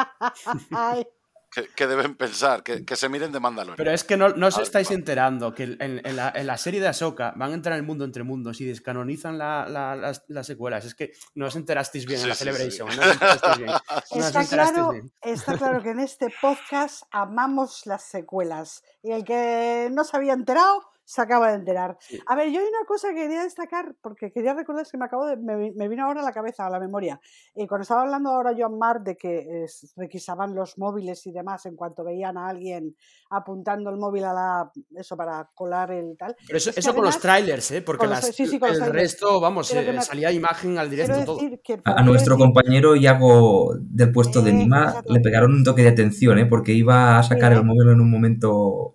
[0.70, 1.06] Ay,
[1.52, 2.62] ¿Qué, qué deben pensar?
[2.62, 3.76] Que, que se miren de Mandalorian.
[3.76, 4.94] Pero es que no, no os ver, estáis va.
[4.94, 7.86] enterando que en, en la, en la serie de Ahsoka van a entrar en el
[7.86, 10.84] mundo entre mundos y descanonizan la- la- las, las secuelas.
[10.84, 12.44] Es que no os enterasteis bien en la Sí.
[12.44, 12.88] Celebration.
[12.94, 13.70] No os enterasteis bien.
[14.12, 15.12] No os está, enterasteis claro, bien.
[15.22, 18.84] está claro que en este podcast amamos las secuelas.
[19.02, 21.96] Y el que no se había enterado, se acaba de enterar.
[21.98, 22.20] Sí.
[22.24, 25.06] A ver, yo hay una cosa que quería destacar, porque quería recordar es que me
[25.06, 27.20] acabo de, me, me vino ahora a la cabeza, a la memoria.
[27.56, 31.66] Y cuando estaba hablando ahora Joan Mar de que es- requisaban los móviles y demás
[31.66, 32.94] en cuanto veían a alguien
[33.28, 36.36] apuntando el móvil a la eso para colar el tal.
[36.46, 37.82] Pero eso, Es eso con los trailers, ¿eh?
[37.82, 39.12] Porque con los- las- sí, sí, con los el trailers.
[39.12, 41.38] resto, vamos, eh, me- salía imagen al directo todo.
[41.64, 41.80] que.
[41.84, 45.88] A, nuestro decir- compañero Iago del puesto de Eh, Nima le pegaron un toque de
[45.88, 46.46] atención, ¿eh?
[46.46, 47.62] Porque iba a sacar el ¿eh?
[47.64, 48.94] móvil en un momento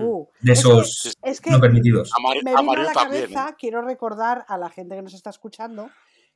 [0.00, 2.10] Uh, de es que- esos es que no permitidos.
[2.44, 3.24] Me vino a la también.
[3.24, 3.26] ¿eh?
[3.34, 5.90] cabeza, quiero recordar a la gente que nos está escuchando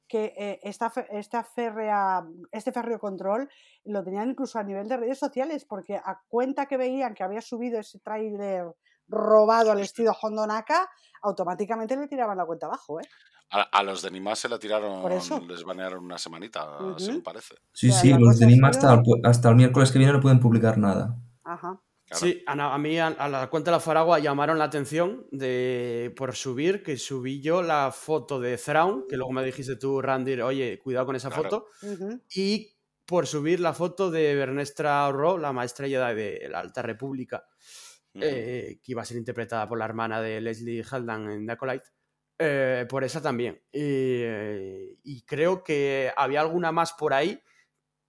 [0.08, 3.48] que eh, esta, esta férrea, este férreo control
[3.86, 7.40] lo tenían incluso a nivel de redes sociales, porque a cuenta que veían que había
[7.40, 8.66] subido ese tráiler
[9.08, 10.88] robado al estilo Hondonaka,
[11.22, 13.04] automáticamente le tiraban la cuenta abajo, ¿eh?
[13.50, 15.08] A, a los de Nima se la tiraron,
[15.48, 16.98] les banearon una semanita, Ujú.
[16.98, 17.54] según parece.
[17.72, 19.98] Sí, O sea, sí, los cosa de ha Nima sido- hasta hasta el miércoles que
[19.98, 21.16] viene no pueden publicar nada.
[21.44, 21.80] Ajá.
[22.08, 22.24] Claro.
[22.24, 26.12] Sí, a, a mí a, a la cuenta de la Faragua llamaron la atención de
[26.16, 30.40] por subir, que subí yo la foto de Thrawn, que luego me dijiste tú, Randy,
[30.40, 31.42] oye, cuidado con esa Claro.
[31.42, 31.66] foto,
[32.32, 37.44] y por subir la foto de Bernestra Ro, la maestra Jedi de la Alta República,
[38.14, 41.88] eh, que iba a ser interpretada por la hermana de Leslie Haldan en The Acolyte,
[42.38, 43.60] eh, por esa también.
[43.72, 47.40] Y, eh, y creo que había alguna más por ahí.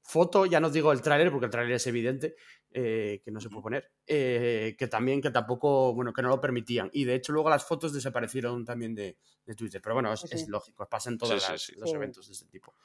[0.02, 2.36] Foto, ya no os digo el tráiler, porque el tráiler es evidente,
[2.80, 6.40] eh, que no se puede poner, eh, que también, que tampoco, bueno, que no lo
[6.40, 6.92] permitían.
[6.94, 9.82] Y de hecho luego las fotos desaparecieron también de, de Twitter.
[9.82, 11.80] Pero bueno, es, Sí, es lógico, pasan todos Sí, sí, sí.
[11.80, 11.96] los Sí.
[11.96, 12.76] eventos de este tipo.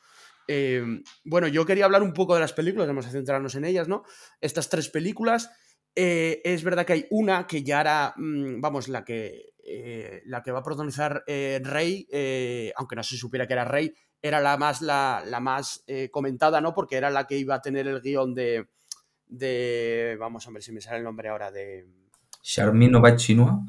[0.48, 0.82] Eh,
[1.24, 4.02] bueno, yo quería hablar un poco de las películas, vamos a centrarnos en ellas, ¿no?
[4.40, 5.51] Estas tres películas
[5.94, 10.43] Eh, es verdad que hay una que ya era, mm, vamos, la que, eh, la
[10.43, 13.93] que va a protagonizar eh, Rey, eh, aunque no se supiera que era Rey,
[14.23, 16.73] era la más, la, la más eh, comentada, ¿no?
[16.73, 18.69] Porque era la que iba a tener el guion de,
[19.32, 20.16] de...
[20.18, 21.86] Vamos ver si me sale el nombre ahora de...
[22.42, 23.60] Charmin Chinua.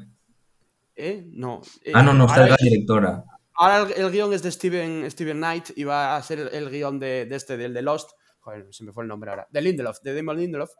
[0.96, 1.24] ¿Eh?
[1.32, 1.60] No.
[1.84, 3.24] eh, Ah, no, no, está ahora la directora.
[3.56, 6.70] Ahora el, el guion es de Steven, Steven Knight y va a ser el, el
[6.70, 8.10] guion de, de este, del de Lost.
[8.40, 9.46] Joder, se me fue el nombre ahora.
[9.50, 10.70] De Lindelof, de Damon Lindelof.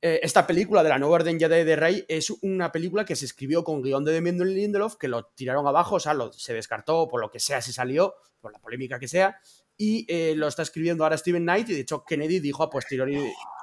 [0.00, 3.24] Eh, esta película de la nueva Orden Jedi de Rey es una película que se
[3.24, 7.08] escribió con guion de Damon Lindelof, que lo tiraron abajo, o sea, lo- se descartó
[7.08, 9.38] por lo que sea, se salió, por la polémica que sea,
[9.76, 13.16] y eh, lo está escribiendo ahora Steven Knight, y de hecho Kennedy dijo a posteriori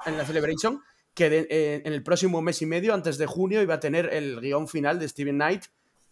[0.06, 0.82] en la Celebration
[1.14, 4.40] que eh, en el próximo mes y medio, antes de junio, iba a tener el
[4.40, 5.64] guion final de Steven Knight,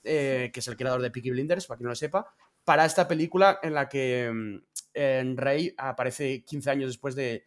[0.04, 2.26] eh, que es el creador de Peaky Blinders, para quien no lo sepa,
[2.64, 7.44] para esta película en la que mm, Rey aparece 15 años después de,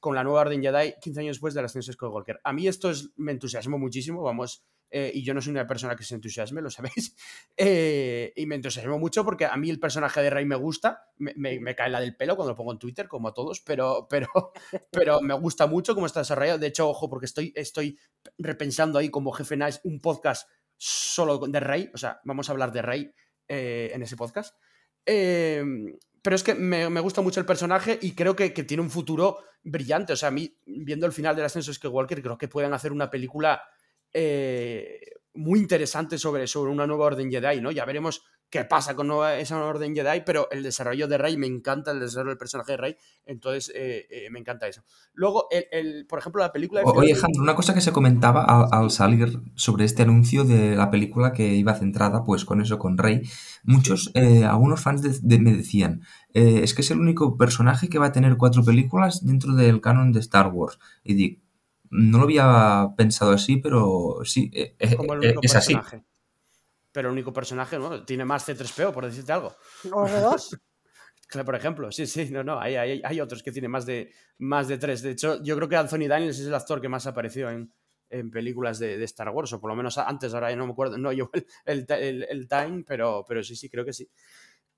[0.00, 2.40] con la nueva Orden Jedi, 15 años después de la ascensión de Skywalker.
[2.42, 4.64] A mí esto es, me entusiasmó muchísimo, vamos,
[4.96, 7.16] eh, y yo no soy una persona que se entusiasme, lo sabéis,
[7.56, 11.34] eh, y me entusiasmó mucho porque a mí el personaje de Rey me gusta, me,
[11.34, 14.28] me- cae la del pelo cuando lo pongo en Twitter, como a todos, pero, pero,
[14.92, 16.60] pero me gusta mucho cómo está desarrollado.
[16.60, 17.98] De hecho, ojo, porque estoy, estoy
[18.38, 22.70] repensando ahí como jefe Nice un podcast solo de Rey, o sea, vamos a hablar
[22.70, 23.12] de Rey
[23.48, 24.54] eh, en ese podcast.
[25.04, 25.64] Eh,
[26.22, 28.90] pero es que me, me gusta mucho el personaje y creo que, que tiene un
[28.90, 30.12] futuro brillante.
[30.12, 32.92] O sea, a mí, viendo el final del ascenso de Skywalker, creo que pueden hacer
[32.92, 33.60] una película
[34.14, 35.00] eh,
[35.34, 37.70] muy interesante sobre, sobre una nueva orden Jedi, ¿no?
[37.72, 41.36] Ya veremos qué pasa con nueva- esa nueva orden Jedi, pero el desarrollo de Rey,
[41.36, 42.96] me encanta el desarrollo del personaje de Rey,
[43.26, 44.84] entonces eh, eh, me encanta eso.
[45.12, 47.90] Luego, el, el- por ejemplo, la película de Oye, Filoni- Jandro, una cosa que se
[47.90, 52.60] comentaba al, al salir sobre este anuncio de la película que iba centrada, pues con
[52.60, 53.22] eso, con Rey,
[53.64, 57.98] muchos, eh, algunos fans de- de- me decían, es que es el único personaje que
[57.98, 60.78] va a tener cuatro películas dentro del canon de Star Wars.
[61.02, 61.40] Y digo,
[61.90, 65.74] no lo había pensado así, pero sí, eh, eh, como el eh, único es así.
[65.74, 66.04] personaje.
[66.92, 68.04] Pero el único personaje, ¿no?
[68.04, 69.54] Tiene más C3PO, por decirte algo.
[69.92, 70.56] ¿O de dos?
[71.26, 74.12] Claro, por ejemplo, sí, sí, no, no, hay, hay, hay otros que tienen más de,
[74.38, 75.02] más de tres.
[75.02, 77.72] De hecho, yo creo que Anthony Daniels es el actor que más apareció en,
[78.10, 80.72] en películas de, de Star Wars, o por lo menos antes, ahora ya no me
[80.72, 84.08] acuerdo, no llevo el, el, el- el time, pero, pero sí, sí, creo que sí.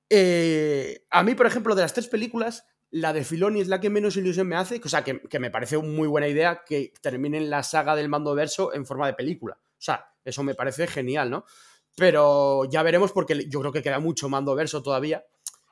[0.09, 3.91] Eh, a mí, por ejemplo, de las tres películas, la de Filoni es la que
[3.91, 7.51] menos ilusión me hace, o sea, que, que me parece muy buena idea que terminen
[7.51, 9.59] la saga del mando verso en forma de película.
[9.61, 11.45] O sea, eso me parece genial, ¿no?
[11.97, 15.25] Pero ya veremos porque yo creo que queda mucho mando verso todavía.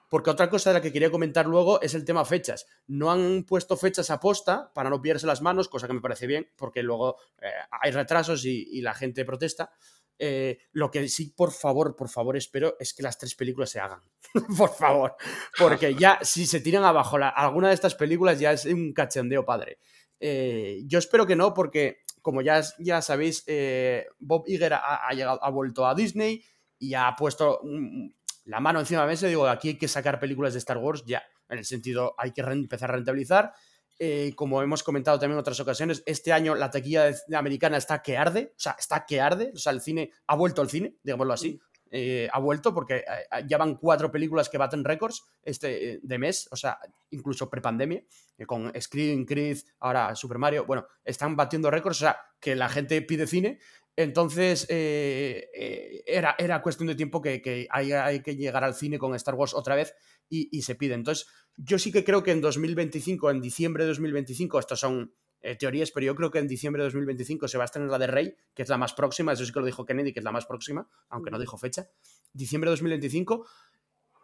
[0.08, 2.66] Porque otra cosa de la que quería comentar luego es el tema fechas.
[2.86, 6.26] No han puesto fechas a posta para no pillarse las manos, cosa que me parece
[6.26, 7.48] bien, porque luego eh,
[7.80, 9.72] hay retrasos y, y la gente protesta.
[10.18, 13.80] Eh, lo que sí, por favor, por favor, espero es que las tres películas se
[13.80, 14.00] hagan.
[14.58, 15.16] por favor.
[15.58, 19.44] Porque ya, si se tiran abajo la- alguna de estas películas, ya es un cachondeo
[19.44, 19.78] padre.
[20.20, 25.42] Eh, yo espero que no, porque como ya, ya sabéis, eh, Bob Iger ha, llegado,
[25.44, 26.42] ha vuelto a Disney
[26.78, 28.06] y ha puesto mm,
[28.46, 30.78] la mano encima de la mesa y digo, aquí hay que sacar películas de Star
[30.78, 31.22] Wars ya.
[31.48, 33.52] En el sentido, hay que empezar a rentabilizar.
[33.98, 38.16] Eh, como hemos comentado también en otras ocasiones, este año la taquilla americana está que
[38.16, 41.32] arde, o sea, está que arde, o sea, el cine ha vuelto al cine, digámoslo
[41.32, 41.60] así,
[41.96, 46.48] eh, ha vuelto porque eh, ya van cuatro películas que baten récords este, de mes,
[46.50, 46.76] o sea,
[47.10, 48.02] incluso prepandemia,
[48.36, 52.68] eh, con Scream, Creed, ahora Super Mario, bueno, están batiendo récords, o sea, que la
[52.68, 53.60] gente pide cine,
[53.96, 58.74] entonces eh, eh, era, era cuestión de tiempo que, que hay, hay que llegar al
[58.74, 59.94] cine con Star Wars otra vez
[60.28, 60.94] y, y se pide.
[60.94, 61.26] Entonces,
[61.56, 65.92] yo sí que creo que en 2025, en diciembre de 2025, estos son eh, teorías,
[65.92, 68.34] pero yo creo que en diciembre de 2025 se va a estrenar la de Rey,
[68.52, 70.46] que es la más próxima, eso sí que lo dijo Kennedy, que es la más
[70.46, 71.88] próxima, aunque no dijo fecha.
[72.32, 73.46] Diciembre de 2025.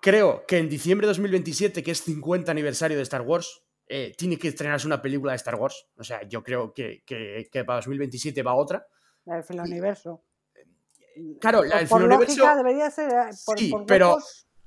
[0.03, 3.63] Creo que en diciembre de 2027, que es 50 aniversario de Star Wars,
[4.17, 5.89] tiene que estrenarse una película de Star Wars.
[5.99, 8.87] O sea, yo creo que, que, que para 2027 va otra.
[9.35, 10.23] El filoniverso.
[11.41, 13.11] Claro, la- Por- el por filoniverso- lógica debería ser.
[13.11, 14.19] eh, Por, Sí, por pero-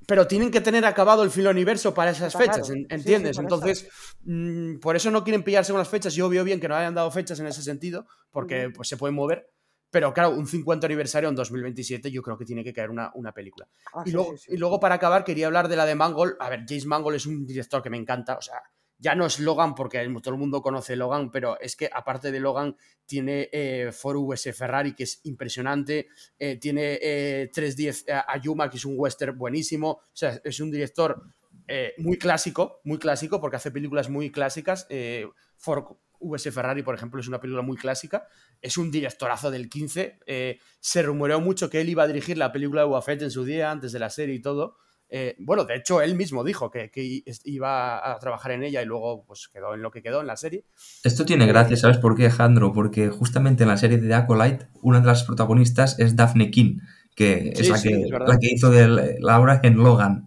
[0.06, 2.74] pero tienen que tener acabado el filoniverso para esas Está fechas, claro.
[2.74, 3.36] en- Sí, sí, ¿entiendes?
[3.36, 3.44] por.
[3.44, 3.88] Entonces,
[4.24, 6.14] mm, por eso no quieren pillarse con las fechas.
[6.14, 9.14] Yo veo bien que no hayan dado fechas en ese sentido, porque pues, se pueden
[9.14, 9.50] mover.
[9.90, 13.32] Pero claro, un 50 aniversario en 2027 yo creo que tiene que caer una, una
[13.32, 13.68] película.
[13.94, 16.34] ah, Y sí, luego, y luego, para acabar, quería hablar de la de Mangold.
[16.40, 18.36] A ver, James Mangold es un director que me encanta.
[18.36, 18.60] O sea,
[18.98, 22.40] ya no es Logan, porque todo el mundo conoce Logan, pero es que aparte de
[22.40, 22.76] Logan,
[23.06, 26.08] tiene eh, Ford US Ferrari, que es impresionante.
[26.38, 29.90] eh, tiene eh, 310 eh, Ayuma, que es un western buenísimo.
[29.90, 31.22] O sea, es un director
[31.68, 34.86] eh, muy clásico, muy clásico, porque hace películas muy clásicas.
[34.88, 35.26] Eh,
[35.56, 35.84] Ford
[36.20, 38.26] US Ferrari, por ejemplo, es una película muy clásica.
[38.62, 40.18] Es un directorazo del 15.
[40.26, 43.30] eh, se rumoreó mucho que él iba a dirigir la película de Boba Fett en
[43.30, 44.76] su día, antes de la serie y todo.
[45.16, 48.84] Eh, bueno, de hecho, él mismo dijo que, que iba a trabajar en ella y
[48.84, 50.64] luego pues quedó en lo que quedó en la serie.
[51.04, 52.72] Esto tiene gracia, ¿sabes por qué, Jandro?
[52.72, 56.80] Porque justamente en la serie de Acolyte, una de las protagonistas es Daphne King,
[57.14, 60.26] que es, la, que, la, que, hizo de Laura en Logan.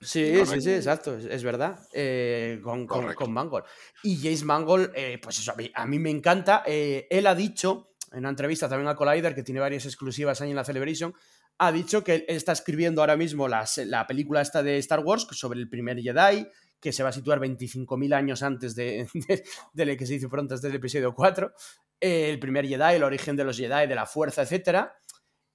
[0.00, 1.80] Sí, sí, sí, exacto, es, verdad.
[1.92, 3.64] Eh, con, con, Mangold.
[4.04, 6.62] Y James Mangold, eh, pues eso, a mí, me encanta.
[6.64, 10.56] él ha dicho en una entrevista también a Collider, que tiene varias exclusivas ahí en
[10.56, 11.12] la Celebration,
[11.58, 15.26] ha dicho que él está escribiendo ahora mismo la, la película esta de Star Wars
[15.32, 16.46] sobre el primer Jedi,
[16.80, 19.08] que se va a situar 25.000 años antes de,
[19.72, 21.52] de, que se dice pronto, desde el episodio 4.
[22.00, 24.86] Eh, el primer Jedi, el origen de los Jedi, de la fuerza, etc.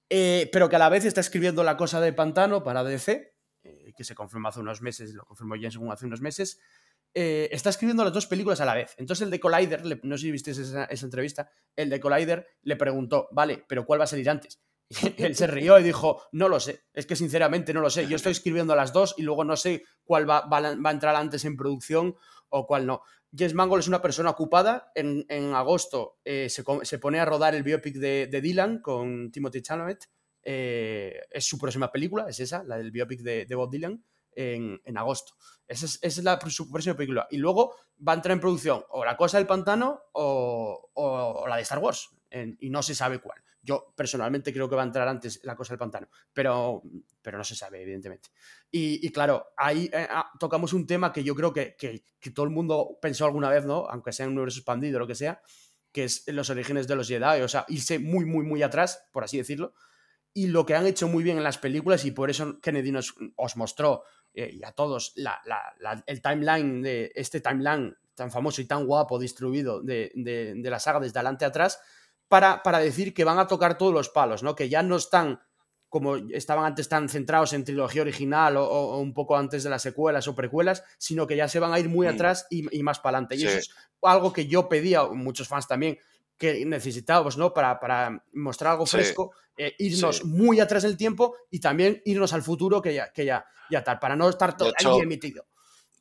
[0.09, 3.93] Eh, pero que a la vez está escribiendo La cosa de pantano para DC, eh,
[3.95, 6.59] que se confirmó hace unos meses, lo confirmó James hace unos meses.
[7.13, 8.93] está escribiendo las dos películas a la vez.
[8.97, 12.75] Entonces el de Collider, no sé si viste esa, esa entrevista, el de Collider le
[12.75, 14.59] preguntó, vale, pero ¿cuál va a salir antes?
[15.17, 18.15] él se rió y dijo, no lo sé, es que sinceramente no lo sé, yo
[18.15, 22.15] estoy escribiendo las dos y luego no sé cuál va, a entrar antes en producción
[22.49, 23.01] o cuál no.
[23.35, 25.25] Jess Mangold es una persona ocupada, en,
[25.55, 30.09] agosto eh, se, pone a rodar el biopic de, Dylan con Timothy Chalamet,
[30.43, 34.03] eh, es su próxima película, es esa, la del biopic de, Bob Dylan,
[34.35, 35.33] en, agosto.
[35.67, 37.27] Esa es, la, su próxima película.
[37.31, 37.75] Y luego
[38.05, 42.09] va a entrar en producción o La Cosa del Pantano o, la de Star Wars,
[42.59, 43.43] y no se sabe cuál.
[43.63, 46.83] Yo personalmente creo que va a entrar antes la cosa del pantano, pero,
[47.21, 48.29] pero no se sabe, evidentemente.
[48.69, 52.51] Y, claro, ahí eh, ah, tocamos un tema que yo creo que, que, todo el
[52.51, 53.87] mundo pensó alguna vez, ¿no?
[53.87, 55.41] Aunque sea en un universo expandido o lo que sea,
[55.93, 59.23] que es los orígenes de los Jedi, o sea, irse muy, muy, muy atrás, por
[59.23, 59.73] así decirlo.
[60.33, 63.15] Y lo que han hecho muy bien en las películas, y por eso Kennedy nos,
[63.37, 64.03] os mostró,
[64.33, 68.85] eh, y a todos, la, la, el timeline de este timeline tan famoso y tan
[68.85, 71.79] guapo distribuido de, de, de la saga desde adelante a atrás,
[72.63, 74.55] para, decir que van a tocar todos los palos, ¿no?
[74.55, 75.39] Que ya no están
[75.87, 80.27] como estaban antes tan centrados en trilogía original o, un poco antes de las secuelas
[80.27, 82.09] o precuelas, sino que ya se van a ir muy mm.
[82.09, 83.35] atrás y, más para adelante.
[83.35, 83.69] Y eso es
[84.01, 85.99] algo que yo pedía, muchos fans también,
[86.35, 87.53] que necesitábamos, ¿no?
[87.53, 92.41] Para, para mostrar algo fresco, eh, irnos muy atrás del tiempo y también irnos al
[92.41, 95.45] futuro que ya, que ya, ya tal, para no estar todo ahí emitido.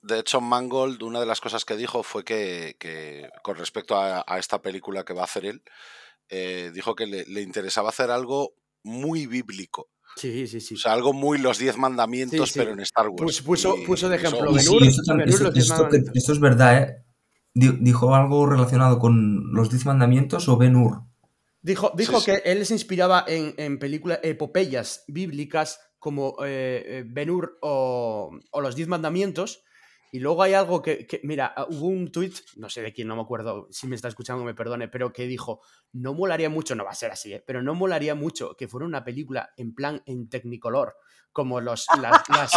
[0.02, 4.60] De hecho, Mangold, una de las cosas que dijo fue que, con respecto a, esta
[4.60, 5.62] película que va a hacer él,
[6.28, 9.90] eh, dijo que le, interesaba hacer algo muy bíblico.
[10.16, 10.74] Sí, sí, sí.
[10.74, 13.22] O sea, algo muy los diez mandamientos, pero en Star Wars.
[13.22, 17.04] Pues puso, puso de ejemplo esto, es verdad, ¿eh?
[17.54, 21.02] ¿Dijo algo relacionado con los diez mandamientos o Ben Hur?
[21.62, 27.30] Dijo, dijo que él se inspiraba en, en películas, epopeyas bíblicas como eh, eh Ben
[27.30, 29.62] Hur o, o los diez mandamientos,
[30.14, 33.16] y luego hay algo que, mira, ah, hubo un tuit, no sé de quién, no
[33.16, 35.62] me acuerdo, si me está escuchando me perdone, pero que dijo,
[35.94, 37.42] no molaría mucho, no va a ser así, ¿eh?
[37.46, 40.96] pero no molaría mucho que fuera una película en plan en tecnicolor,
[41.32, 42.50] como los, las, las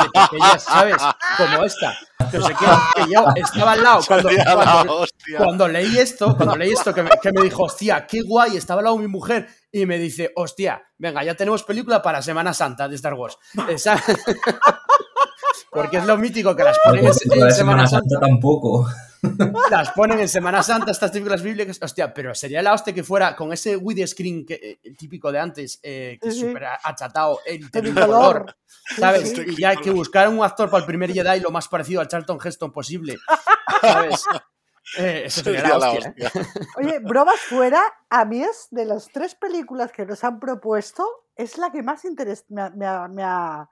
[0.61, 0.98] ¿sabes?
[1.38, 1.98] Como esta.
[2.19, 2.65] No sé qué,
[2.95, 4.30] que yo estaba al lado cuando,
[5.38, 8.82] cuando, leí esto, cuando leí esto, que me, que me, dijo, hostia, qué guay, estaba
[8.82, 12.90] al lado mi mujer y me dice, hostia, venga, ya tenemos película para Semana Santa
[12.90, 13.38] de Star Wars.
[13.69, 13.95] Esa...
[15.72, 17.14] Porque es lo mítico que las ponen en,
[17.52, 18.19] Semana, Santa.
[18.19, 18.88] Tampoco.
[19.69, 21.80] Las ponen en Semana Santa, estas típicas bíblicas.
[21.82, 25.80] Hostia, pero sería la hostia que fuera con ese widescreen que, el típico de antes,
[25.84, 28.56] eh, que es súper achatado, el color,
[28.98, 29.34] ¿sabes?
[29.38, 32.07] Y ya hay que buscar un actor para el primer Jedi lo más parecido al
[32.07, 33.18] Charlton Heston posible,
[33.82, 34.23] ¿sabes?
[34.99, 36.14] Eh, eso sería, la hostia.
[36.15, 36.45] ¿eh?
[36.77, 41.03] Oye, bromas fuera, a mí es de las tres películas que nos han propuesto,
[41.36, 43.68] es la que más interés me, me ha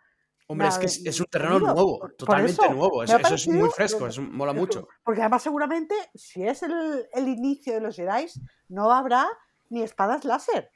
[0.54, 3.04] Hombre, es que es, un terreno nuevo, totalmente nuevo.
[3.04, 4.88] Eso, es muy fresco, es, mola mucho.
[5.04, 8.28] Porque además, seguramente, si es el, el inicio de los Jedi,
[8.70, 9.28] no habrá
[9.70, 10.70] ni espadas láser.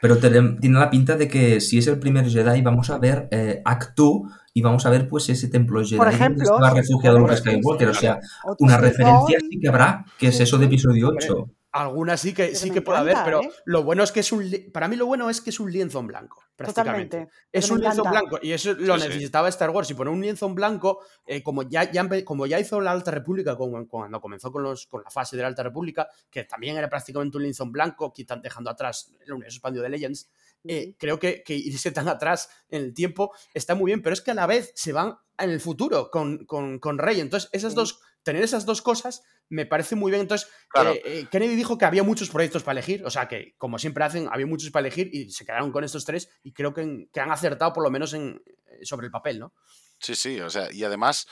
[0.00, 3.60] Pero tiene la pinta de que si es el primer Jedi, vamos a ver eh,
[3.64, 7.36] Actu y vamos a ver pues ese templo Jedi Por ejemplo, donde estaba refugiado Luke
[7.36, 7.88] Skywalker.
[7.90, 8.18] O sea,
[8.58, 11.50] una referencia sí que habrá, que es eso de episodio 8.
[11.72, 13.52] Algunas sí que, sí que puede haber, pero ¿eh?
[13.64, 14.50] lo bueno es que es un.
[14.72, 17.28] Para mí, lo bueno es que es un lienzo en blanco, prácticamente.
[17.52, 19.88] Es un lienzo en blanco, y eso lo necesitaba Star Wars.
[19.90, 23.12] Y poner un lienzo en blanco, eh, como, ya, ya, como ya hizo la Alta
[23.12, 26.88] República cuando comenzó con, los, con la fase de la Alta República, que también era
[26.88, 30.28] prácticamente un lienzo en blanco, quitan, dejando atrás el universo expandido de Legends.
[30.64, 34.20] Eh, creo que, que, irse tan atrás en el tiempo está muy bien, pero es
[34.20, 37.20] que a la vez se van en el futuro con, con, con Rey.
[37.20, 40.22] Entonces, esas dos, tener esas dos cosas me parece muy bien.
[40.22, 43.78] Entonces, eh, eh, Kennedy dijo que había muchos proyectos para elegir, o sea que, como
[43.78, 47.08] siempre hacen, había muchos para elegir y se quedaron con estos tres y creo que,
[47.20, 49.52] han acertado por lo menos en, eh, sobre el papel, ¿no?
[49.98, 51.26] Sí, sí, o sea, y además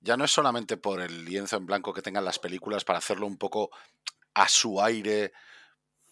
[0.00, 3.26] ya no es solamente por el lienzo en blanco que tengan las películas para hacerlo
[3.26, 3.70] un poco
[4.34, 5.32] a su aire.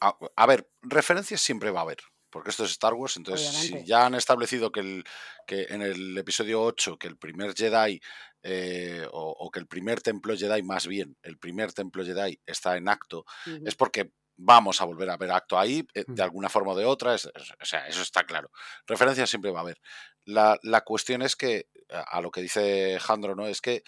[0.00, 1.98] A, ver, referencias siempre va a haber,
[2.32, 3.80] porque esto es Star Wars, entonces Obviamente.
[3.82, 5.04] si ya han establecido que, el,
[5.46, 8.00] que en el episodio 8 que el primer Jedi
[8.42, 12.76] eh, o, o que el primer templo Jedi, más bien, el primer templo Jedi está
[12.76, 13.24] en acto,
[13.64, 16.24] es porque vamos a volver a ver acto ahí, eh, de Mm.
[16.24, 18.50] alguna forma o de otra, es- es- o sea, eso está claro.
[18.86, 19.78] Referencias siempre va a haber.
[20.24, 23.46] La, la cuestión es que, a a lo que dice Jandro, ¿no?
[23.46, 23.82] Es que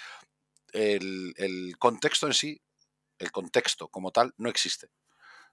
[0.73, 2.61] el, el contexto en sí,
[3.19, 4.89] el contexto como tal, no existe.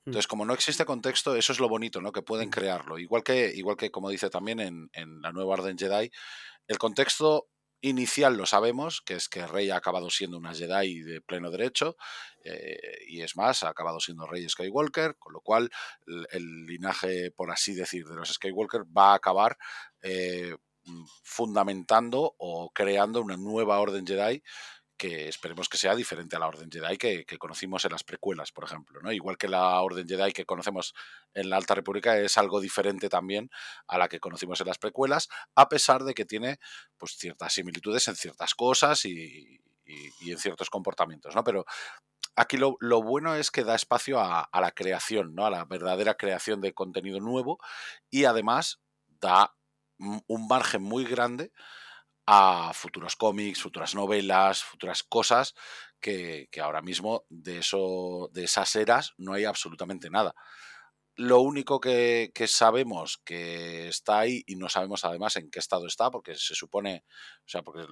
[0.05, 2.11] Entonces, como no existe contexto, eso es lo bonito, ¿no?
[2.11, 2.97] Que pueden crearlo.
[2.97, 6.11] Igual que, igual que como dice también en, en la nueva Orden Jedi,
[6.67, 7.47] el contexto
[7.81, 11.97] inicial lo sabemos, que es que Rey ha acabado siendo una Jedi de pleno derecho,
[12.43, 15.69] eh, y es más, ha acabado siendo Rey Skywalker, con lo cual
[16.05, 19.57] el, el linaje, por así decir, de los Skywalker va a acabar
[20.01, 20.55] eh,
[20.85, 24.43] mm, fundamentando o creando una nueva Orden Jedi
[25.01, 28.51] que esperemos que sea diferente a la Orden Jedi que, que conocimos en las precuelas,
[28.51, 29.01] por ejemplo.
[29.01, 29.11] ¿no?
[29.11, 30.93] Igual que la Orden Jedi que conocemos
[31.33, 33.49] en la Alta República es algo diferente también
[33.87, 36.59] a la que conocimos en las precuelas, a pesar de que tiene
[36.99, 39.59] pues, ciertas similitudes en ciertas cosas y,
[40.21, 41.35] en ciertos comportamientos.
[41.35, 41.43] ¿no?
[41.43, 41.65] Pero
[42.35, 45.47] aquí lo, lo bueno es que da espacio a, a la creación, ¿no?
[45.47, 47.57] a la verdadera creación de contenido nuevo
[48.11, 48.79] y además
[49.19, 49.55] da
[49.97, 51.51] un margen muy grande
[52.33, 55.53] a futuros cómics, futuras novelas, futuras cosas
[55.99, 60.33] que, ahora mismo de, eso, de esas eras no hay absolutamente nada.
[61.17, 65.87] Lo único que, que sabemos que está ahí y no sabemos además en qué estado
[65.87, 67.03] está, porque se supone,
[67.39, 67.85] o sea, porque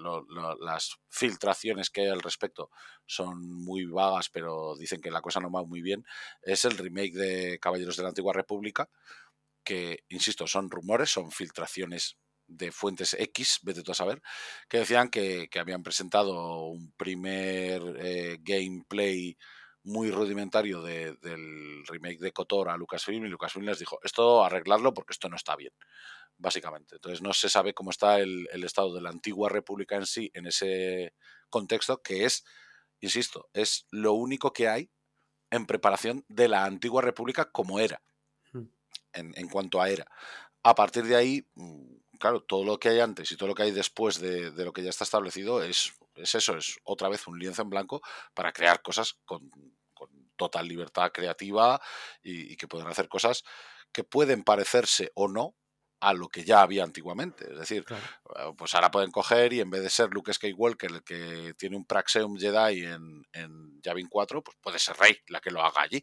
[0.62, 2.72] las filtraciones que hay al respecto
[3.06, 6.06] son muy vagas, pero dicen que la cosa no va muy bien,
[6.44, 8.90] es el remake de Caballeros de la Antigua República,
[9.66, 12.18] que, insisto, son rumores, son filtraciones
[12.50, 14.22] de fuentes X, vete tú a saber,
[14.68, 19.38] que decían que, que habían presentado un primer eh, gameplay
[19.84, 24.94] muy rudimentario de- del remake de Kotor a Lucasfilm y Lucasfilm les dijo, esto arreglarlo
[24.94, 25.72] porque esto no está bien,
[26.38, 26.96] básicamente.
[26.96, 30.32] Entonces no se sabe cómo está el, el estado de la antigua república en sí
[30.34, 31.14] en ese
[31.50, 32.44] contexto, que es,
[33.00, 34.92] insisto, es lo único que hay
[35.52, 38.02] en preparación de la antigua república como era,
[39.14, 40.06] en, en cuanto a era.
[40.64, 43.64] A partir de ahí, mm, claro, todo lo que hay antes y todo lo que
[43.64, 47.26] hay después de, de lo que ya está establecido es, es eso, es otra vez
[47.28, 48.02] un lienzo en blanco
[48.34, 49.50] para crear cosas con,
[49.94, 51.82] con total libertad creativa
[52.22, 53.44] y, y que pueden hacer cosas
[53.92, 55.56] que pueden parecerse o no
[56.02, 57.52] a lo que ya había antiguamente.
[57.52, 58.04] Es decir, Claro.
[58.38, 61.76] eh, pues ahora pueden coger y en vez de ser Luke Skywalker el que tiene
[61.76, 65.82] un Praxeum Jedi en, en Yavin 4, pues puede ser Rey la que lo haga
[65.82, 66.02] allí,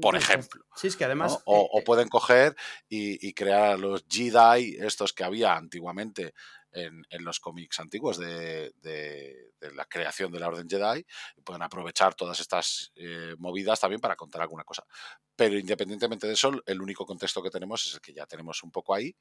[0.00, 0.64] por ejemplo.
[0.76, 1.06] Sí, es que ¿no?
[1.06, 1.38] además.
[1.44, 2.56] O, eh, o pueden coger
[2.88, 6.34] y, y crear los Jedi, estos que había antiguamente
[6.72, 11.04] en, en los cómics antiguos de, de- de la creación de la Orden Jedi,
[11.44, 14.84] pueden aprovechar todas estas eh, movidas también para contar alguna cosa.
[15.36, 18.72] Pero independientemente de eso, el único contexto que tenemos es el que ya tenemos un
[18.72, 19.14] poco ahí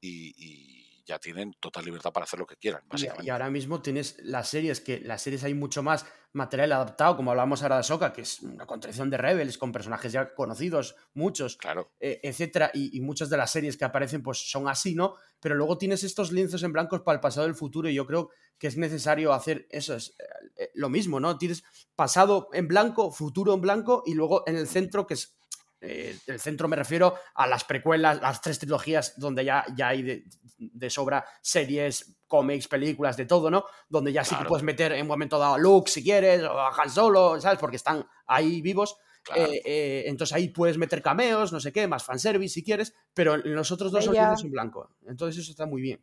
[0.00, 3.26] y, y ya tienen total libertad para hacer lo que quieran, básicamente.
[3.26, 7.30] y ahora mismo tienes las series, que las series hay mucho más material adaptado, como
[7.30, 11.56] hablábamos ahora de Soka, que es una contracción de Rebels con personajes ya conocidos, muchos,
[11.56, 15.16] Claro, eh, etcétera, y, y muchas de las series que aparecen pues son así, ¿no?
[15.40, 18.06] Pero luego tienes estos lienzos en blancos para el pasado y el futuro, y yo
[18.06, 20.24] creo que es necesario hacer eso, es eh,
[20.56, 21.36] eh, lo mismo, ¿no?
[21.36, 21.64] Tienes
[21.96, 25.36] pasado en blanco, futuro en blanco, y luego en el centro, que es
[25.82, 30.02] eh, el centro me refiero a las precuelas, las tres trilogías donde ya, ya hay
[30.02, 30.24] de,
[30.58, 33.64] de sobra series, cómics, películas, de todo, ¿no?
[33.88, 36.58] Donde ya sí que puedes meter en un momento dado a Luke si quieres, o
[36.58, 37.58] a Han Solo, ¿sabes?
[37.58, 38.96] Porque están ahí vivos.
[39.22, 39.42] claro.
[39.52, 43.34] Eh, eh, entonces ahí puedes meter cameos, no sé qué, más fanservice si quieres, pero
[43.34, 44.94] en los otros dos son en blanco.
[45.06, 46.02] Entonces eso está muy bien.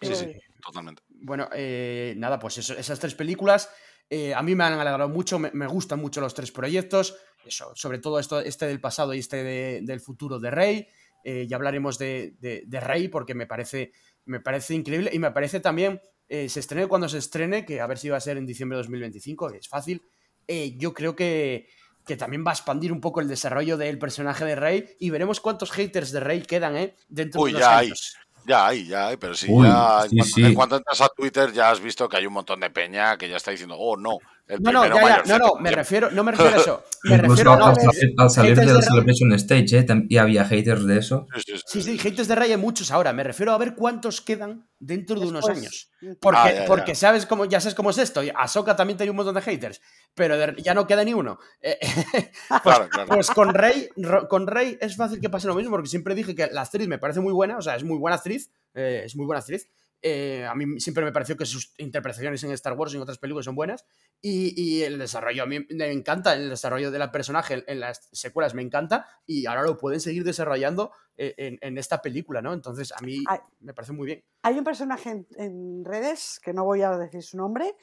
[0.00, 0.40] sí, sí, Uy.
[0.62, 1.02] totalmente.
[1.08, 3.68] Bueno, eh, nada, pues eso- esas tres películas
[4.10, 7.72] eh, a mí me han alegrado mucho, me, me gustan mucho los tres proyectos, eso,
[7.74, 10.88] sobre todo esto, este del pasado y este de- del futuro de Rey.
[11.24, 13.92] Eh, ya hablaremos de, de- de Rey porque me parece,
[14.24, 17.86] me parece increíble y me parece también, eh, se estrene cuando se estrene, que a
[17.86, 20.02] ver si va a ser en diciembre de 2025, que es fácil.
[20.46, 21.68] eh, yo creo que,
[22.06, 25.40] que también va a expandir un poco el desarrollo del personaje de Rey y veremos
[25.40, 26.96] cuántos haters de Rey quedan ¿eh?
[27.08, 27.86] dentro Uy, de unos ya hay.
[27.88, 28.16] años.
[28.46, 30.44] Ya hay, ya hay, pero sí, Uy, ya en, sí, cuanto, sí.
[30.44, 33.28] en cuanto entras a Twitter ya has visto que hay un montón de peña que
[33.28, 35.62] ya está diciendo, oh no, el No, no, ya, ya, no, no, Celebration".
[35.62, 36.84] me refiero, no me refiero a eso.
[37.04, 38.82] Me refiero al, no, salir- de de la.
[38.82, 39.86] Celebration Stage, ¿eh?
[40.08, 41.26] y había haters de eso.
[41.66, 43.12] Sí, sí, haters de Rey hay muchos ahora.
[43.12, 45.90] Me refiero a ver cuántos quedan dentro de unos años.
[46.20, 46.66] Porque, Ah, ya, ya.
[46.66, 48.20] porque sabes cómo, ya sabes cómo es esto.
[48.36, 49.80] Ahsoka también tenía un montón de haters,
[50.14, 51.38] pero de- ya no queda ni uno.
[51.60, 51.78] Eh,
[52.62, 53.08] Claro, claro.
[53.08, 53.88] pues con Rey,
[54.28, 56.98] con Rey es fácil que pase lo mismo, porque siempre dije que la actriz me
[56.98, 59.68] parece muy buena, o sea, es muy buena actriz, eh, es muy buena actriz.
[60.02, 63.18] Eh, a mí siempre me pareció que sus interpretaciones en Star Wars y en otras
[63.18, 63.84] películas son buenas.
[64.20, 68.08] Y, y el desarrollo a mí me encanta, el desarrollo del personaje en, en las
[68.12, 69.06] secuelas me encanta.
[69.26, 72.52] Y ahora lo pueden seguir desarrollando eh, en, en esta película, ¿no?
[72.52, 73.38] Entonces a mí Ay.
[73.60, 74.24] me parece muy bien.
[74.42, 77.74] Hay un personaje en, en redes, que no voy a decir su nombre,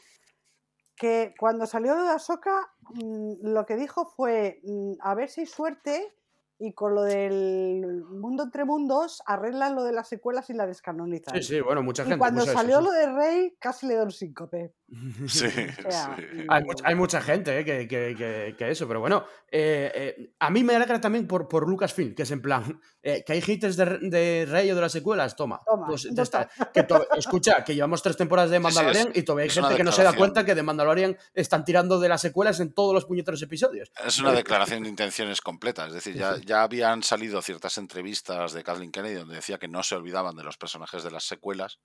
[0.95, 5.47] que cuando salió de Ahsoka mm, lo que dijo fue mm, a ver si hay
[5.47, 6.15] suerte
[6.57, 11.35] y con lo del mundo entre mundos arreglan lo de las secuelas y la descanonizan.
[11.35, 12.19] Sí, sí, bueno, mucha y gente.
[12.19, 12.85] cuando puso eso, salió sí.
[12.85, 14.73] lo de Rey casi le da un síncope.
[15.27, 16.45] Sí, O sea, sí.
[16.47, 20.33] Hay, mucha, hay mucha gente eh, que, que- que- que eso, pero bueno, eh, eh,
[20.39, 23.41] a mí me alegra también por, por Lucasfilm, que es en plan, eh, que hay
[23.41, 25.59] haters de, de Rey o de las secuelas, toma.
[25.65, 26.43] Toma, pues ya está.
[26.43, 26.71] está.
[26.71, 29.49] Que to- escucha, que llevamos tres temporadas de Sí, sí, es- Mandalorian y todavía hay
[29.49, 32.73] gente que no se da cuenta que de Mandalorian están tirando de las secuelas en
[32.73, 33.91] todos los puñeteros episodios.
[34.05, 35.87] Es una declaración de intenciones completa.
[35.87, 39.81] Es decir, ya, ya habían salido ciertas entrevistas de Kathleen Kennedy donde decía que no
[39.83, 41.79] se olvidaban de los personajes de las secuelas.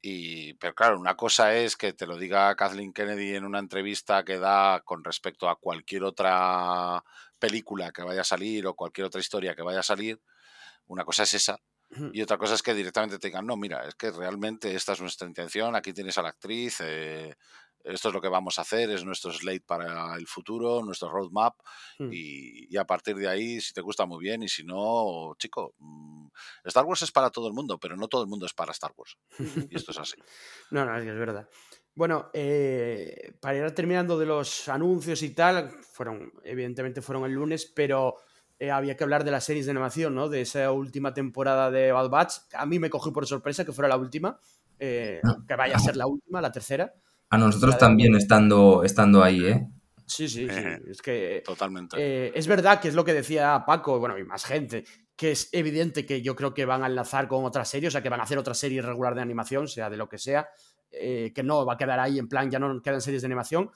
[0.00, 4.24] Y, pero claro, una cosa es que te lo diga Kathleen Kennedy en una entrevista
[4.24, 7.02] que da con respecto a cualquier otra
[7.38, 10.20] película que vaya a salir o cualquier otra historia que vaya a salir.
[10.86, 11.58] Una cosa es esa.
[12.12, 15.00] Y otra cosa es que directamente te digan, no, mira, es que realmente esta es
[15.00, 17.34] nuestra intención, aquí tienes a la actriz, eh,
[17.84, 21.54] esto es lo que vamos a hacer, es nuestro slate para el futuro, nuestro roadmap,
[21.98, 22.10] Hmm.
[22.12, 25.74] y, y a partir de ahí, si te gusta muy bien, y si no, chico,
[25.78, 26.28] mm,
[26.64, 28.92] Star Wars es para todo el mundo, pero no todo el mundo es para Star
[28.96, 29.16] Wars.
[29.70, 30.14] Y esto es así.
[30.70, 31.48] No, no, es que es verdad.
[31.94, 37.66] Bueno, eh, para ir terminando de los anuncios y tal, fueron, evidentemente fueron el lunes,
[37.74, 38.14] pero
[38.60, 40.28] eh, había que hablar de las series de animación, ¿no?
[40.28, 42.34] De esa última temporada de Bad Batch.
[42.54, 44.38] A mí me cogió por sorpresa que fuera la última,
[44.78, 45.36] eh, Ah.
[45.48, 46.94] que vaya a ser la última, la tercera.
[47.30, 49.66] A nosotros de- también estando, estando ahí, ¿eh?
[50.06, 50.54] Sí, sí, sí.
[50.58, 50.80] Ejé.
[50.90, 51.96] Es que Totalmente.
[51.98, 54.84] eh, es verdad que es lo que decía Paco, bueno, y más gente,
[55.14, 58.02] que es evidente que yo creo que van a enlazar con otras series, o sea,
[58.02, 60.48] que van a hacer otra serie regular de animación, sea de lo que sea,
[60.90, 63.70] eh, que no va a quedar ahí en plan, ya no quedan series de animación.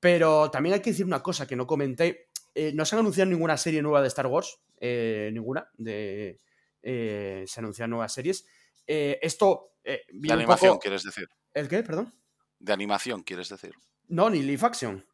[0.00, 2.28] Pero también hay que decir una cosa que no comenté.
[2.54, 5.68] eh, no se han anunciado ninguna serie nueva de Star Wars, eh, ninguna.
[5.76, 6.38] De,
[6.82, 8.46] eh, se anuncian nuevas series.
[8.86, 11.28] Eh, esto eh, de viene un animación, poco- quieres decir.
[11.52, 11.82] ¿El qué?
[11.82, 12.14] Perdón.
[12.58, 13.74] De animación, quieres decir.
[14.08, 15.04] No, ni live action.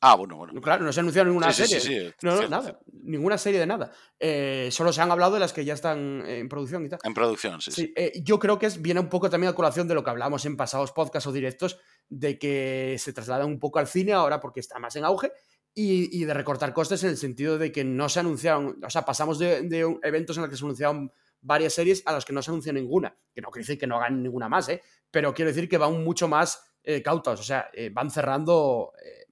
[0.00, 0.60] Ah, bueno, bueno.
[0.60, 1.80] Claro, no se ha anunciado ninguna Sí, serie.
[1.80, 2.62] sí, sí, No, no, cierto, nada.
[2.64, 2.84] cierto.
[2.92, 3.92] Ninguna serie de nada.
[4.20, 6.98] Eh, solo se han hablado de las que ya están en producción y tal.
[7.02, 9.94] En producción, sí, eh, yo creo que es, viene un poco también a colación de
[9.94, 11.78] lo que hablamos en pasados podcasts o directos,
[12.10, 15.32] de que se traslada un poco al cine ahora porque está más en auge
[15.74, 19.04] y, y de recortar costes en el sentido de que no se anunciaron, o sea,
[19.04, 19.58] pasamos de,
[20.02, 21.10] eventos en los que se anunciaron
[21.40, 23.96] varias series a los que no se anunció ninguna, que no quiere decir que no
[23.96, 24.82] hagan ninguna más, ¿eh?
[25.16, 28.92] Pero quiero decir que van mucho más eh, cautos, o sea, eh, van cerrando...
[29.02, 29.24] eh,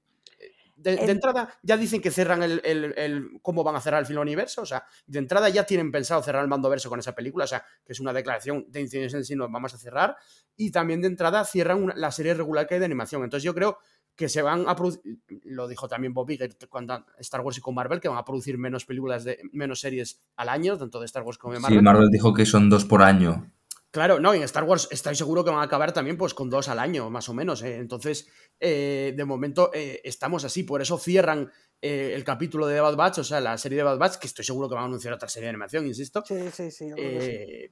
[0.77, 4.21] de, entrada ya dicen que cerran el, el- el- cómo van a cerrar el film
[4.21, 7.45] universo, o sea, de entrada ya tienen pensado cerrar el mando verso con esa película,
[7.45, 10.17] o sea, que es una declaración de intenciones en sí, nos vamos a cerrar,
[10.57, 13.23] y también de entrada cierran una- la serie regular que hay de animación.
[13.23, 13.77] Entonces yo creo
[14.17, 17.75] que se van a producir, lo dijo también Bob Iger cuando Star Wars y con
[17.75, 21.25] Marvel, que van a producir menos películas, de menos series al año, tanto de Star
[21.25, 21.79] Wars como de Marvel.
[21.81, 23.51] Sí, Marvel dijo que son dos por año.
[23.95, 26.51] Claro, no, y en Star Wars estoy seguro que van a acabar también pues con
[26.51, 27.63] dos al año, más o menos.
[27.63, 27.77] ¿eh?
[27.77, 28.27] Entonces,
[28.59, 31.49] eh, de momento eh, estamos así, por eso cierran
[31.81, 34.45] eh, el capítulo de Bad Batch, o sea, la serie de Bad Batch, que estoy
[34.45, 36.25] seguro que van a anunciar otra serie de animación, insisto.
[36.27, 36.87] Sí, sí, sí.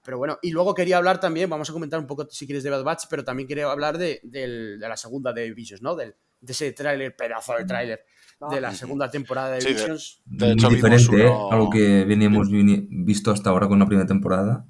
[0.04, 2.70] pero bueno, y luego quería hablar también, vamos a comentar un poco si quieres de
[2.70, 5.96] Bad Batch, pero también quería hablar de, de la segunda de Visions, ¿no?
[5.96, 8.04] Del, de ese tráiler, pedazo de tráiler
[8.48, 10.22] de la segunda temporada de Sí, de- Visions.
[10.24, 11.30] De hecho, Muy vimos diferente, ¿eh?
[11.30, 14.66] uno- A lo que veníamos visto hasta ahora con la primera temporada.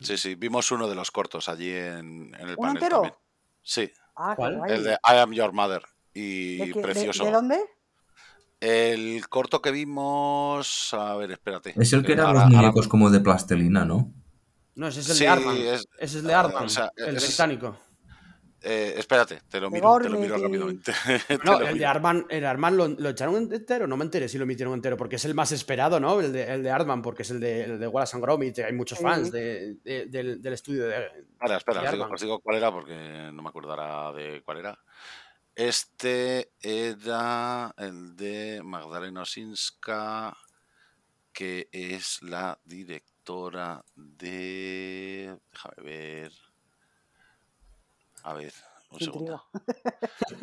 [0.00, 2.96] Sí, sí, vimos uno de los cortos allí en, en el ¿Uno panel entero?
[2.96, 3.14] también.
[3.62, 4.60] Sí, Ah, ¿cuál?
[4.68, 5.82] el de I Am Your Mother.
[6.14, 7.24] Y ¿De, qué- precioso.
[7.24, 7.58] de dónde?
[8.60, 10.92] El corto que vimos.
[10.94, 11.74] A ver, espérate.
[11.80, 14.12] Es el que eran los muñecos como de plastelina, ¿no?
[14.74, 15.56] No, ese es el Sí, de Arman.
[15.56, 15.64] es-
[15.98, 17.78] ese es el de Arman, o sea, el es- británico.
[18.62, 20.92] Eh, espérate, te lo miro, te lo miro rápidamente.
[21.28, 21.86] Te No, lo el de.
[21.86, 25.16] Arman, el Arman lo, lo echaron entero, no me enteré si lo emitieron entero, porque
[25.16, 26.20] es el más esperado, ¿no?
[26.20, 28.72] El de, el de Arman, porque es el de, el de Wallace and Gromit, hay
[28.72, 29.04] muchos Sí.
[29.04, 31.06] fans de- de- del, del estudio de...
[31.06, 34.42] Espera, espera, de os digo, os digo cuál era porque no me acuerdo ahora de
[34.42, 34.78] cuál era.
[35.54, 40.36] Este era el de Magdalena Osinska,
[41.32, 45.36] que es la directora de.
[45.52, 46.32] Déjame ver.
[48.24, 48.52] A ver,
[48.90, 49.44] un segundo.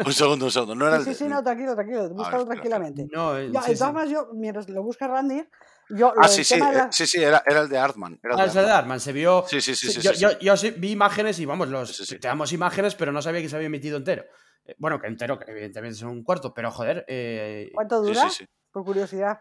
[0.06, 0.76] Un segundo, un segundo.
[0.76, 2.10] No era Sí, sí, sí, no, tranquilo, tranquilo.
[2.10, 2.46] Búscalo espera.
[2.46, 3.08] tranquilamente.
[3.12, 3.94] No, el- Yo, sí, de todas sí.
[3.96, 5.44] maneras, yo, mientras lo busca Randy,
[5.90, 6.14] yo.
[6.18, 8.20] Ah, sí, sí, eh, la- sí, sí, era, era el de Artman.
[8.24, 8.78] Era el Ah, de es el de Artman.
[8.84, 9.44] Arman, se vio...
[9.48, 10.72] Sí, sí, sí, sí, yo, sí, yo- sí.
[10.72, 12.20] yo vi imágenes y vamos, los Sí, sí, sí.
[12.20, 14.24] te damos imágenes, pero no sabía que se había emitido entero.
[14.66, 18.30] Eh, Bueno, que entero, que evidentemente es un cuarto, pero joder, eh, ¿Cuánto Sí, dura?
[18.30, 18.46] sí, sí.
[18.72, 19.40] Por curiosidad.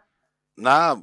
[0.59, 1.03] Nada,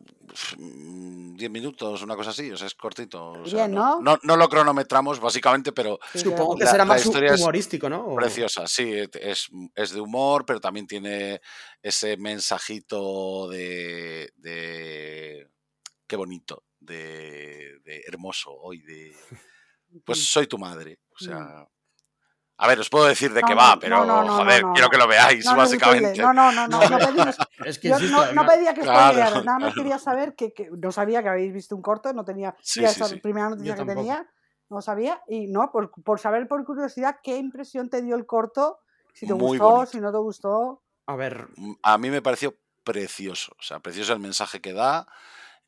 [0.57, 3.34] 10 minutos, una cosa así, o sea, es cortito.
[3.34, 4.01] o sea, Bien, ¿no?
[4.01, 8.15] no, no lo cronometramos, básicamente, pero Sí, Supongo que La- será más humorístico, ¿no?
[8.15, 8.65] Preciosa.
[8.67, 11.39] Sí, es, es de humor, pero también tiene
[11.81, 14.31] ese mensajito de.
[14.38, 15.49] de
[16.07, 19.15] qué bonito, de, de hermoso hoy, de.
[20.03, 20.99] Pues soy tu madre.
[21.11, 21.67] O sea.
[22.57, 24.73] A ver, os puedo decir de No, qué va, pero no, no, joder, no, no,
[24.73, 26.21] quiero que lo veáis, básicamente.
[26.21, 26.97] no, no, no, no,
[27.65, 27.99] Es que Yo
[28.34, 31.53] no, pedía que Claro, spoilearas, nada más quería saber que, que no sabía que habéis
[31.53, 33.15] visto un corto, no tenía Sí, ya sí, esa sí.
[33.17, 33.99] primera noticia Yo que tampoco.
[34.01, 34.27] tenía,
[34.69, 38.80] no sabía, y no, por, por saber por curiosidad qué impresión te dio el corto,
[39.13, 39.91] si te Muy gustó, bonito.
[39.91, 40.84] si no te gustó.
[41.07, 43.53] A ver, Mm, A mí me pareció precioso.
[43.59, 45.07] O sea, precioso el mensaje que da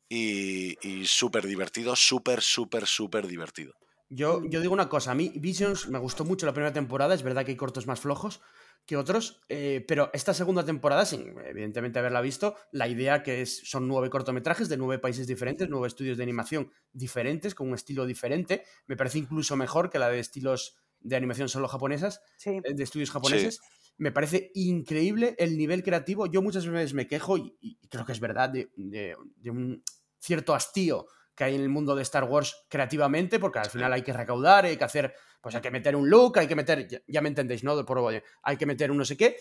[0.08, 3.74] y, y súper divertido, súper, súper, súper divertido.
[4.08, 4.50] Yo, Mm.
[4.50, 7.44] yo digo una cosa, a mí Visions me gustó mucho la primera temporada, es verdad
[7.44, 8.40] que hay cortos más flojos
[8.86, 13.68] que otros, eh, pero esta segunda temporada, sin evidentemente haberla visto, la idea que es,
[13.68, 18.06] son nueve cortometrajes de nueve países diferentes, nueve estudios de animación diferentes, con un estilo
[18.06, 22.74] diferente, me parece incluso mejor que la de estilos de animación solo japonesas, Sí, eh,
[22.74, 23.60] de estudios japoneses.
[23.98, 26.26] Me parece increíble el nivel creativo.
[26.26, 29.82] Yo muchas veces me quejo, y, y creo que es verdad, de, de- de un
[30.18, 31.06] cierto hastío
[31.36, 34.64] que hay en el mundo de Star Wars creativamente, porque al final hay que recaudar,
[34.64, 37.28] hay que hacer, pues hay que meter un look, hay que meter, ya, ya me
[37.28, 37.84] entendéis, ¿no?
[37.84, 39.36] Por hay que meter un no sé qué.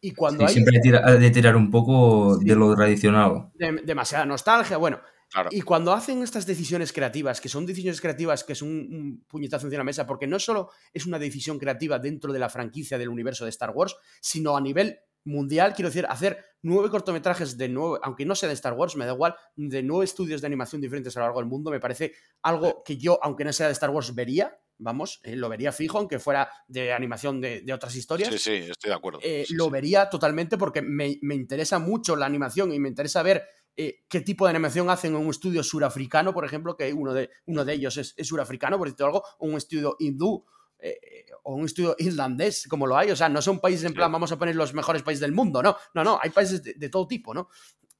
[0.00, 2.46] Y cuando Sí, hay siempre hay de tirar un poco Sí.
[2.46, 3.50] de lo tradicional.
[3.54, 5.00] de- demasiada nostalgia, bueno,
[5.30, 5.50] Claro.
[5.52, 9.66] y cuando hacen estas decisiones creativas, que son decisiones creativas que son un, un puñetazo
[9.66, 12.96] encima de la mesa, porque no solo es una decisión creativa dentro de la franquicia
[12.98, 17.68] del universo de Star Wars, sino a nivel mundial, quiero decir, hacer nueve cortometrajes de
[17.68, 20.80] nueve, aunque no sea de Star Wars, me da igual, de nueve estudios de animación
[20.80, 23.72] diferentes a lo largo del mundo, me parece algo que yo, aunque no sea de
[23.72, 27.94] Star Wars, vería, vamos, eh, lo vería fijo, aunque fuera de animación de, de otras
[27.96, 29.20] historias Sí, sí, estoy de acuerdo.
[29.22, 29.70] eh, Sí, lo sí.
[29.70, 33.44] vería totalmente porque me, me interesa mucho la animación y me interesa ver
[33.76, 37.30] eh, qué tipo de animación hacen en un estudio surafricano, por ejemplo, que uno de,
[37.46, 40.44] uno de ellos es, es surafricano, por decirte algo, o un estudio hindú.
[40.82, 44.10] Eh, o un estudio irlandés, como lo hay, o sea, no son países en plan,
[44.12, 46.88] vamos a poner los mejores países del mundo, no, no, no, hay países de, de
[46.88, 47.48] todo tipo, ¿no?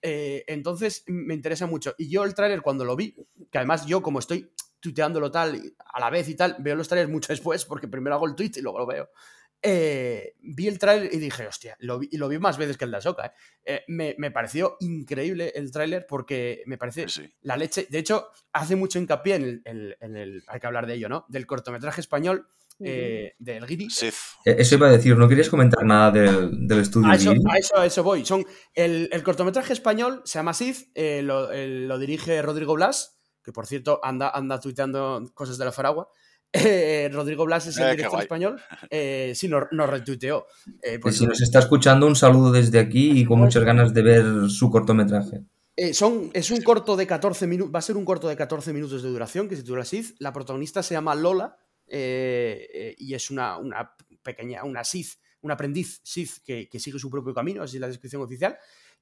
[0.03, 1.95] Eh, entonces me interesa mucho.
[1.99, 3.15] Y yo el tráiler cuando lo vi,
[3.51, 4.51] que además yo como estoy
[4.81, 8.27] tuiteándolo tal a la vez y tal, veo los trailers mucho después porque primero hago
[8.27, 9.11] el tweet y luego lo veo.
[9.63, 12.87] Eh, vi el tráiler y dije, hostia, lo vi, y lo vi más veces que
[12.87, 13.27] el de Ahsoka.
[13.27, 13.33] ¿eh?
[13.65, 17.31] Eh, me, me pareció increíble el tráiler porque me parece sí.
[17.43, 17.87] la leche.
[17.91, 21.11] De hecho, hace mucho hincapié en el, en- en el- Hay que hablar de ello,
[21.11, 21.27] ¿no?
[21.29, 22.49] Del cortometraje español
[22.85, 23.67] eh, del.
[23.91, 24.15] Sith.
[24.45, 27.59] Eh, Eso iba a decir, ¿no querías comentar nada del, del estudio A eso, a
[27.59, 28.25] eso, a eso voy.
[28.25, 28.45] Son,
[28.75, 33.53] el, el cortometraje español se llama Sith, eh, lo, el- lo dirige Rodrigo Blas, que
[33.53, 36.09] por cierto anda, anda tuiteando cosas de la Faragua.
[36.53, 38.61] Eh, Rodrigo Blas es el Eh, director español.
[38.91, 40.47] Eh, sí, nos, nos retuiteó.
[40.83, 44.03] Eh, pues, si nos está escuchando, un saludo desde aquí y con muchas ganas de
[44.03, 45.43] ver su cortometraje.
[45.77, 48.73] eh, son, es un corto de 14 minutos, va a ser un corto de 14
[48.73, 50.17] minutos de duración que se titula Sith.
[50.19, 51.57] La protagonista se llama Lola
[51.91, 56.99] eh, eh, y es una, una pequeña, una Sith, un aprendiz Sith que, que sigue
[56.99, 58.57] su propio camino, así es la descripción oficial.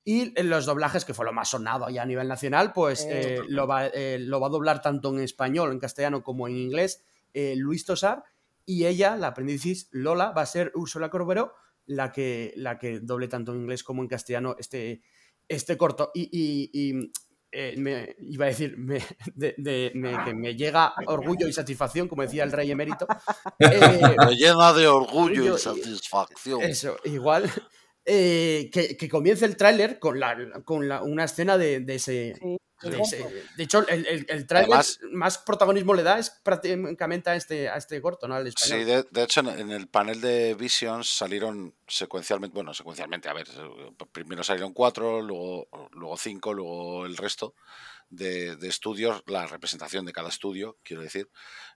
[0.05, 3.41] Y en los doblajes, que fue lo más sonado ya a nivel nacional, pues Eh.
[3.49, 7.03] lo, va, lo va a doblar tanto en español, en castellano como en inglés
[7.35, 8.25] Luis Tosar.
[8.65, 11.53] Y ella, la aprendiz Lola, va a ser Úrsula Corberó,
[11.87, 15.03] la que, la que doble tanto en inglés como en castellano este,
[15.49, 16.11] este corto.
[16.15, 17.13] Y, y- y,
[17.53, 19.03] eh, me, iba a decir me-
[19.35, 23.07] de- de- me- que me llega orgullo y satisfacción, como decía el rey emérito.
[23.61, 26.63] Eh, Me llena de orgullo y satisfacción.
[26.63, 27.51] eso, igual.
[28.05, 32.35] eh, que, que comience el tráiler con, la, con la- una escena de, de ese...
[32.41, 37.35] Sí, de hecho, el, el, el tráiler Además- más protagonismo le da es prácticamente a
[37.37, 38.35] este, a este corto, ¿no?
[38.37, 38.79] Al español.
[38.79, 43.33] Sí, de, de hecho, en, en el panel de Visions salieron secuencialmente, bueno, secuencialmente, a
[43.33, 43.47] ver,
[44.13, 47.55] primero salieron cuatro, luego, luego cinco, luego el resto
[48.11, 51.29] de, de estudios, la representación de cada estudio, quiero decir.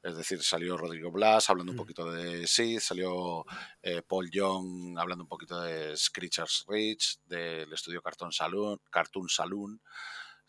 [0.03, 1.81] Es decir, salió Rodrigo Blas hablando un Mm.
[1.81, 3.45] poquito de Sith, salió
[3.83, 9.81] eh, Paul Young hablando un poquito de Screechers Reach, del estudio Cartoon Saloon, Cartoon Saloon.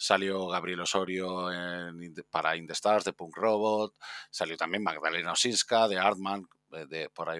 [0.03, 3.95] Salió Gabriel Osorio en para In the Stars de Punk Robot.
[4.29, 7.39] Salió también Magdalena Osinska de Artman, eh, de por ahí.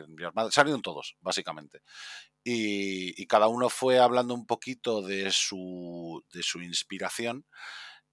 [0.50, 1.82] Salieron todos, básicamente.
[2.42, 7.46] Y, y cada uno fue hablando un poquito de su, de su inspiración.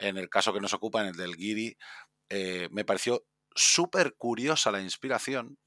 [0.00, 1.76] En el caso que nos ocupa, en el del Giri,
[2.28, 3.24] eh, me pareció
[3.54, 5.60] súper curiosa la inspiración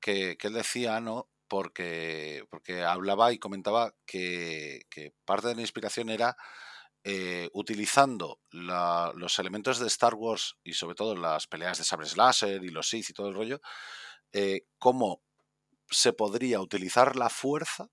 [0.00, 1.28] que, que él decía, ¿no?
[1.46, 6.36] Porque, porque hablaba y comentaba que, que parte de la inspiración era
[7.06, 12.16] eh, utilizando la- los elementos de Star Wars y sobre todo las peleas de sabres
[12.16, 13.60] láser y los Sith y todo el rollo,
[14.32, 15.22] eh, cómo
[15.90, 17.88] se podría utilizar la fuerza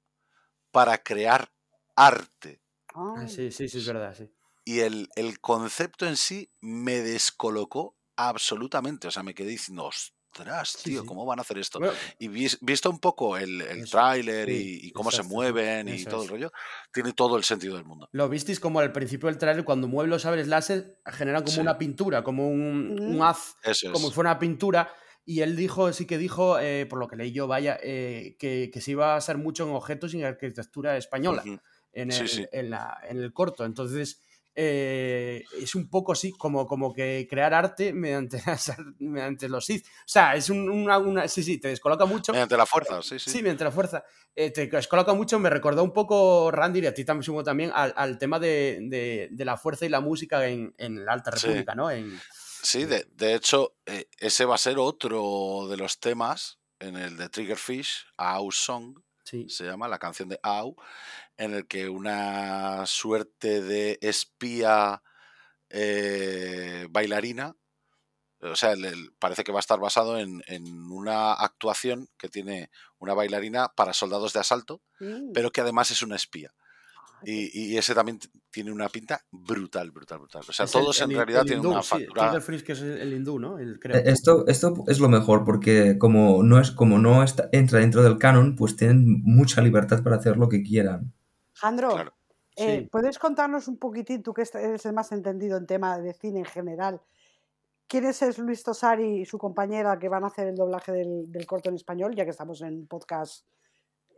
[0.72, 1.54] para crear
[1.96, 2.62] arte.
[2.96, 4.32] Ah, sí, sí, sí, es verdad, sí.
[4.66, 9.08] y el, el concepto en sí me descolocó absolutamente.
[9.08, 9.90] O sea, me quedé diciendo,
[10.34, 11.08] ostras, Sí, tío, sí.
[11.08, 11.80] ¿cómo van a hacer esto?
[11.80, 15.88] Bueno, Y vis- visto un poco el, el tráiler sí, y, y cómo se mueven
[15.88, 16.24] y todo es.
[16.24, 16.52] el rollo,
[16.92, 18.10] tiene todo el sentido del mundo.
[18.12, 21.60] Lo visteis como al principio del trailer, cuando mueve los sables láser, generan como Sí.
[21.62, 23.22] una pintura, como un, un Mm.
[23.22, 24.94] haz, Eso como si fuera una pintura.
[25.26, 28.70] Y él dijo, sí que dijo, eh, por lo que leí yo, vaya, eh, que,
[28.74, 31.60] que se iba a basar mucho en objetos y en arquitectura española Ujú.
[31.94, 32.46] en, Sí, el, sí.
[32.52, 33.64] en la- en el corto.
[33.64, 34.20] Entonces,
[34.56, 39.86] eh, es un poco así, como, como que crear arte mediante, las mediante los Sith.
[39.86, 42.32] O sea, es un- una, una- Sí, sí, te descoloca mucho.
[42.32, 43.30] Mediante la fuerza, sí, sí.
[43.30, 44.04] Sí, mediante la fuerza.
[44.36, 47.94] Eh, te descoloca mucho, me recordó un poco, Randy, y a ti también también, al,
[47.96, 51.48] al tema de, de- de la fuerza y la música en, en la Alta Sí.
[51.48, 51.90] República, ¿no?
[51.92, 52.20] En,
[52.66, 57.18] Sí, de, de hecho, eh, ese va a ser otro de los temas en el
[57.18, 59.48] de Triggerfish, Au Song, sí.
[59.50, 60.76] se llama, la canción de Au,
[61.38, 65.02] en el que una suerte de espía
[65.70, 67.56] eh, bailarina,
[68.42, 72.30] o sea, el- el- parece que va a estar basado en, en una actuación que
[72.30, 72.70] tiene
[73.00, 75.32] una bailarina para soldados de asalto, Mm.
[75.34, 76.54] pero que además es una espía.
[77.26, 78.20] Y, y ese también
[78.52, 80.42] tiene una pinta brutal, brutal, brutal.
[80.48, 82.42] O sea, Es el- todos en el- realidad el tienen hindú, una sí, factura.
[82.42, 83.60] Freeze, que es el, hindú, ¿no?
[83.60, 83.98] El, creo.
[83.98, 88.04] Eh, Esto, esto es lo mejor porque como no es como no está, entra dentro
[88.04, 91.14] del canon, pues tienen mucha libertad para hacer lo que quieran.
[91.54, 92.14] Jandro, Claro.
[92.56, 92.90] eh, Sí.
[92.92, 96.46] ¿puedes contarnos un poquitín, tú que eres el más entendido en tema de cine en
[96.46, 97.02] general,
[97.88, 101.46] quién es Luis Tosari y su compañera que van a hacer el doblaje del, del
[101.46, 103.46] corto en español, ya que estamos en podcast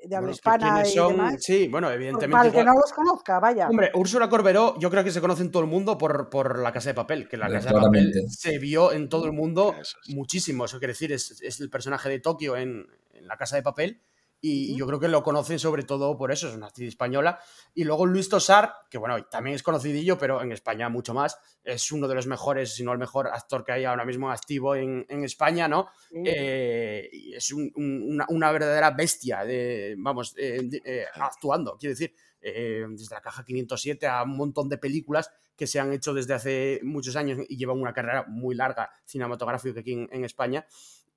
[0.08, 1.36] de habla Bueno, que hispana y son- demás?
[1.40, 2.32] Sí, bueno, evidentemente.
[2.32, 3.68] Para el que no los conozca, vaya.
[3.70, 6.72] Hombre, Úrsula Corberó, yo creo que se conoce en todo el mundo por, por La
[6.72, 9.98] Casa de Papel, que La Casa de Papel se vio en todo el mundo Eso
[10.08, 10.14] es.
[10.16, 10.66] muchísimo.
[10.66, 14.00] Eso quiere decir, es, es el personaje de Tokio en, en La Casa de Papel.
[14.48, 14.78] Y Ujú.
[14.80, 17.40] yo creo que lo conocen sobre todo por eso, es una actriz española.
[17.74, 21.38] Y luego Luis Tosar, que bueno, también es conocidillo, pero en España mucho más.
[21.64, 24.76] Es uno de los mejores, si no el mejor actor que hay ahora mismo activo
[24.76, 25.88] en, en España, ¿no?
[26.12, 26.22] Sí.
[26.26, 31.76] Eh, y es un- un- una, una verdadera bestia, de, vamos, eh, de- eh, actuando,
[31.80, 35.92] quiero decir, eh, desde la caja 507 a un montón de películas que se han
[35.94, 40.24] hecho desde hace muchos años y llevan una carrera muy larga cinematográfica aquí en, en
[40.26, 40.68] España.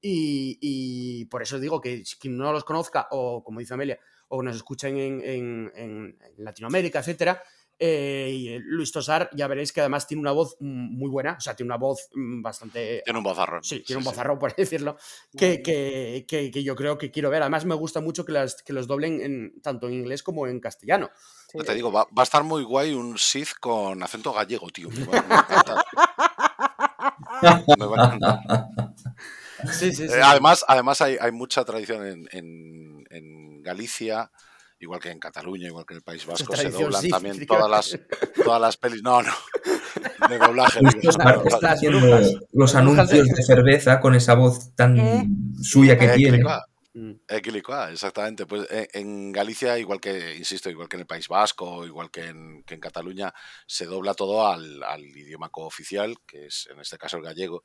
[0.01, 3.99] Y, y por eso digo que quien no los conozca, o como dice Amelia,
[4.29, 7.43] o nos escuchen en, en- en- en Latinoamérica, etcétera,
[7.81, 11.55] eh, y, Luis Tosar, ya veréis que además tiene una voz muy buena, o sea,
[11.55, 13.63] tiene una voz mm, bastante Tiene un bozarrón.
[13.63, 14.09] Sí, tiene un sí.
[14.11, 14.97] bozarrón, por decirlo,
[15.37, 17.43] que, que, que- que yo creo que quiero ver.
[17.43, 20.59] Además, me gusta mucho que, las, que los doblen en, tanto en inglés como en
[20.61, 21.11] castellano.
[21.53, 21.59] Sí.
[21.59, 24.91] Ya te digo, va, va a estar muy guay un Sith con acento gallego, tío.
[24.91, 25.85] Me va, me va a encantar.
[27.79, 28.95] Me va a encantar.
[29.73, 30.15] Sí, sí, sí.
[30.15, 34.31] Eh, además, además hay, hay mucha tradición en, en- en Galicia,
[34.79, 37.71] igual que en Cataluña, igual que en el País Vasco, se doblan Sith, también todas
[37.71, 37.99] las,
[38.45, 39.03] todas las pelis.
[39.03, 39.33] No, no.
[40.29, 40.81] De doblaje.
[40.81, 41.25] Digo, está
[41.61, 41.83] las
[42.53, 45.27] los de- anuncios de cerveza con esa voz tan ¿Eh?
[45.63, 46.39] suya que Eh, tiene.
[46.39, 47.11] Quilicua, Mm.
[47.29, 48.47] eh, exactamente.
[48.47, 52.27] Pues eh, en Galicia, igual que, insisto, igual que en el País Vasco, igual que
[52.27, 53.33] en, que en Cataluña,
[53.67, 57.63] se dobla todo al, al idioma cooficial, que es en este caso el gallego.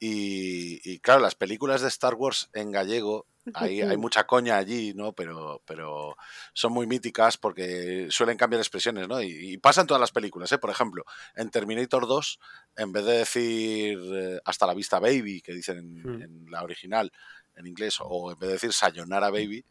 [0.00, 4.92] Y, y, claro, las películas de Star Wars en gallego, hay, hay mucha coña allí,
[4.94, 5.12] ¿no?
[5.12, 6.16] Pero, pero
[6.52, 9.20] son muy míticas porque suelen cambiar expresiones, ¿no?
[9.22, 10.58] Y, y pasa en todas las películas, ¿eh?
[10.58, 11.04] Por ejemplo,
[11.34, 12.38] en Terminator 2,
[12.76, 16.22] en vez de decir eh, hasta la vista baby, que dicen en, Mm.
[16.22, 17.10] en la original,
[17.56, 19.64] en inglés, o en vez de decir sayonara baby,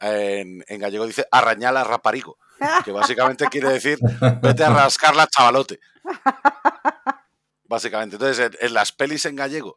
[0.00, 2.38] en, en gallego dice arrañala raparigo,
[2.84, 3.98] que básicamente quiere decir
[4.42, 5.80] vete a rascarla chavalote.
[7.68, 8.16] Básicamente.
[8.16, 9.76] Entonces, en, las pelis en gallego,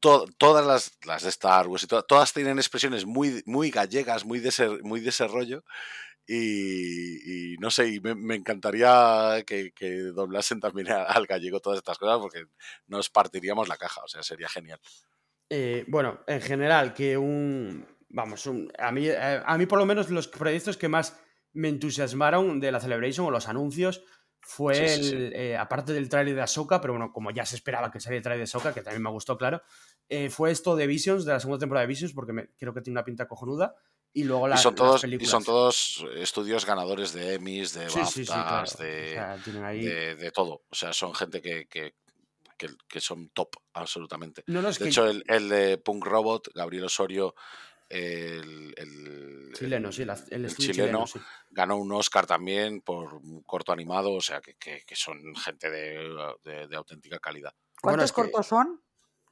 [0.00, 4.48] to- todas las, las de Star Wars todas tienen expresiones muy, muy gallegas, muy de
[4.48, 5.26] ese, muy de ese.
[6.30, 12.18] Y, no sé, y me, encantaría que, que doblasen también al gallego todas estas cosas
[12.18, 12.44] porque
[12.86, 14.78] nos partiríamos la caja, o sea, sería genial.
[15.50, 17.86] Eh, bueno, en general, que un.
[18.10, 21.18] Vamos, a, mí, eh, a mí por lo menos los proyectos que más
[21.52, 24.02] me entusiasmaron de la Celebration o los anuncios
[24.50, 25.14] fue Sí, sí, sí.
[25.16, 28.16] el, eh, aparte del tráiler de Ahsoka, pero bueno, como ya se esperaba que saliera
[28.18, 29.60] el tráiler de Ahsoka, que también me gustó, claro,
[30.08, 32.80] eh, fue esto de Visions, de la segunda temporada de Visions, porque me- creo que
[32.80, 33.74] tiene una pinta cojonuda,
[34.14, 35.30] y luego Y las, son, las todos, y películas.
[35.30, 38.70] son todos estudios ganadores de Emmys, de BAFTAs, claro.
[38.78, 39.84] de, O sea, tienen ahí...
[39.84, 40.62] de, de todo.
[40.70, 41.94] O sea, son gente que, que,
[42.56, 44.42] que, que son top, absolutamente.
[44.46, 47.34] No, no, De que hecho, el, el de Punk Robot, Gabriel Osorio,
[47.88, 51.18] el, el- chileno, sí, la- el, el chileno, chileno, sí.
[51.50, 55.70] ganó un Oscar también por un corto animado, o sea, que, que- que son gente
[55.70, 55.98] de,
[56.44, 57.52] de- de auténtica calidad.
[57.82, 58.80] Bueno, ¿Cuántos que- cortos son?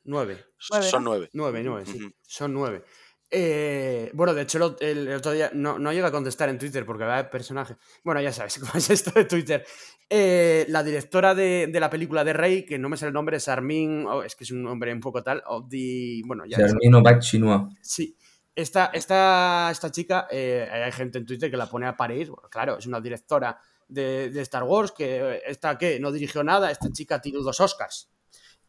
[0.04, 0.44] Nueve.
[0.70, 1.10] Nueve, son ¿no?
[1.10, 1.30] nueve.
[1.32, 1.98] Nueve, nueve, sí.
[2.22, 2.84] Son nueve.
[3.28, 6.86] Eh, bueno, de hecho, el, el otro día no, no llega a contestar en Twitter
[6.86, 7.74] porque va de personaje.
[8.04, 9.66] Bueno, ya sabes cómo es esto de Twitter.
[10.08, 13.38] Eh, la directora de, de la película de Rey, que no me sé el nombre,
[13.38, 16.56] es Armin, oh, es que es un nombre un poco tal, of the, bueno, ya
[16.58, 17.74] Germino Bachinois.
[17.82, 18.16] Sí.
[18.56, 22.30] Esta, esta, esta chica, eh, hay gente en Twitter que la pone a parir.
[22.30, 26.70] Bueno, claro, es una directora de, de Star Wars que esta que no dirigió nada.
[26.70, 28.10] Esta chica tiene dos Oscars.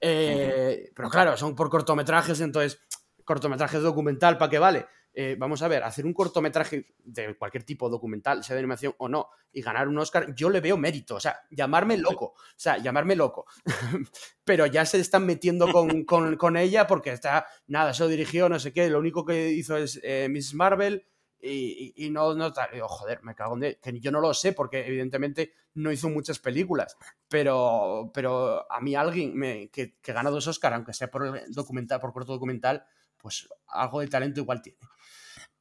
[0.02, 2.80] Eh, pero claro, son por cortometrajes, entonces,
[3.24, 4.88] cortometrajes documental, ¿para qué vale?
[5.20, 9.10] Eh, vamos a ver, hacer un cortometraje de cualquier tipo documental, sea de animación o
[9.10, 11.16] no, y ganar un Oscar, yo le veo mérito.
[11.16, 12.36] O sea, llamarme loco.
[12.36, 13.48] O sea, llamarme loco.
[14.46, 18.48] Pero ya se están metiendo con, con, con, ella porque está, nada, se lo dirigió,
[18.48, 18.92] no sé qué.
[18.92, 21.08] Lo único que hizo es eh, Miss Marvel.
[21.42, 24.36] Y, y, y, no, no digo, joder, me cago en de, que yo no lo
[24.36, 26.96] sé porque evidentemente no hizo muchas películas,
[27.28, 32.00] pero, pero a mí alguien me, que, que gana dos Oscar, aunque sea por documental,
[32.00, 32.86] por corto documental,
[33.18, 34.80] pues algo de talento igual tiene.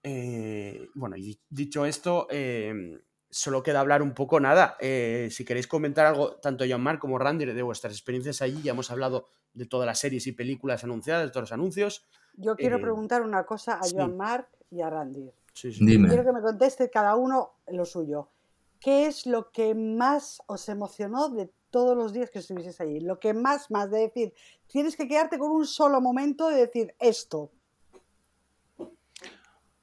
[0.09, 2.97] Eh, bueno, y dicho esto, eh,
[3.29, 7.19] solo queda hablar un poco, nada, eh, si queréis comentar algo, tanto John Mark como
[7.19, 11.25] Randy, de vuestras experiencias allí, ya hemos hablado de todas las series y películas anunciadas,
[11.25, 12.07] de todos los anuncios.
[12.37, 14.17] Yo quiero preguntar una cosa a Joan.
[14.17, 15.29] Mark y a Randy.
[15.53, 15.85] Sí, sí.
[15.85, 16.09] Dime.
[16.09, 18.29] Quiero que me conteste cada uno lo suyo.
[18.79, 23.01] ¿Qué es lo que más os emocionó de todos los días que estuvieseis allí?
[23.01, 24.35] Lo que más, más de decir,
[24.69, 27.51] tienes que quedarte con un solo momento de decir esto.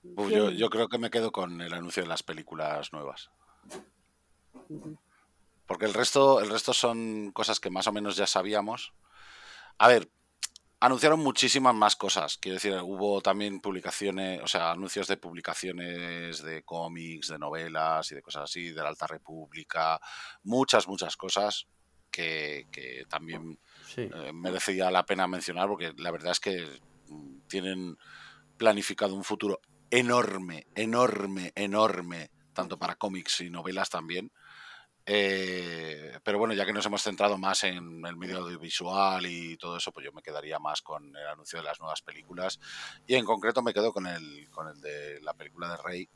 [0.03, 3.31] Yo, yo, creo que me quedo con el anuncio de las películas nuevas.
[5.65, 8.93] Porque el resto, el resto son cosas que más o menos ya sabíamos.
[9.77, 10.09] A ver,
[10.81, 12.37] anunciaron muchísimas más cosas.
[12.37, 18.15] Quiero decir, hubo también publicaciones, o sea, anuncios de publicaciones de cómics, de novelas y
[18.15, 19.99] de cosas así, de la Alta República.
[20.43, 21.67] Muchas, muchas cosas
[22.11, 24.09] que, que también sí.
[24.13, 26.67] eh, merecía la pena mencionar porque la verdad es que
[27.47, 27.97] tienen
[28.57, 29.61] planificado un futuro
[29.93, 34.31] enorme, enorme, enorme, tanto para cómics y novelas también.
[35.05, 39.77] Eh, pero bueno, ya que nos hemos centrado más en el medio audiovisual y todo
[39.77, 42.59] eso, pues yo me quedaría más con el anuncio de las nuevas películas.
[43.05, 46.09] Y en concreto me quedo con el, con el de la película de Rey,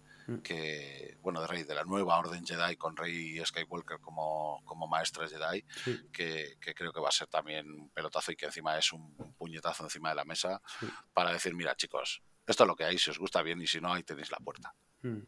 [0.43, 5.27] que, bueno, de Rey, de la nueva Orden Jedi, con Rey Skywalker como, como maestra
[5.27, 6.01] Jedi, sí.
[6.11, 9.15] que, que, creo que va a ser también un pelotazo y que encima es un
[9.37, 10.87] puñetazo encima de la mesa sí.
[11.13, 13.82] para decir, mira chicos, esto es lo que hay, si os gusta bien y si
[13.82, 14.74] no, ahí tenéis la puerta.
[15.03, 15.24] Hmm.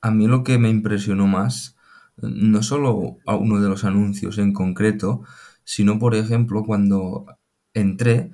[0.00, 1.76] A, mí lo que me impresionó más,
[2.16, 5.22] no solo a uno de los anuncios en concreto,
[5.62, 7.26] sino, por ejemplo, cuando
[7.74, 8.32] entré,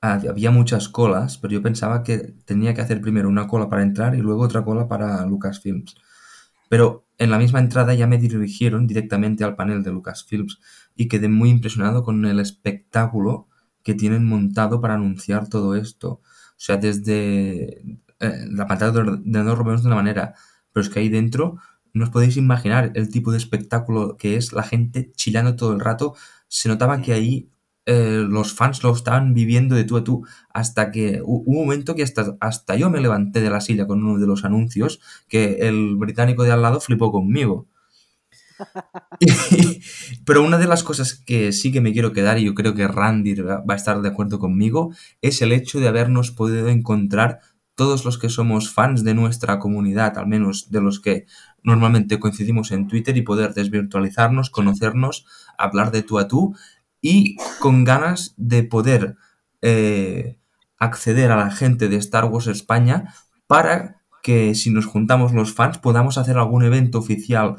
[0.00, 4.14] había muchas colas, pero yo pensaba que tenía que hacer primero una cola para entrar
[4.14, 5.94] y luego otra cola para Lucasfilms.
[6.68, 10.58] Pero en la misma entrada ya me dirigieron directamente al panel de Lucasfilms
[10.96, 13.48] y quedé muy impresionado con el espectáculo
[13.82, 16.10] que tienen montado para anunciar todo esto.
[16.12, 17.82] O sea, desde
[18.20, 20.34] eh, la pantalla de ordenador lo de una manera,
[20.72, 21.58] pero es que ahí dentro
[21.92, 25.80] no os podéis imaginar el tipo de espectáculo que es la gente chillando todo el
[25.80, 26.14] rato.
[26.48, 27.50] Se notaba que ahí
[27.86, 31.94] eh, los fans lo estaban viviendo de tú a tú, hasta que hubo un momento
[31.94, 35.56] que hasta, hasta yo me levanté de la silla con uno de los anuncios, que
[35.68, 37.68] el británico de al lado flipó conmigo.
[40.26, 42.88] Pero una de las cosas que sí que me quiero quedar, y yo creo que
[42.88, 47.40] Randy va a estar de acuerdo conmigo, es el hecho de habernos podido encontrar
[47.74, 51.26] todos los que somos fans de nuestra comunidad, al menos de los que
[51.62, 55.26] normalmente coincidimos en Twitter, y poder desvirtualizarnos, conocernos,
[55.58, 56.54] hablar de tú a tú,
[57.00, 59.16] y con ganas de poder
[59.62, 60.38] eh,
[60.78, 63.14] acceder a la gente de Star Wars España
[63.46, 67.56] para que si nos juntamos los fans podamos hacer algún evento oficial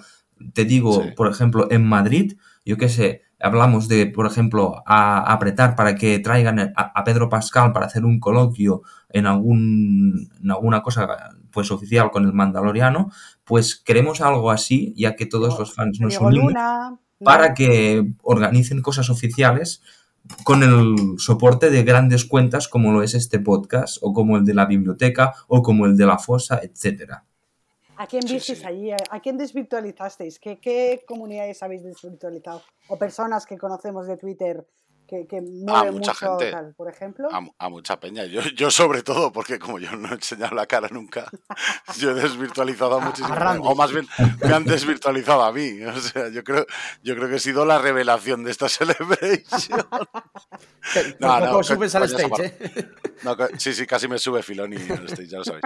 [0.54, 1.10] te digo, sí.
[1.16, 2.34] por ejemplo, en Madrid,
[2.66, 7.04] yo qué sé, hablamos de, por ejemplo, a, a apretar para que traigan a, a,
[7.04, 11.08] Pedro Pascal para hacer un coloquio en, algún, en alguna cosa
[11.52, 13.12] pues oficial con el Mandaloriano,
[13.44, 16.98] pues queremos algo así, ya que todos los fans nos unimos Luna.
[17.24, 19.82] para que organicen cosas oficiales
[20.44, 24.54] con el soporte de grandes cuentas como lo es este podcast, o como el de
[24.54, 27.26] la biblioteca, o como el de la fosa, etcétera.
[27.98, 28.66] ¿A quién visteis sí, sí.
[28.66, 28.92] allí?
[28.92, 30.40] ¿A quién desvirtualizasteis?
[30.40, 32.62] ¿Qué, ¿Qué, comunidades habéis desvirtualizado?
[32.88, 34.66] ¿O personas que conocemos de Twitter
[35.08, 37.30] que, que mueven a mucha mucho, gente, tal, por ejemplo?
[37.32, 38.26] A, a, mucha peña.
[38.26, 41.30] Yo, yo sobre todo, porque como yo no he enseñado la cara nunca,
[42.00, 43.68] yo he desvirtualizado a muchísima gente.
[43.68, 44.08] O más bien,
[44.42, 45.80] me han desvirtualizado a mí.
[45.94, 46.66] O sea, yo creo,
[47.04, 49.86] yo creo que he sido la revelación de esta celebration.
[51.20, 52.90] no, no, subes al stage, ¿eh?
[53.24, 55.64] No, sí, sí, casi me sube Filoni al stage, ya lo sabéis.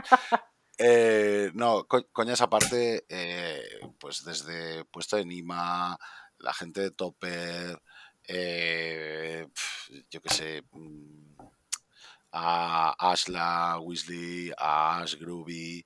[0.77, 3.63] Eh, no, co coña esa parte, eh,
[3.99, 5.97] pues desde puesto de Nima,
[6.37, 7.81] la gente de Topper,
[8.27, 9.47] eh,
[10.09, 10.63] yo qué sé,
[12.31, 15.83] a Ashla Weasley, a Ash Groovy,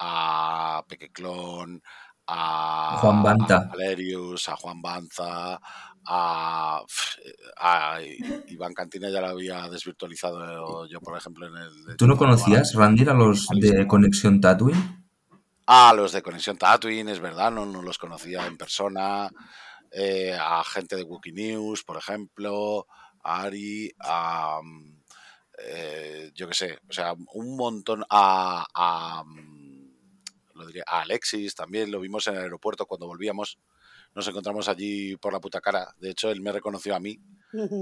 [0.00, 1.80] a Pequeclon,
[2.26, 3.56] a Juan Banta.
[3.56, 5.60] a Valerius, a Juan Banza,
[6.06, 6.82] a,
[7.58, 7.98] a
[8.48, 11.84] Iván Cantina ya lo había desvirtualizado yo, por ejemplo, en el...
[11.84, 13.86] de ¿Tú no conocías, Randy, a los de.
[13.86, 15.04] Conexión Tatooine?
[15.66, 19.30] Ah, los de Conexión Tatooine, es verdad, no, no los conocía en persona.
[19.92, 22.86] eh, a gente de Wookiee News, por ejemplo,
[23.22, 24.60] a Ari, a.
[24.62, 25.02] mm,
[25.64, 28.04] eh, yo qué sé, o sea, un montón.
[28.10, 29.92] A, a, mm,
[30.54, 33.58] lo diría, a Alexis también, lo vimos en el aeropuerto cuando volvíamos.
[34.14, 35.94] Nos encontramos allí por la puta cara.
[35.98, 37.18] De hecho, él me reconoció a mí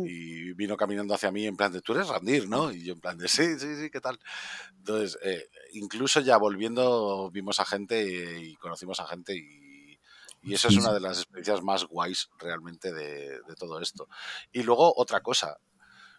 [0.05, 2.71] y vino caminando hacia mí en plan de, tú eres Randir, ¿no?
[2.73, 4.19] Y yo en plan de, sí, sí, sí, ¿qué tal?
[4.79, 8.03] Entonces, eh, incluso ya volviendo vimos a gente
[8.41, 9.99] y conocimos a gente y,
[10.43, 14.09] y eso es Sí, una de las experiencias más guays realmente de, de todo esto.
[14.53, 15.59] Y luego otra cosa,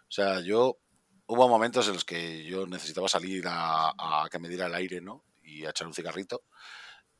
[0.08, 0.78] o sea, yo
[1.26, 5.00] hubo momentos en los que yo necesitaba salir a, a que me diera el aire,
[5.00, 5.24] ¿no?
[5.42, 6.42] Y a echar un cigarrito.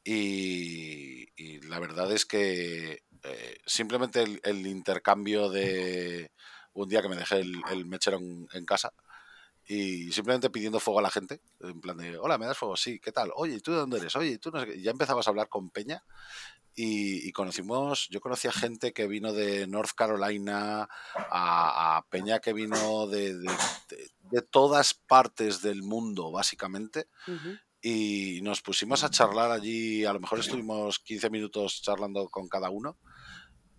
[0.04, 6.32] Y, y la verdad es que eh, simplemente el, el intercambio de
[6.72, 8.92] un día que me dejé el, el mechero en, en casa
[9.64, 12.76] y simplemente pidiendo fuego a la gente, en plan de, hola, ¿me das fuego?
[12.76, 13.30] Sí, ¿qué tal?
[13.36, 14.16] Oye, ¿y tú de dónde eres?
[14.16, 14.82] Oye, ¿y tú no sé qué?
[14.82, 16.02] Ya empezabas a hablar con Peña
[16.74, 22.40] y, y conocimos, yo conocí a gente que vino de North Carolina, a, a Peña
[22.40, 23.56] que vino de, de-
[23.88, 27.58] de- de todas partes del mundo, básicamente, Ujú.
[27.82, 32.70] Y nos pusimos a charlar allí, a lo mejor estuvimos 15 minutos charlando con cada
[32.70, 32.96] uno.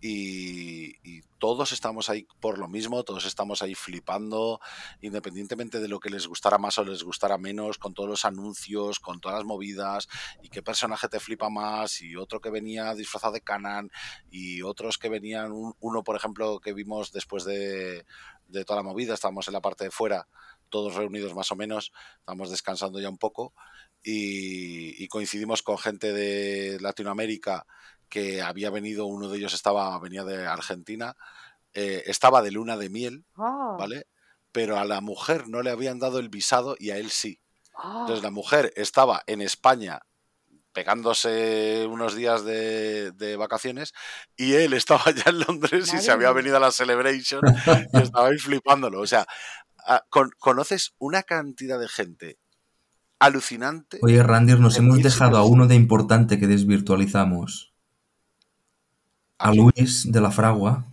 [0.06, 4.60] Y, y todos estamos ahí por lo mismo, todos estamos ahí flipando,
[5.00, 9.00] independientemente de lo que les gustara más o les gustara menos, con todos los anuncios,
[9.00, 10.06] con todas las movidas,
[10.42, 13.90] y qué personaje te flipa más, y otro que venía disfrazado de Canan,
[14.30, 18.04] y otros que venían, un- uno por ejemplo que vimos después de,
[18.48, 20.28] de toda la movida, estábamos en la parte de fuera,
[20.68, 23.54] todos reunidos más o menos, estábamos descansando ya un poco,
[24.04, 27.66] y, y coincidimos con gente de Latinoamérica
[28.08, 31.16] que había venido, uno de ellos estaba, venía de Argentina,
[31.72, 34.06] eh, estaba de luna de miel, Ah, ¿vale?
[34.52, 37.40] Pero a la mujer no le habían dado el visado y a él sí.
[37.76, 40.00] ah, Entonces la mujer estaba en España
[40.72, 43.92] pegándose unos días de, de vacaciones
[44.36, 47.40] y él estaba ya en Londres y se había venido a la Celebration
[47.92, 49.00] y estaba ahí flipándolo.
[49.00, 49.26] O sea,
[49.86, 52.38] ah, con- conoces una cantidad de gente
[53.18, 53.98] alucinante.
[54.02, 57.72] Oye, Randy, nos hemos dejado a uno de importante que desvirtualizamos.
[59.38, 59.52] A?
[59.52, 60.86] Luis de la Fragua.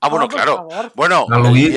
[0.00, 0.68] Ah, bueno, por claro.
[0.94, 1.74] Bueno, ahí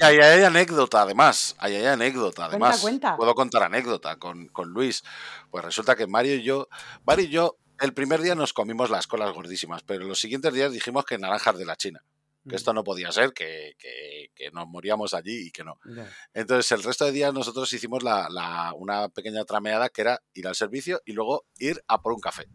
[0.00, 1.54] hay, anécdota, además.
[1.58, 2.80] Ahí hay anécdota, Cuenta, además.
[2.80, 3.16] cuenta.
[3.16, 5.04] Puedo contar anécdota con, con Luis.
[5.50, 6.68] Pues resulta que Mario y yo,
[7.06, 10.72] Mario y yo, el primer día nos comimos las colas gordísimas, pero los siguientes días
[10.72, 12.02] dijimos que naranjas de la China.
[12.48, 15.78] Que esto no podía ser, que, que- que nos moríamos allí y que no.
[16.34, 20.46] Entonces, el resto de días nosotros hicimos la, la- una pequeña trameada que era ir
[20.48, 22.46] al servicio y luego ir a por un café.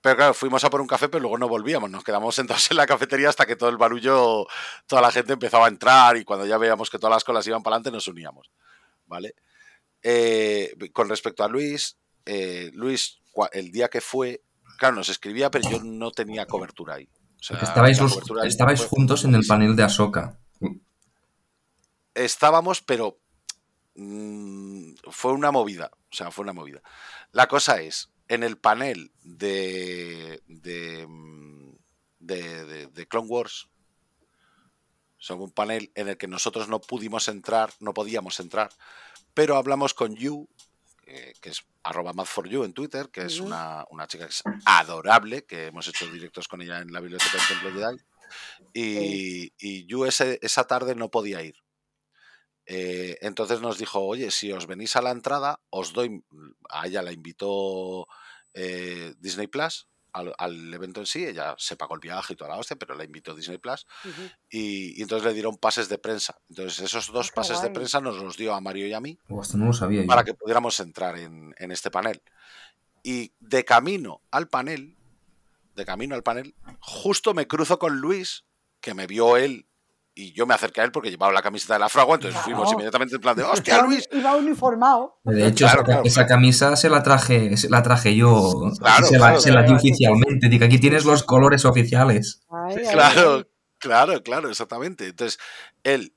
[0.00, 1.88] Pero claro, fuimos a por un café, pero luego no volvíamos.
[1.88, 4.46] Nos quedamos sentados en la cafetería hasta que todo el barullo,
[4.86, 7.62] toda la gente empezaba a entrar y cuando ya veíamos que todas las colas iban
[7.62, 8.50] para adelante nos uníamos.
[9.06, 9.34] ¿Vale?
[10.02, 11.96] Eh, con respecto a Luis,
[12.26, 13.20] eh, Luis,
[13.52, 14.42] el día que fue,
[14.78, 17.08] claro, nos escribía, pero yo no tenía cobertura ahí.
[17.42, 20.38] O sea, Estabais, los- estabais fue juntos en el panel de Ahsoka.
[22.14, 23.18] estábamos, pero
[23.96, 25.90] mm, fue una movida.
[26.10, 26.82] O sea, fue una movida.
[27.32, 31.72] La cosa es, en el panel de, de, mm,
[32.20, 33.68] de, de- de Clone Wars,
[35.18, 38.70] son un panel en el que nosotros no pudimos entrar, no podíamos entrar,
[39.34, 40.48] pero hablamos con You,
[41.14, 45.44] eh, que es arroba mad4you en Twitter, que es una, una chica que es adorable,
[45.44, 48.02] que hemos hecho directos con ella en la biblioteca del Templo Jedi.
[48.72, 51.56] Y, y ese- esa tarde no podía ir.
[52.66, 56.24] Eh, entonces nos dijo, oye, si os venís a la entrada, os doy,
[56.70, 58.06] a ella la invitó
[58.54, 62.50] eh, Disney Plus al, al evento en sí, ella se pagó el viaje y toda
[62.50, 63.86] la hostia, pero la invitó Disney Plus
[64.50, 66.38] y, y entonces le dieron pases de prensa.
[66.48, 69.00] Entonces esos dos Ah, qué pases de prensa nos los dio a Mario y a
[69.00, 70.06] mí Oh, no lo sabía yo.
[70.06, 72.22] para que pudiéramos entrar en, en este panel.
[73.02, 74.96] Y de camino al panel,
[75.74, 78.44] de camino al panel, justo me cruzo con Luis,
[78.80, 79.66] que me vio él,
[80.14, 82.44] y yo me acerqué a él porque llevaba la camiseta de la fragua, entonces Claro.
[82.56, 84.06] fuimos inmediatamente en plan de ¡Hostia, Luis!
[84.12, 85.18] Iba uniformado.
[85.24, 86.28] De hecho, Claro, esa, claro, esa claro.
[86.28, 88.70] camisa se la traje, se la traje yo.
[88.78, 90.48] Claro, se, la, claro, se la di oficialmente.
[90.48, 92.42] Digo, aquí tienes los colores oficiales.
[92.50, 93.44] Ay, ay, Claro, ay.
[93.78, 95.06] claro, claro, exactamente.
[95.08, 95.38] Entonces,
[95.82, 96.14] él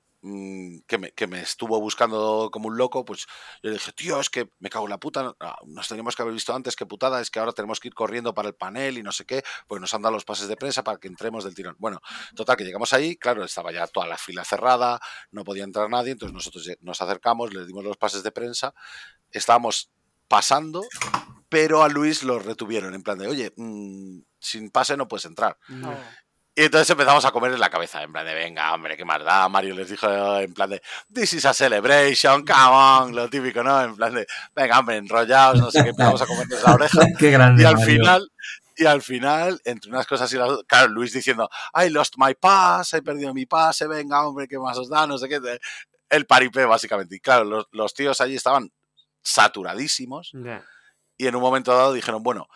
[0.88, 3.28] que me, que me estuvo buscando como un loco, pues
[3.62, 6.24] yo le dije, tío, es que me cago en la puta, ah, nos teníamos que
[6.24, 8.98] haber visto antes, qué putada, es que ahora tenemos que ir corriendo para el panel
[8.98, 11.44] y no sé qué, pues nos han dado los pases de prensa para que entremos
[11.44, 11.76] del tirón.
[11.78, 12.02] Bueno,
[12.36, 15.00] total, que llegamos ahí, claro, estaba ya toda la fila cerrada,
[15.32, 18.74] no podía entrar nadie, entonces nosotros nos acercamos, le dimos los pases de prensa,
[19.32, 19.92] estábamos
[20.28, 20.84] pasando,
[21.50, 25.58] pero a Luis lo retuvieron, en plan de, oye, mm, sin pase no puedes entrar.
[25.84, 25.94] Oh.
[26.58, 29.22] Y entonces empezamos a comer en la cabeza, en plan de, venga, hombre, qué más
[29.24, 29.50] da.
[29.50, 30.08] Mario les dijo
[30.40, 30.82] en plan de,
[31.14, 33.82] this is a celebration, come on, lo típico, ¿no?
[33.82, 34.26] En plan de,
[34.56, 37.00] venga, hombre, enrollados, no sé qué, empezamos a comernos la oreja.
[37.20, 37.64] Qué grande.
[37.64, 37.86] Y al Mario.
[37.94, 38.32] final,
[38.78, 42.34] y al final, entre unas cosas y las otras, claro, Luis diciendo, I lost my
[42.36, 45.40] pass, he perdido mi pase, venga, hombre, qué más os da, no sé qué.
[46.10, 47.18] El paripé, básicamente.
[47.18, 48.72] Y claro, los, los tíos allí estaban
[49.24, 50.64] saturadísimos Ya.
[51.18, 52.48] y en un momento dado dijeron, bueno,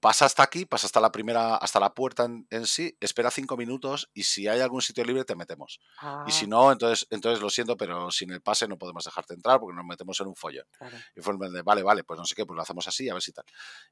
[0.00, 3.56] pasa hasta aquí, pasa hasta la primera, hasta la puerta en, en sí, espera cinco
[3.56, 5.80] minutos y si hay algún sitio libre te metemos.
[6.26, 9.34] Y si Ah, no, entonces, entonces lo siento, pero sin el pase no podemos dejarte
[9.34, 10.66] entrar porque nos metemos en un follón.
[10.78, 10.96] claro.
[11.16, 13.22] Y fue de, vale, vale, pues no sé qué, pues lo hacemos así, a ver
[13.22, 13.44] si tal.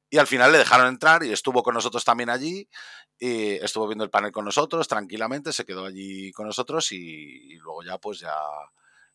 [0.09, 2.69] Y al final le dejaron entrar y estuvo con nosotros también allí,
[3.19, 7.57] y estuvo viendo el panel con nosotros tranquilamente, se quedó allí con nosotros y, y
[7.57, 8.35] luego ya pues ya,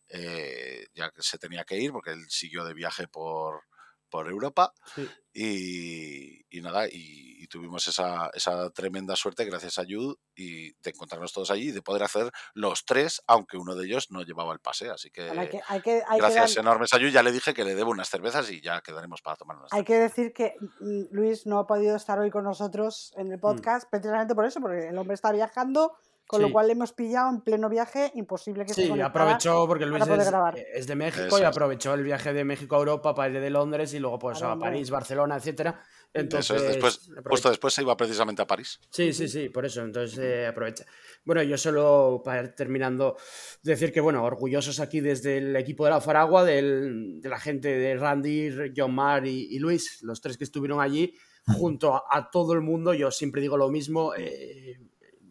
[0.09, 3.63] eh, ya que se tenía que ir porque él siguió de viaje por,
[4.11, 5.07] por Europa Sí.
[5.33, 10.89] y, y nada, y, y tuvimos esa, esa tremenda suerte gracias a Jude y de
[10.89, 14.53] encontrarnos todos allí y de poder hacer los tres, aunque uno de ellos no llevaba
[14.53, 15.29] el pase, así que...
[15.31, 17.07] Hay que, hay que, hay que Gracias dar- enormes a Yu.
[17.09, 19.83] Ya le dije que le debo unas cervezas y ya quedaremos para tomar unas Hay
[19.83, 23.89] que decir que mm, Luis no ha podido estar hoy con nosotros en el podcast
[23.89, 25.93] precisamente por eso, porque el hombre está viajando,
[26.31, 26.47] con Sí.
[26.47, 30.05] lo cual le hemos pillado en pleno viaje, imposible que se Sí, aprovechó porque Luis
[30.05, 30.33] poder
[30.73, 31.47] es, de México Eso y es.
[31.47, 34.57] aprovechó el viaje de México a Europa para ir de Londres y luego pues a.
[34.57, 35.81] París, Barcelona, etcétera.
[36.13, 38.79] Entonces, Eso es, después, justo después se iba precisamente a París.
[38.89, 40.85] Sí, sí, sí, por eso, entonces eh, aprovecha.
[41.25, 43.17] Bueno, yo solo para ir terminando,
[43.61, 47.67] decir que, bueno, orgullosos aquí desde el equipo de la Faragua, del- de la gente
[47.69, 51.13] de Randy, John Mar y, y Luis, los tres que estuvieron allí,
[51.57, 54.77] junto a, a todo el mundo, yo siempre digo lo mismo, eh,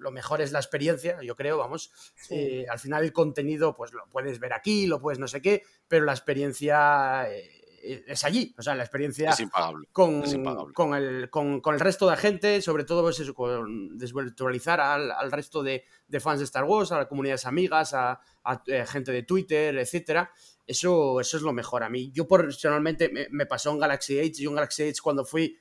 [0.00, 1.92] lo mejor es la experiencia, yo creo, vamos.
[2.16, 2.34] Sí.
[2.34, 5.62] Eh, al final el contenido, pues lo puedes ver aquí, lo puedes no sé qué,
[5.86, 9.88] pero la experiencia eh, es allí, o sea, la experiencia Es impagable.
[9.92, 10.74] con, Es impagable.
[10.74, 15.10] con, el, con, con el resto de gente, sobre todo pues eso, con desvirtualizar al,
[15.10, 18.84] al resto de, de fans de Star Wars, a las comunidades amigas, a, a, eh,
[18.86, 20.30] gente de Twitter, etcétera.
[20.66, 21.82] Eso, eso es lo mejor.
[21.82, 24.34] A mí, yo personalmente me, me pasó en Galaxy Age.
[24.34, 25.58] Yo en Galaxy Age cuando fui,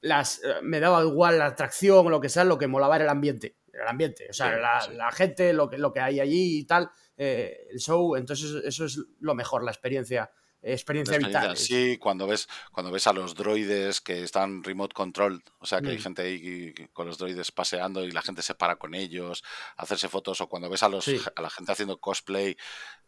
[0.00, 3.10] las, me daba igual la atracción o lo que sea, lo que molaba era el
[3.10, 3.56] ambiente.
[3.80, 4.90] El ambiente, o sea, Sí, la, sí.
[4.94, 8.16] la gente, lo que, lo que hay allí y tal, eh, el show.
[8.16, 10.30] Entonces, eso es lo mejor, la experiencia,
[10.62, 11.56] experiencia vital.
[11.56, 15.90] Sí, cuando ves, cuando ves a los droides que están remote control, o sea que
[15.90, 16.00] hay Mm.
[16.00, 19.42] gente ahí con los droides paseando y la gente se para con ellos,
[19.76, 21.20] hacerse fotos, o cuando ves a, los, Sí.
[21.36, 22.56] a la gente haciendo cosplay,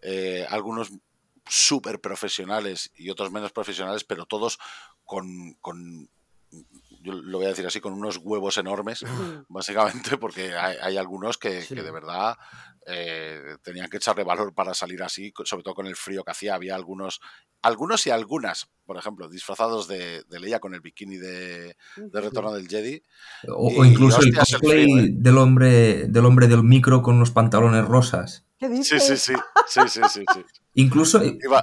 [0.03, 0.91] eh, algunos
[1.49, 4.59] súper profesionales y otros menos profesionales, pero todos
[5.05, 6.11] con, con,
[7.07, 9.03] yo lo voy a decir así, con unos huevos enormes,
[9.49, 11.75] básicamente, porque hay, hay algunos que, Sí.
[11.75, 12.37] que de verdad
[12.87, 16.55] eh, tenían que echarle valor para salir así, sobre todo con el frío que hacía.
[16.55, 17.21] Había algunos,
[17.63, 22.53] algunos y algunas, por ejemplo, disfrazados de, de Leia con el bikini de, de Retorno
[22.53, 23.03] del Jedi.
[23.49, 25.09] O, Y, o incluso el hostias, el cosplay frío, ¿eh?
[25.13, 28.45] del hombre del hombre del micro con los pantalones rosas.
[28.59, 29.03] ¿Qué Sí, dices?
[29.05, 29.35] sí, sí,
[29.69, 30.45] sí, sí, sí, sí.
[30.75, 31.63] Incluso eh, Iba,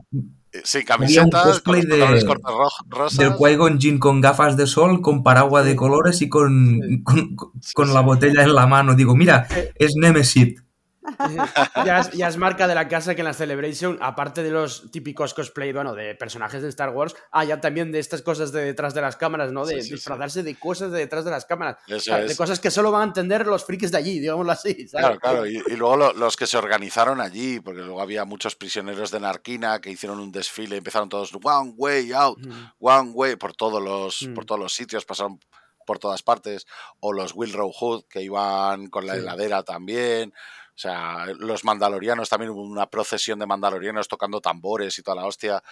[0.54, 3.18] eh, sin un camiseta, con cosplay los de- cortos ro- rosas.
[3.18, 7.52] del Qui-Gon Jinn con gafas de sol, con paraguas de colores y con, con, con-
[7.62, 7.94] Sí, con sí.
[7.94, 8.94] la botella en la mano.
[8.96, 10.63] Digo, mira, es Nemesis.
[11.86, 14.90] ya, es, ya es marca de la casa que en la Celebration, aparte de los
[14.92, 18.94] típicos cosplay, bueno, de personajes de Star Wars, haya también de estas cosas de detrás
[18.94, 19.66] de las cámaras, ¿no?
[19.66, 19.94] De Sí, sí, sí.
[19.96, 21.78] disfrazarse de cosas de detrás de las cámaras.
[21.94, 24.88] O sea, de cosas que solo van a entender los frikis de allí, digámoslo así.
[24.88, 24.92] ¿sabes?
[24.92, 25.48] Claro, claro.
[25.48, 29.20] Y, y luego lo- los que se organizaron allí, porque luego había muchos prisioneros de
[29.20, 32.52] Narquina que hicieron un desfile, empezaron todos one way out, Mm.
[32.80, 34.34] one way por todos los, Mm.
[34.34, 35.40] por todos los sitios, pasaron
[35.86, 36.66] por todas partes,
[37.02, 39.20] o los Wilrow Hood que iban con la Sí.
[39.20, 40.34] heladera también.
[40.76, 45.26] O sea, los mandalorianos también hubo una procesión de mandalorianos tocando tambores y toda la
[45.28, 45.64] hostia.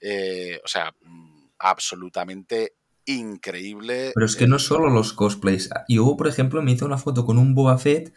[0.00, 2.74] Eh, o sea, mm, absolutamente
[3.06, 4.12] increíble.
[4.14, 5.70] Pero es que no solo los cosplays.
[5.88, 8.12] Yo, por ejemplo, me hice una foto con un Boba Fett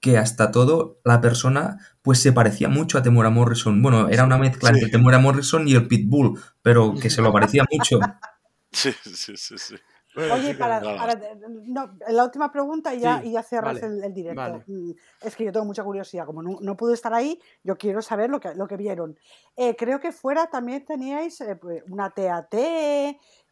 [0.00, 3.82] que hasta todo la persona pues se parecía mucho a Temura Morrison.
[3.82, 4.76] Bueno, era una mezcla Sí.
[4.76, 7.98] entre Temura Morrison y el Pitbull, pero que se lo parecía mucho.
[8.72, 9.74] Sí, sí, sí, sí.
[10.14, 14.04] Bueno, Oye, para, no, la última pregunta y ya, Sí, y ya cierras vale, el,
[14.04, 14.40] el directo.
[14.40, 14.64] vale.
[14.66, 14.90] Mm,
[15.22, 16.26] Es que yo tengo mucha curiosidad.
[16.26, 19.16] Como no, no pude estar ahí, yo quiero saber lo que, lo que vieron.
[19.56, 22.54] Eh, creo que fuera también teníais eh, pues, una TAT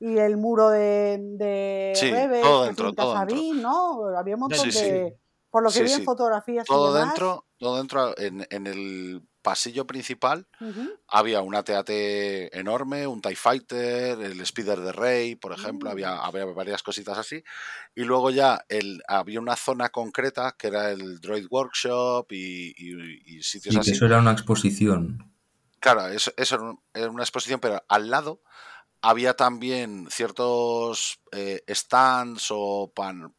[0.00, 3.54] y el muro de, de Sí, Rebels todo dentro, todo dentro.
[3.62, 4.18] ¿no?
[4.18, 5.18] Había un montón Sí, de...
[5.50, 9.22] Por lo que vi en fotografías y Todo demás, dentro, todo dentro en, en el
[9.48, 10.46] pasillo principal
[11.08, 11.88] había una TAT
[12.52, 15.92] enorme, un TIE Fighter, el Spider de Rey, por ejemplo, Mm.
[15.92, 17.42] había, había varias cositas así.
[17.94, 23.36] Y luego ya el, había una zona concreta que era el Droid Workshop y, y-
[23.38, 23.90] y sitios Sí, así.
[23.92, 25.32] eso era una exposición.
[25.80, 28.42] Claro, eso, eso era un- era una exposición, pero al lado
[29.00, 33.32] había también ciertos eh, stands o pan.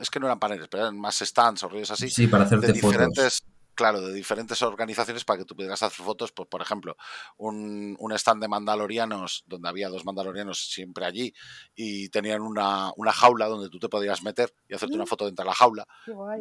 [0.00, 2.08] Es que no eran paneles, pero eran más stands o rollos así.
[2.08, 2.90] Sí, para de hacerte fotos.
[2.90, 3.42] diferentes,
[3.82, 6.30] claro, de diferentes organizaciones para que tú pudieras hacer fotos.
[6.32, 6.96] Pues, por ejemplo,
[7.36, 11.34] un, un stand de mandalorianos, donde había dos mandalorianos siempre allí,
[11.74, 15.08] y tenían una, una jaula donde tú te podías meter y hacerte una Mm.
[15.08, 15.86] foto dentro de la jaula,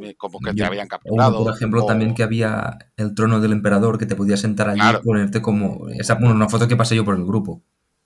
[0.02, 1.44] eh, como que te habían o capturado.
[1.44, 4.80] por ejemplo, o- también que había el trono del emperador que te podías sentar allí
[4.80, 5.00] Claro.
[5.02, 5.90] y ponerte como.
[5.90, 7.64] Esa, bueno, una foto que pasé yo por el grupo.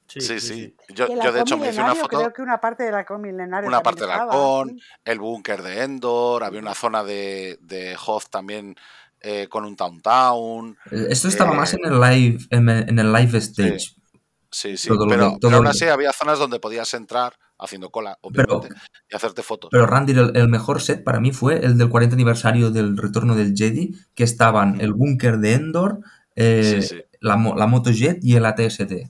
[0.07, 0.75] Sí, sí.
[0.89, 2.17] Yo, yo, de hecho me hice una foto.
[2.19, 3.67] Creo que una parte del halcón milenario.
[3.67, 4.85] Una parte del estaba, halcón, sí.
[5.03, 8.75] el búnker de Endor, había una zona de, de Hoth también
[9.27, 10.77] eh, con un Town Town.
[10.91, 13.95] Eh, Esto estaba Eh, más en el live, en, en el live stage.
[14.52, 17.34] Sí, sí, Todo lo pero, pero todo aún lo- así había zonas donde podías entrar
[17.57, 19.69] haciendo cola, Pero, obviamente, y hacerte fotos.
[19.72, 23.34] pero Randy, el, el mejor set para mí fue el del 40 aniversario del retorno
[23.35, 24.81] del Jedi, que estaban Mm.
[24.81, 25.99] el búnker de Endor,
[26.35, 27.03] eh, Sí, sí.
[27.22, 29.10] La, la moto Jet y el ATST.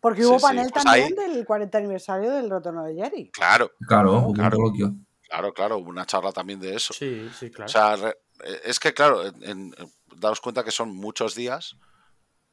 [0.00, 3.30] Porque Sí, hubo sí, panel pues también ahí- del 40 aniversario del retorno de Jerry.
[3.32, 4.58] Claro, Claro, hubo Claro.
[4.58, 4.94] un coloquio.
[5.22, 6.92] claro, claro, hubo una charla también de eso.
[6.92, 7.66] Sí, sí, claro.
[7.66, 8.16] O sea, re-
[8.64, 9.74] es que, claro, en- en-
[10.16, 11.76] daos cuenta que son muchos días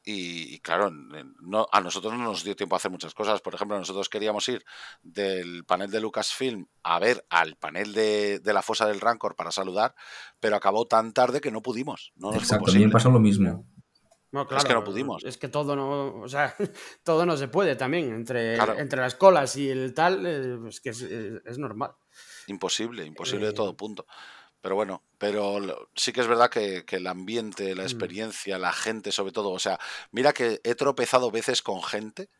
[0.04, 3.14] y, y, claro, en- en- no, a nosotros no nos dio tiempo a hacer muchas
[3.14, 3.40] cosas.
[3.40, 4.64] Por ejemplo, nosotros queríamos ir
[5.02, 9.52] del panel de Lucasfilm a ver al panel de, de la fosa del Rancor para
[9.52, 9.94] saludar,
[10.40, 12.12] pero acabó tan tarde que no pudimos.
[12.16, 13.64] No nos Exacto, a mí me pasó lo mismo.
[14.32, 15.22] No, Es que no pudimos.
[15.24, 16.56] Es que todo no, o sea,
[17.04, 18.14] todo no se puede también.
[18.14, 18.78] Entre, Claro.
[18.78, 21.92] entre las colas y el tal, eh, es que es, es- es normal.
[22.46, 24.06] Imposible, imposible de Eh, todo punto.
[24.62, 27.86] Pero bueno, pero sí que es verdad que, que el ambiente, la Mm.
[27.86, 29.78] experiencia, la gente sobre todo, o sea,
[30.12, 32.30] mira que he tropezado veces con gente,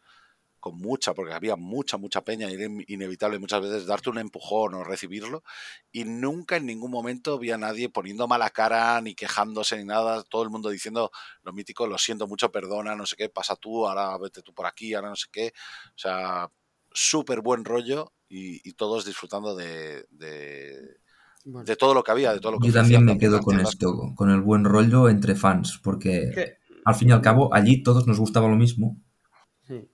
[0.61, 4.19] con mucha, porque había mucha, mucha peña y era in- inevitable muchas veces darte un
[4.19, 5.43] empujón o recibirlo,
[5.93, 10.23] y nunca en ningún momento vi a nadie poniendo mala cara, ni quejándose, ni nada,
[10.24, 11.11] todo el mundo diciendo
[11.43, 14.66] lo mítico, lo siento mucho, perdona, no sé qué, pasa tú, ahora vete tú por
[14.66, 15.53] aquí, ahora no sé qué,
[15.89, 16.49] o sea,
[16.93, 20.78] súper buen rollo y, y todos disfrutando de, de,
[21.44, 23.59] Bueno, de todo lo que había, de todo lo que Yo también me quedo con
[23.60, 27.82] esto, con el buen rollo entre fans, porque que- al fin y al cabo allí
[27.82, 28.97] todos nos gustaba lo mismo.
[29.66, 29.89] sí.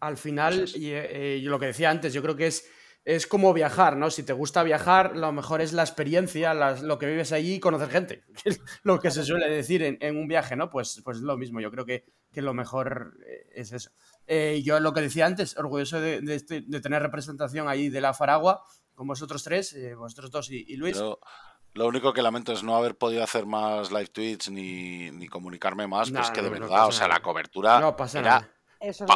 [0.00, 2.64] Al final, y, eh, yo lo que decía antes, yo creo que es,
[3.04, 4.10] es como viajar, ¿no?
[4.10, 7.60] Si te gusta viajar, lo mejor es la experiencia, las- lo que vives allí y
[7.60, 8.24] conocer gente.
[8.44, 10.70] que es lo que se suele decir en, en un viaje, ¿no?
[10.70, 13.90] Pues, pues es lo mismo, yo creo que, que lo mejor eh, es eso.
[14.26, 18.00] Eh, yo lo que decía antes, orgulloso de, de este- de tener representación ahí de
[18.00, 18.64] la Faragua,
[18.94, 21.00] con vosotros tres, eh, vosotros dos y, y Luis.
[21.72, 25.86] Lo único que lamento es no haber podido hacer más live tweets ni, ni comunicarme
[25.86, 28.54] más, No, pues que de no, verdad, o sea, la cobertura no pasa era nada.
[28.80, 29.10] Eso es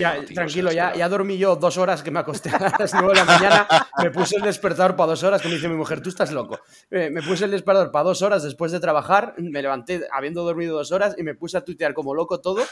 [0.00, 3.10] Ya, tío, tranquilo, ya, ya dormí yo dos horas que me acosté a las nueve
[3.10, 3.68] de la mañana.
[4.02, 6.58] Me puse el despertador para dos horas, que me dice mi mujer, tú estás loco.
[6.90, 10.76] Eh, me puse el despertador para dos horas después de trabajar, me levanté habiendo dormido
[10.76, 12.62] dos horas y me puse a tuitear como loco todo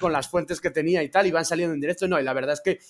[0.00, 2.08] con las fuentes que tenía y tal, y van saliendo en directo.
[2.08, 2.80] No, y la verdad es que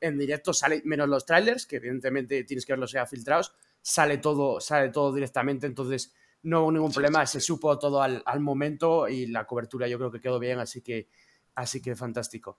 [0.00, 4.60] en directo sale, menos los trailers, que evidentemente tienes que verlos ya filtrados, sale todo,
[4.60, 6.12] sale todo directamente, entonces
[6.44, 9.98] no hubo ningún problema, sí, se supo todo al, al momento y la cobertura yo
[9.98, 11.06] creo que quedó bien, así que,
[11.54, 12.58] así que fantástico.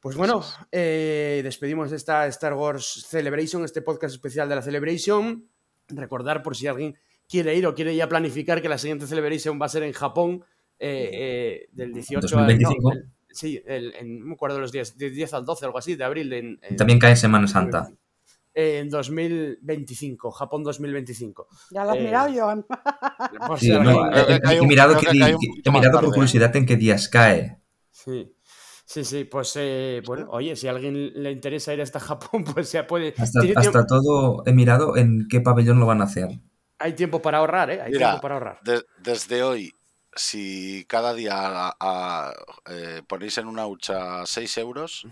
[0.00, 5.48] Pues bueno, eh, despedimos esta Star Wars Celebration, este podcast especial de la Celebration.
[5.88, 6.94] Recordar por si alguien
[7.28, 10.44] quiere ir o quiere ya planificar que la siguiente Celebration va a ser en Japón
[10.78, 12.46] eh, eh, del 18 al...
[12.46, 12.92] 2025.
[12.92, 15.94] el- sí, el- en, no me acuerdo los días, del 10 al 12, algo así,
[15.96, 16.32] de abril.
[16.34, 17.90] En, en- También cae Semana Santa.
[18.52, 21.48] en 2025, Japón 2025.
[21.70, 22.66] Ya lo has Eh, mirado, Joan.
[24.50, 24.94] He, mirado,
[26.00, 27.58] por curiosidad en qué días cae.
[28.04, 28.36] Sí.
[28.86, 32.70] Sí, sí, pues eh, bueno, oye, si a alguien le interesa ir hasta Japón, pues
[32.72, 33.14] ya puede.
[33.16, 36.28] Hasta, hasta todo he mirado en qué pabellón lo van a hacer.
[36.78, 37.80] Hay tiempo para ahorrar, ¿eh?
[37.80, 38.60] Hay Mira, tiempo para ahorrar.
[38.62, 39.72] de- desde hoy,
[40.14, 42.32] si cada día a- a-
[42.70, 45.06] eh, ponéis en una hucha 6 euros,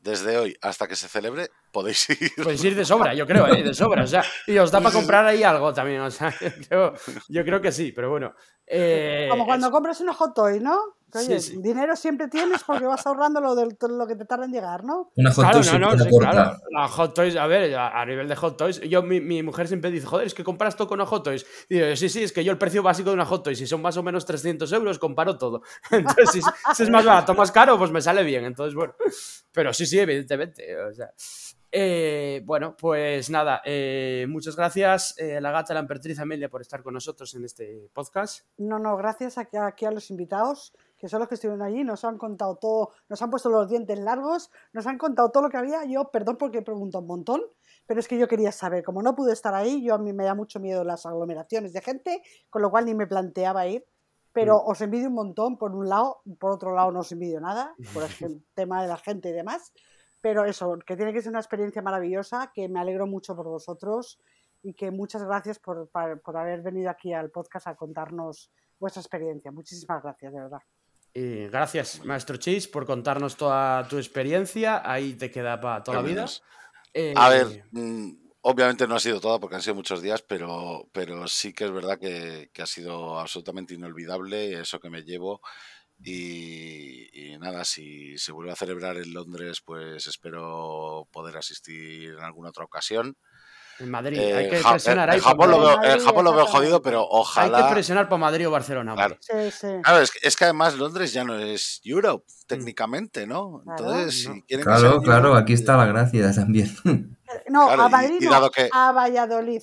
[0.00, 2.30] desde hoy hasta que se celebre, podéis ir.
[2.42, 3.62] Podéis ir de sobra, yo creo, ¿eh?
[3.64, 4.04] De sobra.
[4.04, 6.00] O sea, y os da para comprar ahí algo también.
[6.02, 6.94] O sea, yo creo,
[7.28, 8.34] yo creo que sí, pero bueno.
[8.66, 10.78] eh, Como cuando es- compras una hot toy, ¿no?
[11.12, 11.56] Sí, Oye, sí.
[11.62, 15.10] dinero siempre tienes porque vas ahorrando lo, del, lo que te tarda en llegar, ¿no?
[15.16, 16.56] Una hot Claro, toy no, no, sí, claro.
[16.70, 19.68] La Hot Toys, a ver, a, a nivel de Hot Toys, yo, mi, mi mujer
[19.68, 21.46] siempre dice, joder, es que compras todo con una Hot Toys.
[21.68, 23.66] Y digo, sí, sí, es que yo el precio básico de una Hot Toys, si
[23.66, 25.62] son más o menos 300 euros, comparo todo.
[25.90, 26.40] Entonces, si,
[26.74, 28.44] si es más barato, más caro, pues me sale bien.
[28.44, 28.94] Entonces, bueno.
[29.52, 30.76] Pero sí, sí, evidentemente.
[30.82, 31.10] O sea,
[31.70, 36.82] Eh, bueno, pues nada, eh, muchas gracias eh, la gata, la emperatriz Amelia, por estar
[36.82, 38.46] con nosotros en este podcast.
[38.56, 42.04] No, no, gracias aquí, aquí a los invitados, que son los que estuvieron allí, nos
[42.04, 45.56] han contado todo, nos han puesto los dientes largos, nos han contado todo lo que
[45.56, 45.84] había.
[45.84, 47.40] Yo, perdón porque pregunto un montón,
[47.86, 50.24] pero es que yo quería saber, como no pude estar ahí, yo a mí me
[50.24, 53.86] da mucho miedo las aglomeraciones de gente, con lo cual ni me planteaba ir.
[54.32, 54.70] Pero Mm.
[54.70, 58.02] os envidio un montón, por un lado, por otro lado no os envidio nada, por
[58.20, 59.72] el tema de la gente y demás.
[60.20, 64.20] Pero eso, que tiene que ser una experiencia maravillosa, que me alegro mucho por vosotros
[64.62, 69.50] y que muchas gracias por, por haber venido aquí al podcast a contarnos vuestra experiencia.
[69.50, 70.60] Muchísimas gracias, de verdad.
[71.14, 74.82] Y gracias, maestro Chase, por contarnos toda tu experiencia.
[74.84, 76.26] Ahí te queda para toda la vida.
[76.94, 78.10] Eh, A ver, mm,
[78.42, 81.72] obviamente no ha sido toda porque han sido muchos días, pero, pero sí que es
[81.72, 85.40] verdad que, que ha sido absolutamente inolvidable eso que me llevo.
[86.00, 92.20] Y, y nada, si se vuelve a celebrar en Londres, pues espero poder asistir en
[92.20, 93.16] alguna otra ocasión.
[93.80, 95.20] En Madrid, Eh, hay que Ja- presionar en.
[95.20, 97.68] Japón lo veo, en Japón lo veo jodido, pero Hay ojalá.
[97.68, 98.94] que presionar para Madrid o Barcelona.
[98.94, 99.16] Claro.
[99.20, 99.66] Sí, sí.
[99.82, 103.62] Claro, es que, es que además Londres ya no es Europe, técnicamente, ¿no?
[103.64, 103.84] Claro.
[103.84, 104.34] Entonces, No.
[104.34, 106.74] si quieren Claro, claro, Europe, aquí está la gracia también.
[106.84, 109.62] Eh, No, Claro, a Madrid y no, dado que- a Valladolid.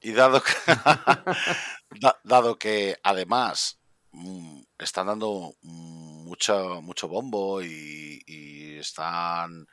[0.00, 0.52] Y dado que,
[2.00, 3.78] da- dado que además
[4.12, 9.66] mm, están dando mucho, mucho bombo y, y están eh,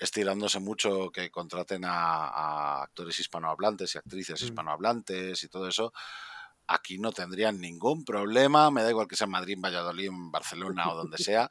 [0.00, 4.44] estirándose mucho que contraten a, a actores hispanohablantes y actrices Mm.
[4.44, 5.92] hispanohablantes y todo eso,
[6.66, 10.30] aquí no tendrían ningún problema, me da igual que sea en Madrid, en Valladolid, en
[10.30, 11.50] Barcelona o donde sea,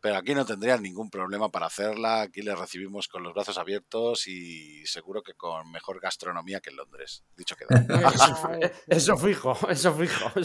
[0.00, 4.28] pero aquí no tendrían ningún problema para hacerla, aquí les recibimos con los brazos abiertos
[4.28, 7.68] y seguro que con mejor gastronomía que en Londres, dicho queda.
[8.14, 10.30] Eso, eso fijo, eso fijo.
[10.36, 10.44] o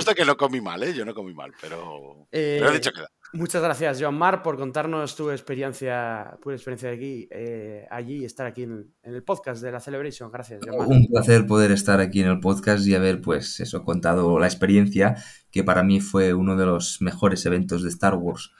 [0.00, 0.92] sea, que no comí mal, ¿eh?
[0.94, 3.08] Yo no comí mal, pero, eh, pero dicho queda.
[3.34, 8.24] Muchas gracias, Joan Mar, por contarnos tu experiencia, tu experiencia de aquí, eh, allí y
[8.24, 10.30] estar aquí en, el podcast de la Celebration.
[10.30, 10.86] Gracias, Joan Mar.
[10.86, 15.16] Un placer poder estar aquí en el podcast y haber, pues, eso, contado la experiencia
[15.50, 18.52] que para mí fue uno de los mejores eventos de Star Wars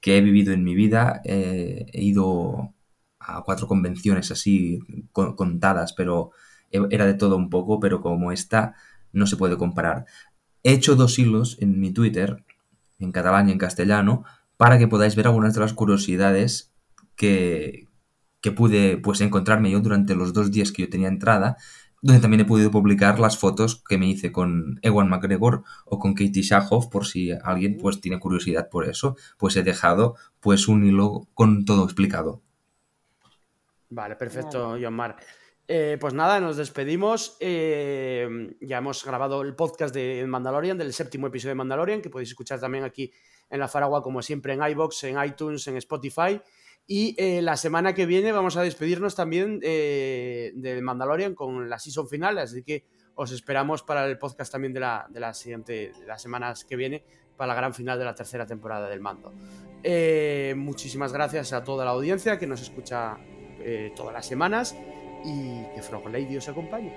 [0.00, 1.22] que he vivido en mi vida.
[1.24, 2.74] Eh, he ido
[3.20, 4.80] a cuatro convenciones así
[5.12, 6.32] co- contadas, pero
[6.70, 8.74] e- era de todo un poco, pero como esta
[9.12, 10.04] no se puede comparar.
[10.62, 12.44] He hecho dos hilos en mi Twitter,
[12.98, 14.24] en catalán y en castellano,
[14.56, 16.72] para que podáis ver algunas de las curiosidades
[17.16, 17.88] que,
[18.40, 21.56] que pude pues encontrarme yo durante los dos días que yo tenía entrada,
[22.00, 26.14] donde también he podido publicar las fotos que me hice con Ewan McGregor o con
[26.14, 30.84] Katie Sackhoff, por si alguien pues tiene curiosidad por eso, pues he dejado pues un
[30.86, 32.42] hilo con todo explicado.
[33.90, 35.16] Vale, perfecto, Joan Mar.
[35.70, 37.36] Eh, pues nada, nos despedimos.
[37.40, 42.30] Eh, ya hemos grabado el podcast de Mandalorian, del séptimo episodio de Mandalorian, que podéis
[42.30, 43.12] escuchar también aquí
[43.50, 46.40] en la Faragua, como siempre, en iBox, en iTunes, en Spotify.
[46.86, 52.08] Y eh, la semana que viene vamos a despedirnos también del Mandalorian con la season
[52.08, 56.22] final, así que os esperamos para el podcast también de la, de siguiente, de las
[56.22, 57.04] semanas que viene,
[57.36, 59.34] para la gran final de la tercera temporada del Mando.
[60.56, 63.18] Muchísimas gracias a toda la audiencia que nos escucha
[63.94, 64.74] todas las semanas
[65.24, 66.92] y que Frog Lady os acompañe.